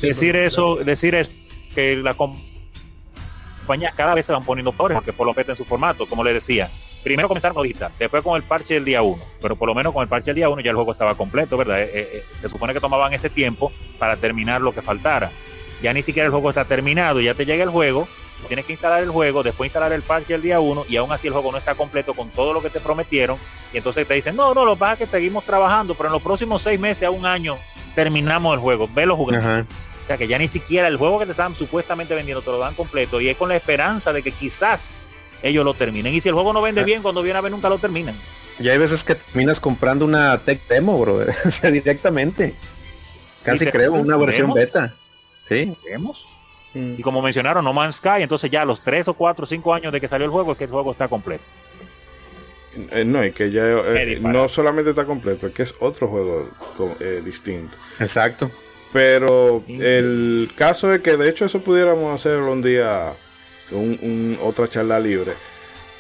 decir 0.01 0.37
eso, 0.37 0.77
decir 0.77 1.13
es 1.13 1.29
que 1.73 1.97
las 1.97 2.15
compañías 2.15 3.93
cada 3.95 4.15
vez 4.15 4.25
se 4.25 4.31
van 4.31 4.45
poniendo 4.45 4.71
pobres 4.71 4.95
porque 4.95 5.11
por 5.11 5.27
lo 5.27 5.33
meten 5.33 5.51
en 5.51 5.57
su 5.57 5.65
formato, 5.65 6.07
como 6.07 6.23
le 6.23 6.33
decía 6.33 6.71
primero 7.05 7.27
comenzaron 7.27 7.53
con 7.53 7.63
digital, 7.63 7.91
después 7.99 8.23
con 8.23 8.35
el 8.35 8.41
parche 8.41 8.73
del 8.73 8.83
día 8.83 9.03
1, 9.03 9.23
pero 9.39 9.55
por 9.55 9.67
lo 9.67 9.75
menos 9.75 9.93
con 9.93 10.01
el 10.01 10.09
parche 10.09 10.31
del 10.31 10.37
día 10.37 10.49
1 10.49 10.59
ya 10.63 10.71
el 10.71 10.75
juego 10.75 10.91
estaba 10.91 11.13
completo, 11.13 11.55
¿verdad? 11.55 11.83
Eh, 11.83 11.91
eh, 11.93 12.09
eh, 12.13 12.25
se 12.33 12.49
supone 12.49 12.73
que 12.73 12.79
tomaban 12.79 13.13
ese 13.13 13.29
tiempo 13.29 13.71
para 13.99 14.17
terminar 14.17 14.59
lo 14.59 14.73
que 14.73 14.81
faltara. 14.81 15.31
Ya 15.83 15.93
ni 15.93 16.01
siquiera 16.01 16.25
el 16.25 16.31
juego 16.31 16.49
está 16.49 16.65
terminado, 16.65 17.21
ya 17.21 17.35
te 17.35 17.45
llega 17.45 17.63
el 17.63 17.69
juego, 17.69 18.07
tienes 18.47 18.65
que 18.65 18.71
instalar 18.71 19.03
el 19.03 19.11
juego, 19.11 19.43
después 19.43 19.67
instalar 19.67 19.93
el 19.93 20.01
parche 20.01 20.33
del 20.33 20.41
día 20.41 20.59
1 20.59 20.85
y 20.89 20.97
aún 20.97 21.11
así 21.11 21.27
el 21.27 21.33
juego 21.33 21.51
no 21.51 21.59
está 21.59 21.75
completo 21.75 22.15
con 22.15 22.31
todo 22.31 22.53
lo 22.53 22.63
que 22.63 22.71
te 22.71 22.79
prometieron 22.79 23.37
y 23.71 23.77
entonces 23.77 24.07
te 24.07 24.15
dicen, 24.15 24.35
no, 24.35 24.55
no, 24.55 24.65
lo 24.65 24.73
que 24.73 24.79
pasa 24.79 24.93
es 24.93 24.99
que 24.99 25.07
seguimos 25.07 25.45
trabajando, 25.45 25.93
pero 25.93 26.07
en 26.07 26.13
los 26.13 26.23
próximos 26.23 26.63
seis 26.63 26.79
meses 26.79 27.03
a 27.03 27.11
un 27.11 27.27
año 27.27 27.59
terminamos 27.93 28.55
el 28.55 28.61
juego, 28.61 28.89
ve 28.91 29.05
los 29.05 29.15
jugadores. 29.15 29.67
O 30.01 30.07
sea 30.07 30.17
que 30.17 30.27
ya 30.27 30.39
ni 30.39 30.47
siquiera 30.47 30.87
el 30.87 30.97
juego 30.97 31.19
que 31.19 31.25
te 31.25 31.31
estaban 31.31 31.53
supuestamente 31.53 32.15
vendiendo 32.15 32.41
te 32.41 32.49
lo 32.49 32.57
dan 32.57 32.73
completo 32.73 33.21
y 33.21 33.29
es 33.29 33.37
con 33.37 33.49
la 33.49 33.55
esperanza 33.55 34.11
de 34.11 34.23
que 34.23 34.31
quizás 34.31 34.97
ellos 35.41 35.65
lo 35.65 35.73
terminen. 35.73 36.13
Y 36.13 36.21
si 36.21 36.29
el 36.29 36.35
juego 36.35 36.53
no 36.53 36.61
vende 36.61 36.81
ah. 36.81 36.85
bien, 36.85 37.01
cuando 37.01 37.21
viene 37.21 37.39
a 37.39 37.41
ver 37.41 37.51
nunca 37.51 37.69
lo 37.69 37.77
terminan. 37.77 38.15
Y 38.59 38.69
hay 38.69 38.77
veces 38.77 39.03
que 39.03 39.15
terminas 39.15 39.59
comprando 39.59 40.05
una 40.05 40.43
tech 40.43 40.67
demo, 40.67 40.97
bro. 40.99 41.25
o 41.45 41.49
sea, 41.49 41.71
directamente. 41.71 42.55
Casi 43.43 43.65
creo, 43.67 43.93
una 43.93 44.17
versión 44.17 44.53
beta. 44.53 44.95
Sí. 45.43 45.75
¿Vemos? 45.85 46.25
Mm. 46.73 46.95
Y 46.97 47.01
como 47.01 47.21
mencionaron, 47.21 47.63
No 47.63 47.73
Man's 47.73 47.97
Sky, 47.97 48.21
entonces 48.21 48.49
ya 48.49 48.65
los 48.65 48.81
3 48.81 49.07
o 49.09 49.13
4 49.13 49.43
o 49.43 49.47
5 49.47 49.73
años 49.73 49.93
de 49.93 50.01
que 50.01 50.07
salió 50.07 50.25
el 50.25 50.31
juego, 50.31 50.53
es 50.53 50.57
que 50.57 50.63
el 50.65 50.71
juego 50.71 50.91
está 50.91 51.07
completo. 51.07 51.43
Eh, 52.91 53.05
no, 53.05 53.23
es 53.23 53.33
que 53.33 53.51
ya 53.51 53.63
eh, 53.65 54.19
no 54.19 54.49
solamente 54.49 54.89
está 54.89 55.05
completo, 55.05 55.47
es 55.47 55.53
que 55.53 55.63
es 55.63 55.73
otro 55.79 56.07
juego 56.09 56.49
eh, 56.99 57.21
distinto. 57.23 57.77
Exacto. 57.99 58.51
Pero 58.91 59.63
el 59.67 60.51
caso 60.55 60.93
es 60.93 61.01
que 61.01 61.17
de 61.17 61.29
hecho 61.29 61.45
eso 61.45 61.61
pudiéramos 61.61 62.19
hacerlo 62.19 62.51
un 62.51 62.61
día 62.61 63.15
un, 63.71 64.37
otra 64.41 64.67
charla 64.67 64.99
libre, 64.99 65.33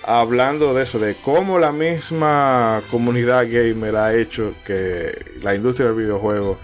hablando 0.03 0.73
de 0.73 0.83
eso, 0.83 0.99
de 0.99 1.15
cómo 1.15 1.59
la 1.59 1.71
misma 1.71 2.81
comunidad 2.91 3.45
gamer 3.49 3.95
ha 3.95 4.15
hecho 4.15 4.53
que 4.65 5.33
la 5.41 5.55
industria 5.55 5.87
del 5.87 5.95
videojuego 5.95 6.59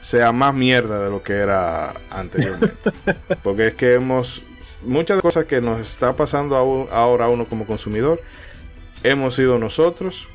sea 0.00 0.32
más 0.32 0.52
mierda 0.52 1.04
de 1.04 1.10
lo 1.10 1.22
que 1.22 1.34
era 1.34 1.94
anteriormente. 2.10 2.90
Porque 3.42 3.68
es 3.68 3.74
que 3.74 3.94
hemos, 3.94 4.42
muchas 4.82 5.22
cosas 5.22 5.44
que 5.44 5.60
nos 5.60 5.80
está 5.80 6.16
pasando 6.16 6.56
ahora 6.56 7.26
a 7.26 7.28
uno 7.28 7.46
como 7.46 7.66
consumidor, 7.66 8.20
hemos 9.04 9.36
sido 9.36 9.58
nosotros 9.58 10.28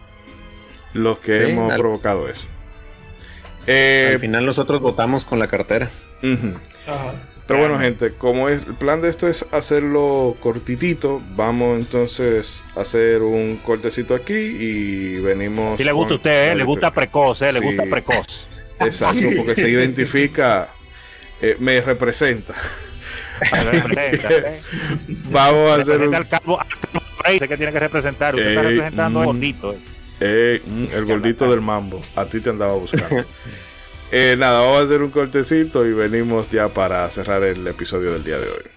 los 0.93 1.19
que 1.19 1.49
hemos 1.49 1.73
provocado 1.75 2.27
eso. 2.29 2.47
al 3.61 3.67
eh, 3.67 4.17
final 4.19 4.45
nosotros 4.45 4.81
votamos 4.81 5.25
con 5.25 5.39
la 5.39 5.47
cartera. 5.47 5.89
Pero 7.47 7.59
bueno, 7.61 7.79
gente, 7.79 8.11
como 8.11 8.49
es, 8.49 8.61
el 8.67 8.73
plan 8.73 9.01
de 9.01 9.09
esto 9.09 9.27
es 9.29 9.45
hacerlo 9.51 10.35
cortitito, 10.41 11.21
vamos 11.35 11.79
entonces 11.79 12.65
a 12.75 12.81
hacer 12.81 13.21
un 13.21 13.55
cortecito 13.57 14.13
aquí 14.13 14.33
y 14.33 15.19
venimos. 15.21 15.77
Si 15.77 15.85
le 15.85 15.93
gusta 15.93 16.15
a 16.15 16.17
usted, 16.17 16.51
¿eh? 16.51 16.55
le 16.55 16.65
gusta 16.65 16.91
precoz, 16.91 17.41
¿eh? 17.41 17.53
le 17.53 17.61
gusta 17.61 17.83
precoz. 17.89 18.47
Exacto, 18.81 19.27
porque 19.37 19.55
se 19.55 19.69
identifica, 19.69 20.73
eh, 21.41 21.55
me 21.59 21.79
representa. 21.79 22.53
vamos 25.31 25.69
a 25.69 25.75
hacer 25.81 26.01
un... 26.01 26.13
al 26.13 26.27
calvo, 26.27 26.59
que 27.23 27.57
tiene 27.57 27.71
que 27.71 27.79
representar, 27.79 28.35
usted 28.35 28.49
está 28.49 28.61
representando 28.63 29.21
el 29.21 29.25
gordito. 29.25 29.75
Mm, 30.19 30.87
el 30.91 31.05
gordito 31.05 31.49
del 31.49 31.61
mambo, 31.61 32.01
a 32.13 32.25
ti 32.25 32.41
te 32.41 32.49
andaba 32.49 32.73
buscando. 32.73 33.25
Eh, 34.11 34.35
nada, 34.37 34.61
vamos 34.61 34.81
a 34.81 34.85
hacer 34.85 35.01
un 35.01 35.11
cortecito 35.11 35.85
y 35.85 35.91
venimos 35.91 36.49
ya 36.49 36.69
para 36.69 37.09
cerrar 37.09 37.43
el 37.43 37.67
episodio 37.67 38.13
del 38.13 38.23
día 38.23 38.37
de 38.37 38.49
hoy. 38.49 38.76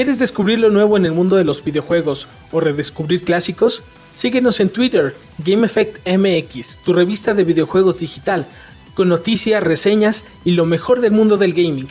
¿Quieres 0.00 0.18
descubrir 0.18 0.58
lo 0.58 0.70
nuevo 0.70 0.96
en 0.96 1.04
el 1.04 1.12
mundo 1.12 1.36
de 1.36 1.44
los 1.44 1.62
videojuegos 1.62 2.26
o 2.52 2.60
redescubrir 2.60 3.22
clásicos? 3.22 3.82
Síguenos 4.14 4.58
en 4.60 4.70
Twitter, 4.70 5.14
Game 5.36 5.66
Effect 5.66 5.98
MX, 6.08 6.78
tu 6.82 6.94
revista 6.94 7.34
de 7.34 7.44
videojuegos 7.44 7.98
digital, 7.98 8.46
con 8.94 9.10
noticias, 9.10 9.62
reseñas 9.62 10.24
y 10.42 10.52
lo 10.52 10.64
mejor 10.64 11.02
del 11.02 11.12
mundo 11.12 11.36
del 11.36 11.52
gaming. 11.52 11.90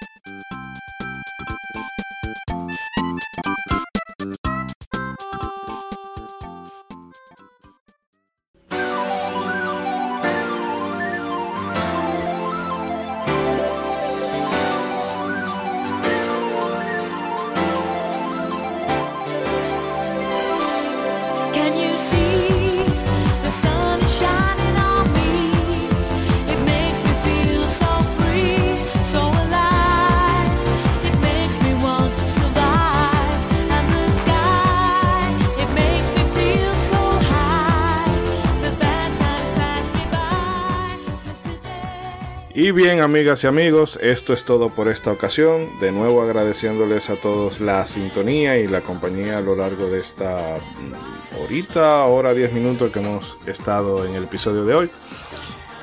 Y 42.63 42.69
bien, 42.69 42.99
amigas 42.99 43.43
y 43.43 43.47
amigos, 43.47 43.97
esto 44.03 44.33
es 44.33 44.45
todo 44.45 44.69
por 44.69 44.87
esta 44.87 45.11
ocasión. 45.11 45.79
De 45.79 45.91
nuevo 45.91 46.21
agradeciéndoles 46.21 47.09
a 47.09 47.15
todos 47.15 47.59
la 47.59 47.87
sintonía 47.87 48.59
y 48.59 48.67
la 48.67 48.81
compañía 48.81 49.39
a 49.39 49.41
lo 49.41 49.55
largo 49.55 49.87
de 49.87 49.99
esta 49.99 50.57
mm, 50.59 51.43
horita, 51.43 52.05
hora 52.05 52.35
10 52.35 52.53
minutos 52.53 52.91
que 52.91 52.99
hemos 52.99 53.35
estado 53.47 54.05
en 54.05 54.13
el 54.13 54.25
episodio 54.25 54.63
de 54.63 54.75
hoy. 54.75 54.91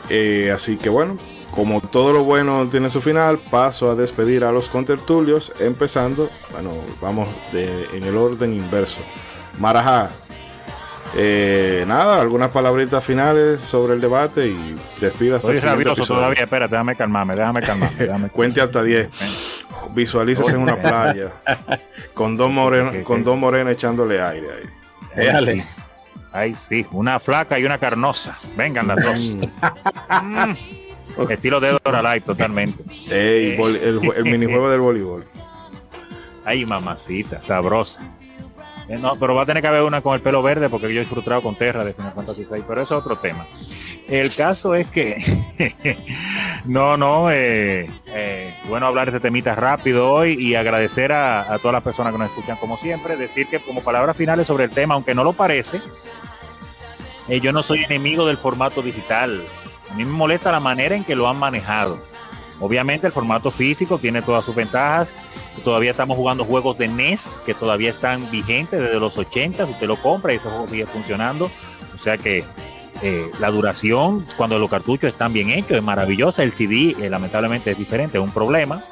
Eh, 0.09 0.53
así 0.55 0.77
que 0.77 0.89
bueno, 0.89 1.17
como 1.51 1.81
todo 1.81 2.13
lo 2.13 2.23
bueno 2.23 2.69
tiene 2.71 2.91
su 2.91 3.01
final, 3.01 3.41
paso 3.51 3.91
a 3.91 3.97
despedir 3.97 4.45
a 4.45 4.53
los 4.53 4.69
contertulios, 4.69 5.53
empezando, 5.59 6.31
bueno, 6.53 6.71
vamos 7.01 7.29
en 7.53 8.05
el 8.05 8.17
orden 8.17 8.53
inverso. 8.53 9.01
Marajá, 9.59 10.13
eh, 11.17 11.85
nada, 11.87 12.21
algunas 12.21 12.51
palabritas 12.51 13.03
finales 13.05 13.61
sobre 13.61 13.95
el 13.95 14.01
debate 14.01 14.49
y 14.49 14.75
despida 15.01 15.37
hasta 15.37 15.53
Estoy 15.53 15.59
rabioso 15.69 15.93
episodio. 16.03 16.21
todavía, 16.21 16.43
espérate, 16.45 16.73
déjame 16.73 16.97
calmarme, 16.97 17.35
déjame 17.35 17.61
calmarme. 17.63 17.97
déjame 17.99 18.29
Cuente 18.33 18.61
hasta 18.61 18.83
10. 18.83 19.09
Visualícese 19.95 20.51
en 20.53 20.59
una 20.63 20.77
playa 20.77 21.33
con 22.15 22.37
dos 22.37 22.51
morenas, 22.51 22.95
Ok, 22.97 23.03
con 23.05 23.25
dos 23.25 23.37
morenas 23.39 23.73
echándole 23.73 24.21
aire 24.21 24.47
ahí. 24.49 24.69
Ay, 25.17 25.25
Déjale. 25.27 25.53
sí. 25.55 25.63
Ay, 26.31 26.55
sí, 26.55 26.87
una 26.93 27.19
flaca 27.19 27.59
y 27.59 27.65
una 27.65 27.79
carnosa. 27.79 28.37
Vengan 28.57 28.87
las 28.89 29.03
dos. 29.03 29.17
Mm. 30.23 30.53
Estilo 31.31 31.59
de 31.59 31.77
Dora 31.83 32.03
Light, 32.03 32.25
totalmente. 32.25 32.85
Ey, 33.11 33.53
Eh. 33.53 33.59
el, 33.63 34.01
el 34.15 34.25
minijuego 34.25 34.69
del 34.71 34.81
voleibol. 34.81 35.25
Ay, 36.45 36.65
mamacita, 36.67 37.43
sabrosa. 37.43 38.01
Eh, 38.89 38.97
no, 38.99 39.17
pero 39.17 39.35
va 39.35 39.43
a 39.43 39.47
tener 39.47 39.63
que 39.63 39.69
haber 39.69 39.83
una 39.83 40.01
con 40.01 40.15
el 40.15 40.21
pelo 40.21 40.43
verde 40.43 40.69
porque 40.69 40.93
yo 40.93 41.01
he 41.01 41.05
frustrado 41.05 41.43
con 41.43 41.57
Terra 41.57 41.85
de 41.85 41.93
Final 41.93 42.13
Fantasy 42.15 42.47
VI, 42.51 42.63
pero 42.67 42.83
eso 42.83 42.95
es 42.97 43.01
otro 43.01 43.17
tema. 43.17 43.47
El 44.09 44.35
caso 44.35 44.75
es 44.75 44.89
que 44.89 45.17
no, 46.65 46.97
no, 46.97 47.31
eh, 47.31 47.91
eh, 48.07 48.55
bueno 48.67 48.87
hablar 48.87 49.11
de 49.11 49.19
este 49.19 49.29
temita 49.29 49.55
rápido 49.55 50.11
hoy 50.11 50.33
y 50.33 50.55
agradecer 50.55 51.13
a, 51.13 51.59
todas 51.61 51.75
las 51.75 51.83
personas 51.83 52.13
que 52.15 52.19
nos 52.19 52.31
escuchan 52.31 52.57
como 52.57 52.79
siempre, 52.79 53.17
decir 53.17 53.47
que 53.49 53.59
como 53.59 53.83
palabras 53.83 54.17
finales 54.17 54.47
sobre 54.47 54.65
el 54.65 54.71
tema, 54.71 54.95
aunque 54.95 55.15
no 55.15 55.25
lo 55.25 55.35
parece, 55.35 55.83
yo 57.43 57.53
no 57.53 57.63
soy 57.63 57.85
enemigo 57.85 58.27
del 58.27 58.39
formato 58.39 58.81
digital. 58.81 59.45
A 59.91 59.95
mí 59.95 60.05
me 60.07 60.11
molesta 60.11 60.51
la 60.51 60.61
manera 60.61 60.97
en 60.97 61.05
que 61.05 61.15
lo 61.15 61.29
han 61.29 61.39
manejado. 61.39 61.99
Obviamente 62.61 63.07
el 63.07 63.13
formato 63.13 63.51
físico 63.51 63.99
tiene 63.99 64.23
todas 64.23 64.45
sus 64.45 64.55
ventajas. 64.55 65.15
Todavía 65.65 65.91
estamos 65.91 66.17
jugando 66.17 66.45
juegos 66.45 66.79
de 66.79 66.89
NES 66.89 67.41
que 67.45 67.55
todavía 67.55 67.91
están 67.91 68.31
vigentes 68.31 68.81
desde 68.81 69.01
los 69.01 69.17
80. 69.17 69.65
Usted 69.65 69.87
lo 69.87 69.97
compra 69.97 70.33
y 70.33 70.37
ese 70.37 70.49
juego 70.49 70.69
sigue 70.69 70.87
funcionando. 70.87 71.51
O 71.99 72.03
sea 72.03 72.17
que 72.17 72.45
eh, 73.03 73.31
la 73.39 73.51
duración, 73.51 74.27
cuando 74.37 74.59
los 74.59 74.71
cartuchos 74.71 75.13
están 75.13 75.33
bien 75.33 75.51
hechos, 75.51 75.73
es 75.73 75.83
maravillosa. 75.83 76.43
El 76.43 76.55
CD 76.55 76.97
eh, 77.01 77.11
lamentablemente 77.11 77.71
es 77.71 77.79
diferente, 77.79 78.19
es 78.19 78.25
un 78.25 78.33
problema. 78.33 78.83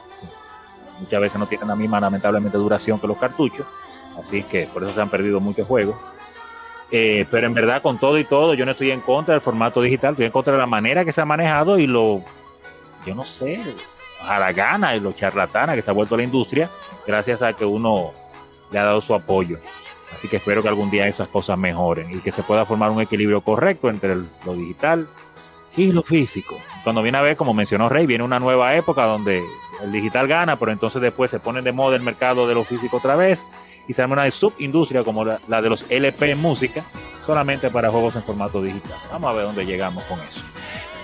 Muchas 1.01 1.21
veces 1.21 1.39
no 1.39 1.47
tienen 1.47 1.69
la 1.69 1.77
misma 1.77 2.01
lamentablemente 2.01 2.57
duración 2.59 2.99
que 2.99 3.07
los 3.07 3.19
cartuchos. 3.19 3.67
Así 4.19 4.43
que 4.43 4.67
por 4.67 4.83
eso 4.83 4.95
se 4.95 5.01
han 5.01 5.11
perdido 5.11 5.41
muchos 5.41 5.67
juegos. 5.67 5.97
Eh, 6.91 7.27
pero 7.31 7.49
en 7.49 7.55
verdad 7.55 7.83
con 7.83 7.99
todo 7.99 8.17
y 8.17 8.25
todo 8.25 8.55
yo 8.55 8.65
no 8.65 8.71
estoy 8.71 8.93
en 8.93 9.01
contra 9.01 9.35
del 9.35 9.41
formato 9.41 9.83
digital, 9.83 10.13
estoy 10.13 10.27
en 10.27 10.33
contra 10.33 10.53
de 10.53 10.61
la 10.61 10.67
manera 10.67 11.05
que 11.05 11.11
se 11.11 11.21
ha 11.21 11.25
manejado 11.25 11.81
y 11.81 11.89
lo, 11.89 12.23
yo 13.05 13.15
no 13.17 13.25
sé, 13.25 13.61
gana 14.55 14.97
y 14.97 15.01
lo 15.01 15.13
charlatana 15.13 15.75
que 15.75 15.83
se 15.83 15.91
ha 15.91 15.95
vuelto 15.95 16.17
la 16.17 16.23
industria 16.23 16.71
gracias 17.07 17.43
a 17.43 17.53
que 17.53 17.65
uno 17.65 18.13
le 18.71 18.79
ha 18.79 18.85
dado 18.85 19.01
su 19.01 19.15
apoyo. 19.15 19.59
Así 20.15 20.29
que 20.29 20.37
espero 20.37 20.63
que 20.63 20.69
algún 20.69 20.91
día 20.91 21.07
esas 21.07 21.29
cosas 21.29 21.59
mejoren 21.59 22.11
y 22.11 22.21
que 22.21 22.33
se 22.33 22.43
pueda 22.43 22.65
formar 22.65 22.91
un 22.91 23.01
equilibrio 23.01 23.41
correcto 23.41 23.89
entre 23.89 24.17
lo 24.17 24.55
digital 24.55 25.07
y 25.77 25.93
lo 25.93 26.03
físico. 26.03 26.57
Cuando 26.85 27.03
viene 27.03 27.19
a 27.19 27.23
ver, 27.23 27.37
como 27.37 27.55
mencionó 27.55 27.89
Rey, 27.89 28.07
viene 28.07 28.25
una 28.25 28.41
nueva 28.41 28.75
época 28.77 29.05
donde 29.05 29.45
el 29.83 29.93
digital 29.93 30.27
gana, 30.27 30.57
pero 30.57 30.73
entonces 30.73 31.03
después 31.03 31.31
se 31.31 31.41
pone 31.41 31.61
de 31.63 31.73
moda 31.73 31.97
el 31.97 32.03
mercado 32.03 32.47
de 32.47 32.55
lo 32.55 32.65
físico 32.65 32.97
otra 32.99 33.17
vez 33.17 33.47
y 33.89 33.93
se 33.93 34.03
arma 34.03 34.15
una 34.15 34.31
subindustria 34.31 35.05
como 35.05 35.25
la, 35.25 35.39
la 35.49 35.61
de 35.61 35.69
los 35.69 35.85
LP 35.91 36.31
en 36.31 36.41
música, 36.41 36.85
solamente 37.21 37.71
para 37.71 37.91
juegos 37.91 38.17
en 38.17 38.23
formato 38.23 38.63
digital. 38.63 38.99
Vamos 39.13 39.31
a 39.31 39.35
ver 39.35 39.45
dónde 39.45 39.67
llegamos 39.67 40.03
con 40.05 40.19
eso. 40.21 40.43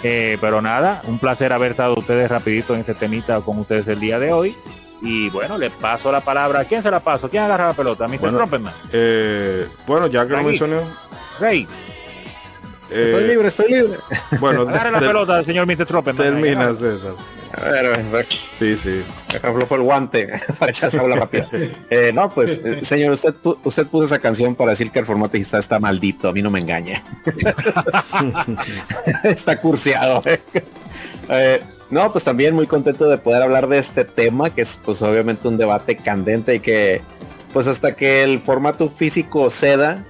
Eh, 0.02 0.36
pero 0.40 0.60
nada, 0.60 1.00
un 1.04 1.18
placer 1.18 1.52
haber 1.52 1.72
estado 1.72 1.94
ustedes 1.94 2.28
rapidito 2.28 2.74
en 2.74 2.80
este 2.80 2.94
temita 2.94 3.40
con 3.40 3.58
ustedes 3.58 3.86
el 3.88 4.00
día 4.00 4.18
de 4.18 4.32
hoy. 4.32 4.56
Y 5.00 5.30
bueno, 5.30 5.58
le 5.58 5.70
paso 5.70 6.12
la 6.12 6.20
palabra. 6.20 6.60
¿A 6.60 6.64
quién 6.64 6.82
se 6.82 6.90
la 6.90 7.00
paso? 7.00 7.28
¿Quién 7.28 7.42
agarra 7.42 7.68
la 7.68 7.74
pelota? 7.74 8.06
¿Mr. 8.06 8.18
Bueno? 8.18 8.72
Eh, 8.92 9.66
bueno, 9.86 10.06
ya 10.06 10.26
que 10.26 10.32
lo 10.32 10.42
mencioné, 10.42 10.76
Rey, 11.40 11.66
eh, 12.92 13.04
Estoy 13.04 13.24
libre, 13.24 13.48
estoy 13.48 13.72
libre. 13.72 13.98
Bueno, 14.38 14.62
agarra 14.62 14.90
la 14.90 15.00
pelota 15.00 15.42
señor 15.44 15.66
Mr. 15.66 15.86
Tromperman. 15.86 16.22
termina 16.22 16.74
César. 16.74 17.14
Sí, 18.58 18.76
sí. 18.76 19.02
ejemplo 19.32 19.66
fue 19.66 19.78
el 19.78 19.84
guante 19.84 20.28
para 20.58 20.72
rápida. 21.16 21.48
Eh, 21.90 22.12
no, 22.14 22.30
pues, 22.30 22.60
eh, 22.64 22.80
señor, 22.82 23.12
usted, 23.12 23.34
usted 23.64 23.86
puso 23.86 24.04
esa 24.04 24.18
canción 24.18 24.54
para 24.54 24.70
decir 24.70 24.90
que 24.90 24.98
el 24.98 25.06
formato 25.06 25.36
digital 25.36 25.60
está 25.60 25.78
maldito. 25.78 26.28
A 26.28 26.32
mí 26.32 26.42
no 26.42 26.50
me 26.50 26.60
engaña. 26.60 27.02
está 29.24 29.60
curseado. 29.60 30.22
eh. 30.26 30.40
Eh, 31.28 31.60
no, 31.90 32.10
pues 32.10 32.24
también 32.24 32.54
muy 32.54 32.66
contento 32.66 33.08
de 33.08 33.18
poder 33.18 33.42
hablar 33.42 33.68
de 33.68 33.78
este 33.78 34.04
tema, 34.04 34.50
que 34.50 34.62
es 34.62 34.78
pues 34.82 35.02
obviamente 35.02 35.48
un 35.48 35.58
debate 35.58 35.96
candente 35.96 36.54
y 36.54 36.60
que 36.60 37.02
pues 37.52 37.66
hasta 37.66 37.94
que 37.94 38.22
el 38.22 38.40
formato 38.40 38.88
físico 38.88 39.50
ceda, 39.50 40.02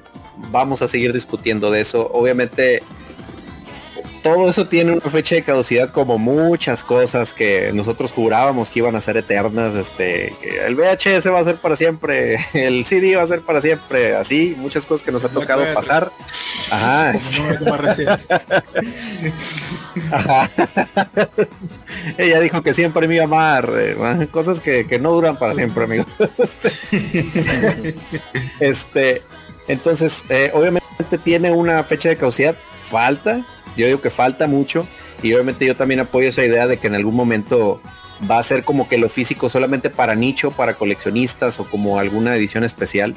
vamos 0.51 0.83
a 0.83 0.89
seguir 0.89 1.13
discutiendo 1.13 1.71
de 1.71 1.81
eso. 1.81 2.11
Obviamente 2.13 2.83
todo 4.23 4.49
eso 4.49 4.67
tiene 4.67 4.93
una 4.93 5.11
fecha 5.11 5.35
de 5.35 5.43
caducidad 5.43 5.91
como 5.91 6.19
muchas 6.19 6.85
cosas 6.85 7.35
que 7.35 7.73
nosotros 7.73 8.13
jurábamos 8.13 8.71
que 8.71 8.79
iban 8.79 8.97
a 8.97 9.01
ser 9.01 9.17
eternas. 9.17 9.75
Este, 9.75 10.35
el 10.67 10.77
VHS 10.77 11.27
va 11.33 11.41
a 11.41 11.45
ser 11.45 11.57
para 11.57 11.77
siempre, 11.77 12.39
el 12.55 12.85
CD 12.85 13.17
va 13.17 13.23
a 13.23 13.27
ser 13.27 13.41
para 13.41 13.61
siempre, 13.61 14.15
así, 14.15 14.55
muchas 14.57 14.87
cosas 14.87 15.05
que 15.05 15.13
nos 15.13 15.25
ha 15.25 15.29
tocado 15.29 15.65
pasar. 15.75 16.11
Ajá. 16.71 17.13
Ella 22.19 22.41
dijo 22.41 22.63
que 22.63 22.75
siempre 22.75 23.09
me 23.09 23.17
iba 23.17 23.25
a 23.25 23.27
amar, 23.27 23.73
eh, 23.77 24.29
cosas 24.31 24.61
que, 24.61 24.87
que 24.87 24.99
no 24.99 25.13
duran 25.13 25.37
para 25.37 25.55
siempre, 25.55 25.85
amigo. 25.85 26.05
Este, 26.39 26.71
este, 28.61 29.23
entonces, 29.69 30.25
eh, 30.29 30.51
obviamente 30.55 30.83
tiene 31.23 31.51
una 31.51 31.83
fecha 31.85 32.09
de 32.09 32.17
caducidad, 32.17 32.57
falta, 32.73 33.45
yo 33.77 33.87
digo 33.87 34.01
que 34.01 34.11
falta 34.11 34.47
mucho, 34.47 34.87
y 35.23 35.33
obviamente 35.33 35.67
yo 35.67 35.77
también 35.77 36.01
apoyo 36.01 36.29
esa 36.29 36.45
idea 36.45 36.67
de 36.67 36.79
que 36.79 36.87
en 36.87 36.95
algún 36.95 37.15
momento 37.15 37.81
va 38.31 38.39
a 38.39 38.43
ser 38.43 38.65
como 38.65 38.89
que 38.89 38.99
lo 38.99 39.09
físico 39.09 39.49
solamente 39.49 39.91
para 39.91 40.15
nicho, 40.15 40.51
para 40.51 40.75
coleccionistas 40.75 41.59
o 41.61 41.65
como 41.65 41.99
alguna 41.99 42.37
edición 42.37 42.65
especial. 42.65 43.15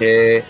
Eh, 0.00 0.42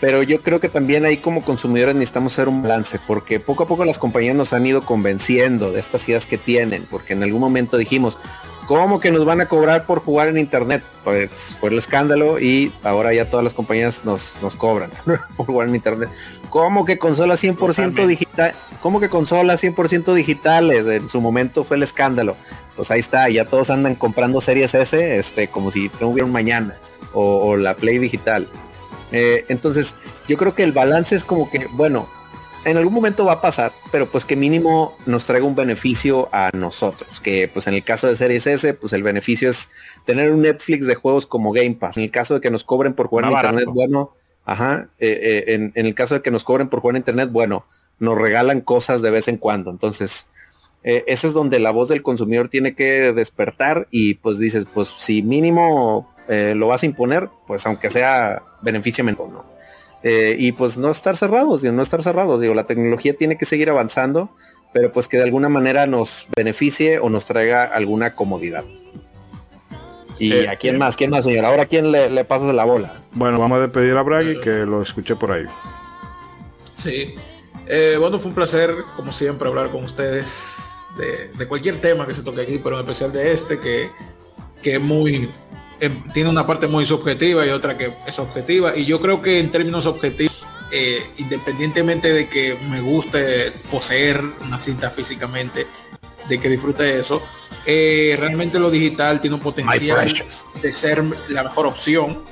pero 0.00 0.22
yo 0.22 0.42
creo 0.42 0.60
que 0.60 0.68
también 0.68 1.04
ahí 1.04 1.18
como 1.18 1.42
consumidores 1.42 1.94
necesitamos 1.94 2.34
hacer 2.34 2.48
un 2.48 2.62
balance, 2.62 2.98
porque 3.06 3.40
poco 3.40 3.64
a 3.64 3.66
poco 3.66 3.84
las 3.84 3.98
compañías 3.98 4.36
nos 4.36 4.52
han 4.52 4.66
ido 4.66 4.82
convenciendo 4.82 5.72
de 5.72 5.80
estas 5.80 6.08
ideas 6.08 6.26
que 6.26 6.36
tienen, 6.38 6.84
porque 6.90 7.14
en 7.14 7.22
algún 7.22 7.40
momento 7.40 7.76
dijimos, 7.76 8.18
¿Cómo 8.66 8.98
que 8.98 9.10
nos 9.10 9.24
van 9.24 9.40
a 9.40 9.46
cobrar 9.46 9.84
por 9.84 10.00
jugar 10.00 10.28
en 10.28 10.38
internet? 10.38 10.82
Pues 11.02 11.56
fue 11.60 11.70
el 11.70 11.78
escándalo 11.78 12.38
y 12.40 12.72
ahora 12.82 13.12
ya 13.12 13.28
todas 13.28 13.44
las 13.44 13.52
compañías 13.52 14.04
nos, 14.04 14.36
nos 14.40 14.56
cobran 14.56 14.90
por 15.36 15.46
jugar 15.46 15.68
en 15.68 15.74
internet. 15.74 16.08
¿Cómo 16.48 16.84
que 16.84 16.98
consolas 16.98 17.42
100% 17.42 17.56
Totalmente. 17.58 18.06
digital? 18.06 18.54
¿Cómo 18.80 19.00
que 19.00 19.08
consolas 19.08 19.62
100% 19.62 20.14
digitales? 20.14 20.86
En 20.86 21.08
su 21.08 21.20
momento 21.20 21.64
fue 21.64 21.76
el 21.76 21.82
escándalo. 21.82 22.36
Pues 22.76 22.90
ahí 22.90 23.00
está, 23.00 23.28
ya 23.28 23.44
todos 23.44 23.70
andan 23.70 23.94
comprando 23.94 24.40
series 24.40 24.74
S, 24.74 25.18
este, 25.18 25.48
como 25.48 25.70
si 25.70 25.90
no 26.00 26.08
hubiera 26.08 26.26
un 26.26 26.32
mañana, 26.32 26.76
o, 27.12 27.46
o 27.46 27.56
la 27.56 27.76
Play 27.76 27.98
digital. 27.98 28.48
Eh, 29.12 29.44
entonces, 29.48 29.94
yo 30.26 30.36
creo 30.36 30.54
que 30.54 30.64
el 30.64 30.72
balance 30.72 31.14
es 31.14 31.24
como 31.24 31.48
que, 31.50 31.66
bueno, 31.72 32.08
en 32.64 32.76
algún 32.76 32.94
momento 32.94 33.24
va 33.24 33.34
a 33.34 33.40
pasar, 33.40 33.72
pero 33.92 34.06
pues 34.06 34.24
que 34.24 34.36
mínimo 34.36 34.96
nos 35.06 35.26
traiga 35.26 35.46
un 35.46 35.54
beneficio 35.54 36.28
a 36.32 36.50
nosotros, 36.52 37.20
que 37.20 37.48
pues 37.52 37.66
en 37.66 37.74
el 37.74 37.84
caso 37.84 38.06
de 38.06 38.16
Series 38.16 38.46
S, 38.46 38.74
pues 38.74 38.92
el 38.92 39.02
beneficio 39.02 39.50
es 39.50 39.70
tener 40.04 40.32
un 40.32 40.42
Netflix 40.42 40.86
de 40.86 40.94
juegos 40.94 41.26
como 41.26 41.52
Game 41.52 41.74
Pass. 41.74 41.96
En 41.96 42.04
el 42.04 42.10
caso 42.10 42.34
de 42.34 42.40
que 42.40 42.50
nos 42.50 42.64
cobren 42.64 42.94
por 42.94 43.08
jugar 43.08 43.26
en 43.26 43.32
internet, 43.32 43.66
bueno, 43.72 44.12
ajá, 44.44 44.88
eh, 44.98 45.18
eh, 45.22 45.54
en, 45.54 45.72
en 45.74 45.86
el 45.86 45.94
caso 45.94 46.14
de 46.14 46.22
que 46.22 46.30
nos 46.30 46.44
cobren 46.44 46.68
por 46.68 46.80
jugar 46.80 46.96
en 46.96 47.00
internet, 47.00 47.30
bueno, 47.30 47.66
nos 47.98 48.18
regalan 48.18 48.60
cosas 48.60 49.02
de 49.02 49.10
vez 49.10 49.28
en 49.28 49.36
cuando. 49.36 49.70
Entonces, 49.70 50.26
eh, 50.84 51.02
ese 51.06 51.26
es 51.26 51.32
donde 51.32 51.58
la 51.58 51.70
voz 51.70 51.88
del 51.88 52.02
consumidor 52.02 52.50
tiene 52.50 52.74
que 52.74 53.12
despertar 53.12 53.88
y 53.90 54.14
pues 54.14 54.38
dices, 54.38 54.66
pues 54.72 54.88
si 54.88 55.22
mínimo 55.22 56.14
eh, 56.28 56.52
lo 56.54 56.68
vas 56.68 56.82
a 56.82 56.86
imponer, 56.86 57.30
pues 57.46 57.66
aunque 57.66 57.88
sea 57.88 58.42
beneficio 58.60 59.02
menor, 59.02 59.30
¿no? 59.30 59.53
Eh, 60.06 60.36
y 60.38 60.52
pues 60.52 60.76
no 60.76 60.90
estar 60.90 61.16
cerrados, 61.16 61.62
digo, 61.62 61.74
no 61.74 61.80
estar 61.82 62.02
cerrados, 62.02 62.40
digo, 62.40 62.52
la 62.54 62.64
tecnología 62.64 63.16
tiene 63.16 63.38
que 63.38 63.46
seguir 63.46 63.70
avanzando, 63.70 64.28
pero 64.74 64.92
pues 64.92 65.08
que 65.08 65.16
de 65.16 65.22
alguna 65.22 65.48
manera 65.48 65.86
nos 65.86 66.26
beneficie 66.36 66.98
o 66.98 67.08
nos 67.08 67.24
traiga 67.24 67.64
alguna 67.64 68.14
comodidad. 68.14 68.64
¿Y 70.18 70.32
Eh, 70.32 70.48
a 70.48 70.56
quién 70.56 70.78
más? 70.78 70.96
¿Quién 70.96 71.10
más, 71.10 71.24
señor? 71.24 71.44
Ahora, 71.46 71.66
¿quién 71.66 71.90
le, 71.90 72.10
le 72.10 72.24
paso 72.24 72.46
de 72.46 72.52
la 72.52 72.64
bola? 72.64 73.00
Bueno, 73.12 73.38
vamos 73.38 73.58
a 73.58 73.62
despedir 73.62 73.96
a 73.96 74.02
Bragi 74.02 74.38
que 74.40 74.50
lo 74.66 74.82
escuché 74.82 75.16
por 75.16 75.32
ahí. 75.32 75.44
Sí. 76.76 77.14
Eh, 77.66 77.96
bueno, 77.98 78.18
fue 78.18 78.28
un 78.28 78.34
placer, 78.34 78.74
como 78.96 79.10
siempre, 79.10 79.48
hablar 79.48 79.70
con 79.70 79.84
ustedes 79.84 80.56
de, 80.98 81.30
de 81.36 81.48
cualquier 81.48 81.80
tema 81.80 82.06
que 82.06 82.14
se 82.14 82.22
toque 82.22 82.42
aquí, 82.42 82.60
pero 82.62 82.76
en 82.76 82.80
especial 82.82 83.10
de 83.10 83.32
este, 83.32 83.58
que, 83.58 83.88
que 84.62 84.74
es 84.74 84.80
muy, 84.80 85.14
eh, 85.14 85.30
tiene 86.12 86.30
una 86.30 86.46
parte 86.46 86.66
muy 86.66 86.86
subjetiva 86.86 87.46
y 87.46 87.50
otra 87.50 87.76
que 87.76 87.96
es 88.06 88.18
objetiva. 88.18 88.76
Y 88.76 88.84
yo 88.84 89.00
creo 89.00 89.20
que 89.20 89.38
en 89.38 89.50
términos 89.50 89.86
objetivos, 89.86 90.46
eh, 90.70 91.06
independientemente 91.18 92.12
de 92.12 92.28
que 92.28 92.56
me 92.70 92.80
guste 92.80 93.52
poseer 93.70 94.22
una 94.42 94.58
cinta 94.60 94.90
físicamente, 94.90 95.66
de 96.28 96.38
que 96.38 96.48
disfrute 96.48 96.98
eso, 96.98 97.22
eh, 97.66 98.16
realmente 98.18 98.58
lo 98.58 98.70
digital 98.70 99.20
tiene 99.20 99.36
un 99.36 99.42
potencial 99.42 100.06
de 100.60 100.72
ser 100.72 101.02
la 101.28 101.42
mejor 101.42 101.66
opción. 101.66 102.22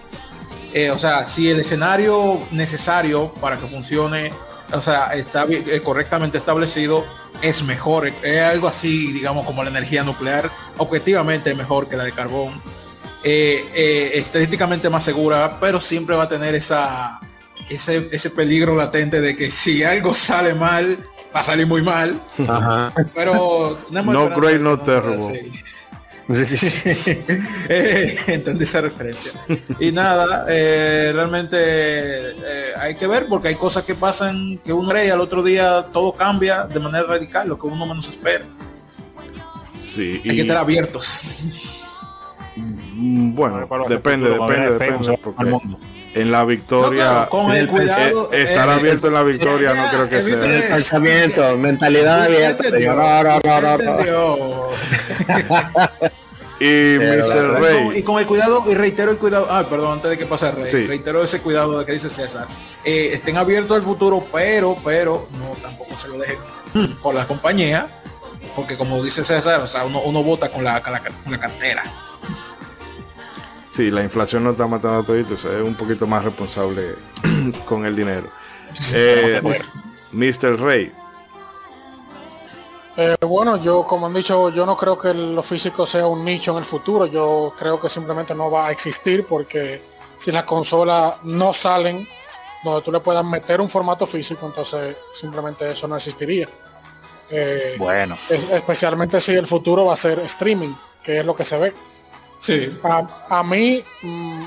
Eh, 0.74 0.90
o 0.90 0.98
sea, 0.98 1.24
si 1.26 1.50
el 1.50 1.60
escenario 1.60 2.40
necesario 2.50 3.32
para 3.40 3.58
que 3.58 3.66
funcione, 3.66 4.32
o 4.72 4.80
sea, 4.80 5.08
está 5.14 5.46
eh, 5.48 5.80
correctamente 5.82 6.38
establecido, 6.38 7.04
es 7.42 7.62
mejor. 7.62 8.08
Es 8.22 8.42
algo 8.42 8.68
así, 8.68 9.12
digamos, 9.12 9.44
como 9.46 9.62
la 9.62 9.70
energía 9.70 10.02
nuclear, 10.02 10.50
objetivamente 10.78 11.54
mejor 11.54 11.88
que 11.88 11.96
la 11.96 12.04
de 12.04 12.12
carbón. 12.12 12.60
Eh, 13.24 13.64
eh, 13.74 14.10
estadísticamente 14.14 14.90
más 14.90 15.04
segura, 15.04 15.58
pero 15.60 15.80
siempre 15.80 16.16
va 16.16 16.24
a 16.24 16.28
tener 16.28 16.54
esa, 16.54 17.20
ese, 17.70 18.08
ese 18.10 18.30
peligro 18.30 18.74
latente 18.74 19.20
de 19.20 19.36
que 19.36 19.50
si 19.50 19.84
algo 19.84 20.14
sale 20.14 20.54
mal, 20.54 20.98
va 21.34 21.40
a 21.40 21.44
salir 21.44 21.66
muy 21.66 21.82
mal. 21.82 22.20
Ajá. 22.48 22.92
Pero 23.14 23.78
tenemos 23.88 24.14
No 24.14 24.28
great, 24.28 24.60
no 24.60 24.76
no 24.76 24.82
terrible. 24.82 25.52
Eh, 27.68 28.16
entendí 28.28 28.64
esa 28.64 28.80
referencia. 28.80 29.32
Y 29.78 29.92
nada, 29.92 30.46
eh, 30.48 31.10
realmente 31.12 31.56
eh, 31.58 32.72
hay 32.78 32.94
que 32.94 33.06
ver 33.06 33.26
porque 33.28 33.48
hay 33.48 33.54
cosas 33.54 33.84
que 33.84 33.94
pasan 33.94 34.58
que 34.64 34.72
uno 34.72 34.88
cree 34.88 35.08
y 35.08 35.10
al 35.10 35.20
otro 35.20 35.42
día 35.42 35.86
todo 35.92 36.12
cambia 36.12 36.64
de 36.64 36.80
manera 36.80 37.04
radical, 37.04 37.48
lo 37.48 37.58
que 37.58 37.66
uno 37.66 37.86
menos 37.86 38.08
espera. 38.08 38.44
Sí, 39.80 40.22
Hay 40.24 40.36
que 40.36 40.40
estar 40.42 40.56
abiertos. 40.56 41.20
Mm, 43.02 43.34
bueno, 43.34 43.60
depende, 43.88 44.28
futuros, 44.30 44.48
depende, 44.48 44.72
depende, 44.72 45.18
porque 45.22 45.44
mundo. 45.44 45.78
en 46.14 46.30
la 46.30 46.40
No, 46.40 46.46
victoria, 46.46 47.04
claro, 47.04 47.28
con 47.30 47.52
el 47.52 47.68
cuidado. 47.68 48.30
eh, 48.32 48.42
estar 48.42 48.68
eh, 48.68 48.72
abierto 48.72 49.06
en 49.08 49.14
la 49.14 49.22
victoria 49.22 49.72
ya, 49.74 49.82
no 49.82 49.88
creo 49.90 50.08
que 50.08 50.22
sea. 50.22 50.58
eso. 50.58 50.74
Pensamiento, 50.74 51.56
mentalidad 51.58 52.22
abierta. 52.24 52.64
No, 52.80 53.22
no, 53.24 53.40
no, 53.44 53.60
no, 53.78 54.04
no. 54.04 54.68
Y 56.60 56.96
Mr. 56.98 57.60
Rey, 57.60 57.84
No, 57.86 57.92
y 57.92 58.02
con 58.04 58.20
el 58.20 58.26
cuidado, 58.26 58.62
y 58.70 58.74
reitero 58.74 59.10
el 59.10 59.18
cuidado, 59.18 59.48
ah, 59.50 59.64
perdón, 59.68 59.94
antes 59.94 60.10
de 60.12 60.18
que 60.18 60.26
pase 60.26 60.50
Rey, 60.52 60.70
Sí. 60.70 60.86
reitero 60.86 61.24
ese 61.24 61.40
cuidado 61.40 61.80
de 61.80 61.84
que 61.84 61.90
dice 61.92 62.08
César. 62.08 62.46
Eh, 62.84 63.10
estén 63.14 63.36
abiertos 63.36 63.76
al 63.76 63.82
futuro, 63.82 64.24
pero, 64.32 64.76
pero, 64.84 65.26
no 65.40 65.56
tampoco 65.60 65.96
se 65.96 66.06
lo 66.08 66.18
dejen 66.18 66.38
por 67.02 67.14
la 67.16 67.26
compañía, 67.26 67.88
porque 68.54 68.76
como 68.76 69.02
dice 69.02 69.24
César, 69.24 69.60
o 69.60 69.66
sea, 69.66 69.84
uno, 69.84 70.02
uno 70.02 70.22
vota 70.22 70.52
con 70.52 70.62
la, 70.62 70.80
con 70.80 70.92
la, 70.92 71.00
con 71.00 71.32
la 71.32 71.38
cartera. 71.40 71.82
Sí, 73.74 73.90
la 73.90 74.02
inflación 74.02 74.44
no 74.44 74.50
está 74.50 74.66
matando 74.66 75.00
a 75.00 75.02
toditos, 75.04 75.44
es 75.44 75.62
un 75.62 75.74
poquito 75.74 76.06
más 76.06 76.24
responsable 76.24 76.94
con 77.66 77.84
el 77.86 77.94
dinero. 77.96 78.28
Eh, 78.94 79.40
Mr. 80.12 80.58
Rey, 80.60 80.92
Eh, 82.96 83.16
bueno, 83.22 83.56
yo 83.56 83.84
como 83.84 84.04
han 84.06 84.12
dicho, 84.12 84.50
yo 84.50 84.66
no 84.66 84.76
creo 84.76 84.98
que 84.98 85.14
lo 85.14 85.42
físico 85.42 85.86
sea 85.86 86.06
un 86.06 86.24
nicho 86.24 86.52
en 86.52 86.58
el 86.58 86.64
futuro. 86.66 87.06
Yo 87.06 87.52
creo 87.58 87.80
que 87.80 87.88
simplemente 87.88 88.34
no 88.34 88.50
va 88.50 88.66
a 88.66 88.70
existir 88.70 89.24
porque 89.26 89.80
si 90.18 90.30
las 90.30 90.44
consolas 90.44 91.14
no 91.24 91.54
salen 91.54 92.06
donde 92.62 92.82
tú 92.82 92.92
le 92.92 93.00
puedas 93.00 93.24
meter 93.24 93.60
un 93.62 93.68
formato 93.70 94.06
físico, 94.06 94.44
entonces 94.46 94.94
simplemente 95.14 95.72
eso 95.72 95.88
no 95.88 95.96
existiría. 95.96 96.46
Eh, 97.30 97.76
Bueno, 97.78 98.16
es- 98.28 98.44
especialmente 98.44 99.20
si 99.22 99.32
el 99.34 99.46
futuro 99.46 99.86
va 99.86 99.94
a 99.94 99.96
ser 99.96 100.18
streaming, 100.20 100.74
que 101.02 101.20
es 101.20 101.24
lo 101.24 101.34
que 101.34 101.46
se 101.46 101.56
ve. 101.56 101.72
Sí. 102.42 102.76
A, 102.82 103.06
a 103.38 103.42
mí, 103.44 103.82
mm, 104.02 104.42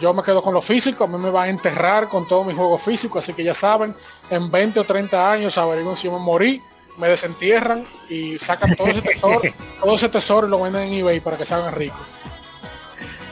yo 0.00 0.14
me 0.14 0.22
quedo 0.22 0.40
con 0.40 0.54
lo 0.54 0.62
físico, 0.62 1.02
a 1.04 1.06
mí 1.08 1.18
me 1.18 1.30
va 1.30 1.42
a 1.42 1.48
enterrar 1.48 2.08
con 2.08 2.26
todos 2.28 2.46
mis 2.46 2.54
juegos 2.54 2.80
físicos, 2.80 3.24
así 3.24 3.32
que 3.32 3.42
ya 3.42 3.54
saben, 3.56 3.92
en 4.30 4.50
20 4.52 4.78
o 4.78 4.84
30 4.84 5.32
años 5.32 5.58
averiguan 5.58 5.96
si 5.96 6.04
yo 6.04 6.12
me 6.12 6.20
morí, 6.20 6.62
me 6.96 7.08
desentierran 7.08 7.84
y 8.08 8.38
sacan 8.38 8.76
todo 8.76 8.86
ese 8.86 9.02
tesoro, 9.02 9.42
todo 9.82 9.94
ese 9.96 10.08
tesoro 10.08 10.46
y 10.46 10.50
lo 10.50 10.60
venden 10.60 10.84
en 10.84 10.94
eBay 10.94 11.18
para 11.18 11.36
que 11.36 11.44
se 11.44 11.54
hagan 11.54 11.74
ricos. 11.74 12.00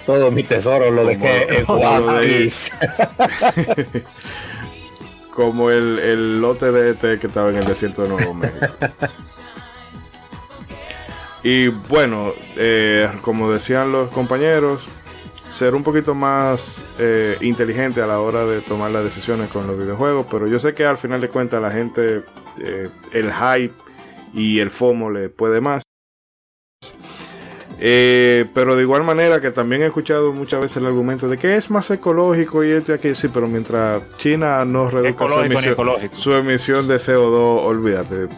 Todo 0.05 0.33
mi 0.33 0.43
tesoro 0.43 0.91
lo 0.91 1.05
dejé 1.05 1.59
en 1.61 1.67
Como 1.67 1.85
lo 1.85 1.91
de- 1.91 2.51
Juárez. 2.51 2.73
como 5.35 5.71
el, 5.71 5.99
el 6.01 6.41
lote 6.41 6.73
de 6.73 6.91
ET 6.91 7.21
que 7.21 7.27
estaba 7.29 7.51
en 7.51 7.59
el 7.59 7.65
desierto 7.67 8.03
de 8.03 8.09
Nuevo 8.09 8.35
México. 8.35 8.67
Y 11.43 11.69
bueno, 11.69 12.33
eh, 12.57 13.09
como 13.23 13.51
decían 13.51 13.93
los 13.93 14.11
compañeros, 14.11 14.89
ser 15.51 15.75
un 15.75 15.83
poquito 15.83 16.15
más 16.15 16.85
eh, 16.99 17.37
inteligente 17.41 18.03
a 18.03 18.07
la 18.07 18.21
hora 18.21 18.45
de 18.45 18.61
tomar 18.61 18.91
las 18.91 19.05
decisiones 19.05 19.49
con 19.49 19.67
los 19.67 19.79
videojuegos, 19.79 20.27
pero 20.31 20.47
yo 20.47 20.59
sé 20.59 20.75
que 20.75 20.85
al 20.85 20.97
final 20.97 21.21
de 21.21 21.29
cuentas 21.29 21.63
la 21.63 21.71
gente, 21.71 22.23
eh, 22.61 22.89
el 23.13 23.33
hype 23.33 23.75
y 24.35 24.59
el 24.61 24.71
FOMO 24.71 25.11
le 25.11 25.29
puede 25.29 25.61
más. 25.61 25.83
Eh, 27.81 28.47
pero 28.55 28.75
de 28.75 28.83
igual 28.83 29.05
manera 29.05 29.41
que 29.41 29.53
también 29.53 29.83
he 29.83 29.87
escuchado 29.87 30.33
muchas 30.33 30.61
veces 30.61 30.79
el 30.79 30.87
argumento 30.87 31.29
de 31.29 31.39
que 31.39 31.57
es 31.57 31.71
más 31.71 31.89
ecológico 31.93 32.65
y 32.65 32.73
esto 32.73 32.91
y 32.91 32.97
aquello, 32.97 33.15
sí, 33.15 33.29
pero 33.33 33.47
mientras 33.47 34.17
China 34.17 34.65
no 34.65 34.91
reduzca 34.91 35.29
su 35.29 35.41
emisión, 35.41 35.77
su 36.11 36.33
emisión 36.35 36.89
de 36.89 36.97
CO2, 36.97 37.65
olvídate. 37.65 38.29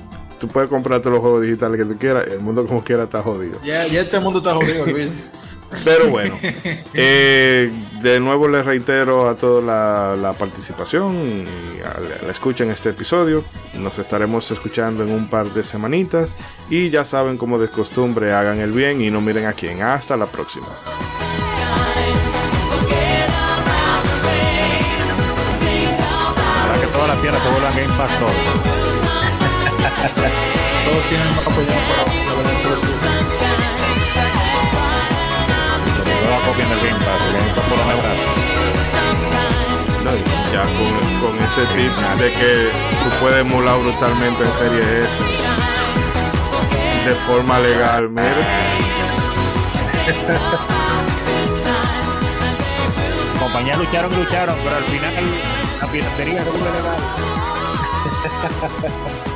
Tú 0.40 0.48
puedes 0.48 0.68
comprarte 0.70 1.10
los 1.10 1.20
juegos 1.20 1.42
digitales 1.42 1.78
que 1.78 1.84
tú 1.84 1.98
quieras, 1.98 2.26
el 2.26 2.40
mundo 2.40 2.66
como 2.66 2.82
quiera 2.82 3.04
está 3.04 3.22
jodido. 3.22 3.60
Ya, 3.62 3.86
ya 3.86 4.00
este 4.00 4.18
mundo 4.20 4.38
está 4.38 4.54
jodido, 4.54 4.84
olvídense. 4.84 5.28
Pero 5.84 6.08
bueno, 6.08 6.36
eh, 6.94 7.70
de 8.02 8.18
nuevo 8.18 8.48
les 8.48 8.64
reitero 8.66 9.28
a 9.28 9.36
todos 9.36 9.62
la, 9.62 10.16
la 10.20 10.32
participación 10.32 11.14
y 11.46 11.80
a- 11.80 12.24
la 12.24 12.32
escucha 12.32 12.64
en 12.64 12.70
este 12.72 12.88
episodio. 12.90 13.44
Nos 13.74 13.96
estaremos 14.00 14.50
escuchando 14.50 15.04
en 15.04 15.12
un 15.12 15.28
par 15.30 15.52
de 15.52 15.62
semanitas 15.62 16.30
y 16.70 16.90
ya 16.90 17.04
saben 17.04 17.36
como 17.36 17.58
de 17.58 17.68
costumbre 17.68 18.32
hagan 18.32 18.58
el 18.58 18.72
bien 18.72 19.00
y 19.00 19.10
no 19.12 19.20
miren 19.20 19.46
a 19.46 19.52
quién. 19.52 19.80
Hasta 19.82 20.16
la 20.16 20.26
próxima. 20.26 20.66
para 26.66 26.80
que 26.80 26.86
todas 26.88 27.08
las 27.08 27.20
tiendas 27.20 27.42
se 27.42 27.48
vuelvan 27.50 27.76
Game 27.76 27.92
Pass 27.96 28.79
todos. 30.08 31.04
Tienen 31.08 31.28
más 31.36 31.46
apoyado 31.46 31.80
para 31.86 32.02
la 32.42 32.50
del 36.68 36.80
Game 36.80 36.98
Pass, 37.04 37.22
el 37.26 37.32
Game 37.36 37.52
Pass 37.54 37.64
por 37.68 37.78
lo 37.78 37.84
menos. 37.84 38.04
No, 40.04 40.10
y 40.16 40.18
ya 40.52 40.62
con, 40.62 40.92
con 41.20 41.34
ese 41.44 41.62
tip 41.76 41.94
de 42.18 42.28
que 42.32 42.70
tú 43.02 43.08
puedes 43.20 43.40
emular 43.40 43.76
brutalmente 43.78 44.44
en 44.44 44.52
serie 44.54 44.80
S 44.80 45.10
de 47.04 47.14
forma 47.26 47.58
legal, 47.60 48.08
mire. 48.10 48.44
Compañías 53.40 53.78
lucharon 53.78 54.12
y 54.12 54.16
lucharon, 54.16 54.56
pero 54.62 54.76
al 54.76 54.84
final 54.84 55.24
la 55.80 55.86
piratería 55.88 56.44
vuelve 56.44 56.70
legal. 56.72 57.00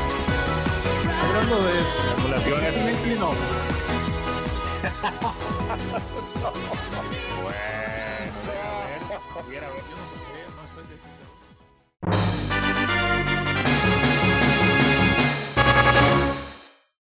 hablando 1.35 1.65
de 1.65 1.81
eso. 1.81 2.01
no. 3.19 3.33
bueno, 7.43 7.59
bueno. 12.03 12.44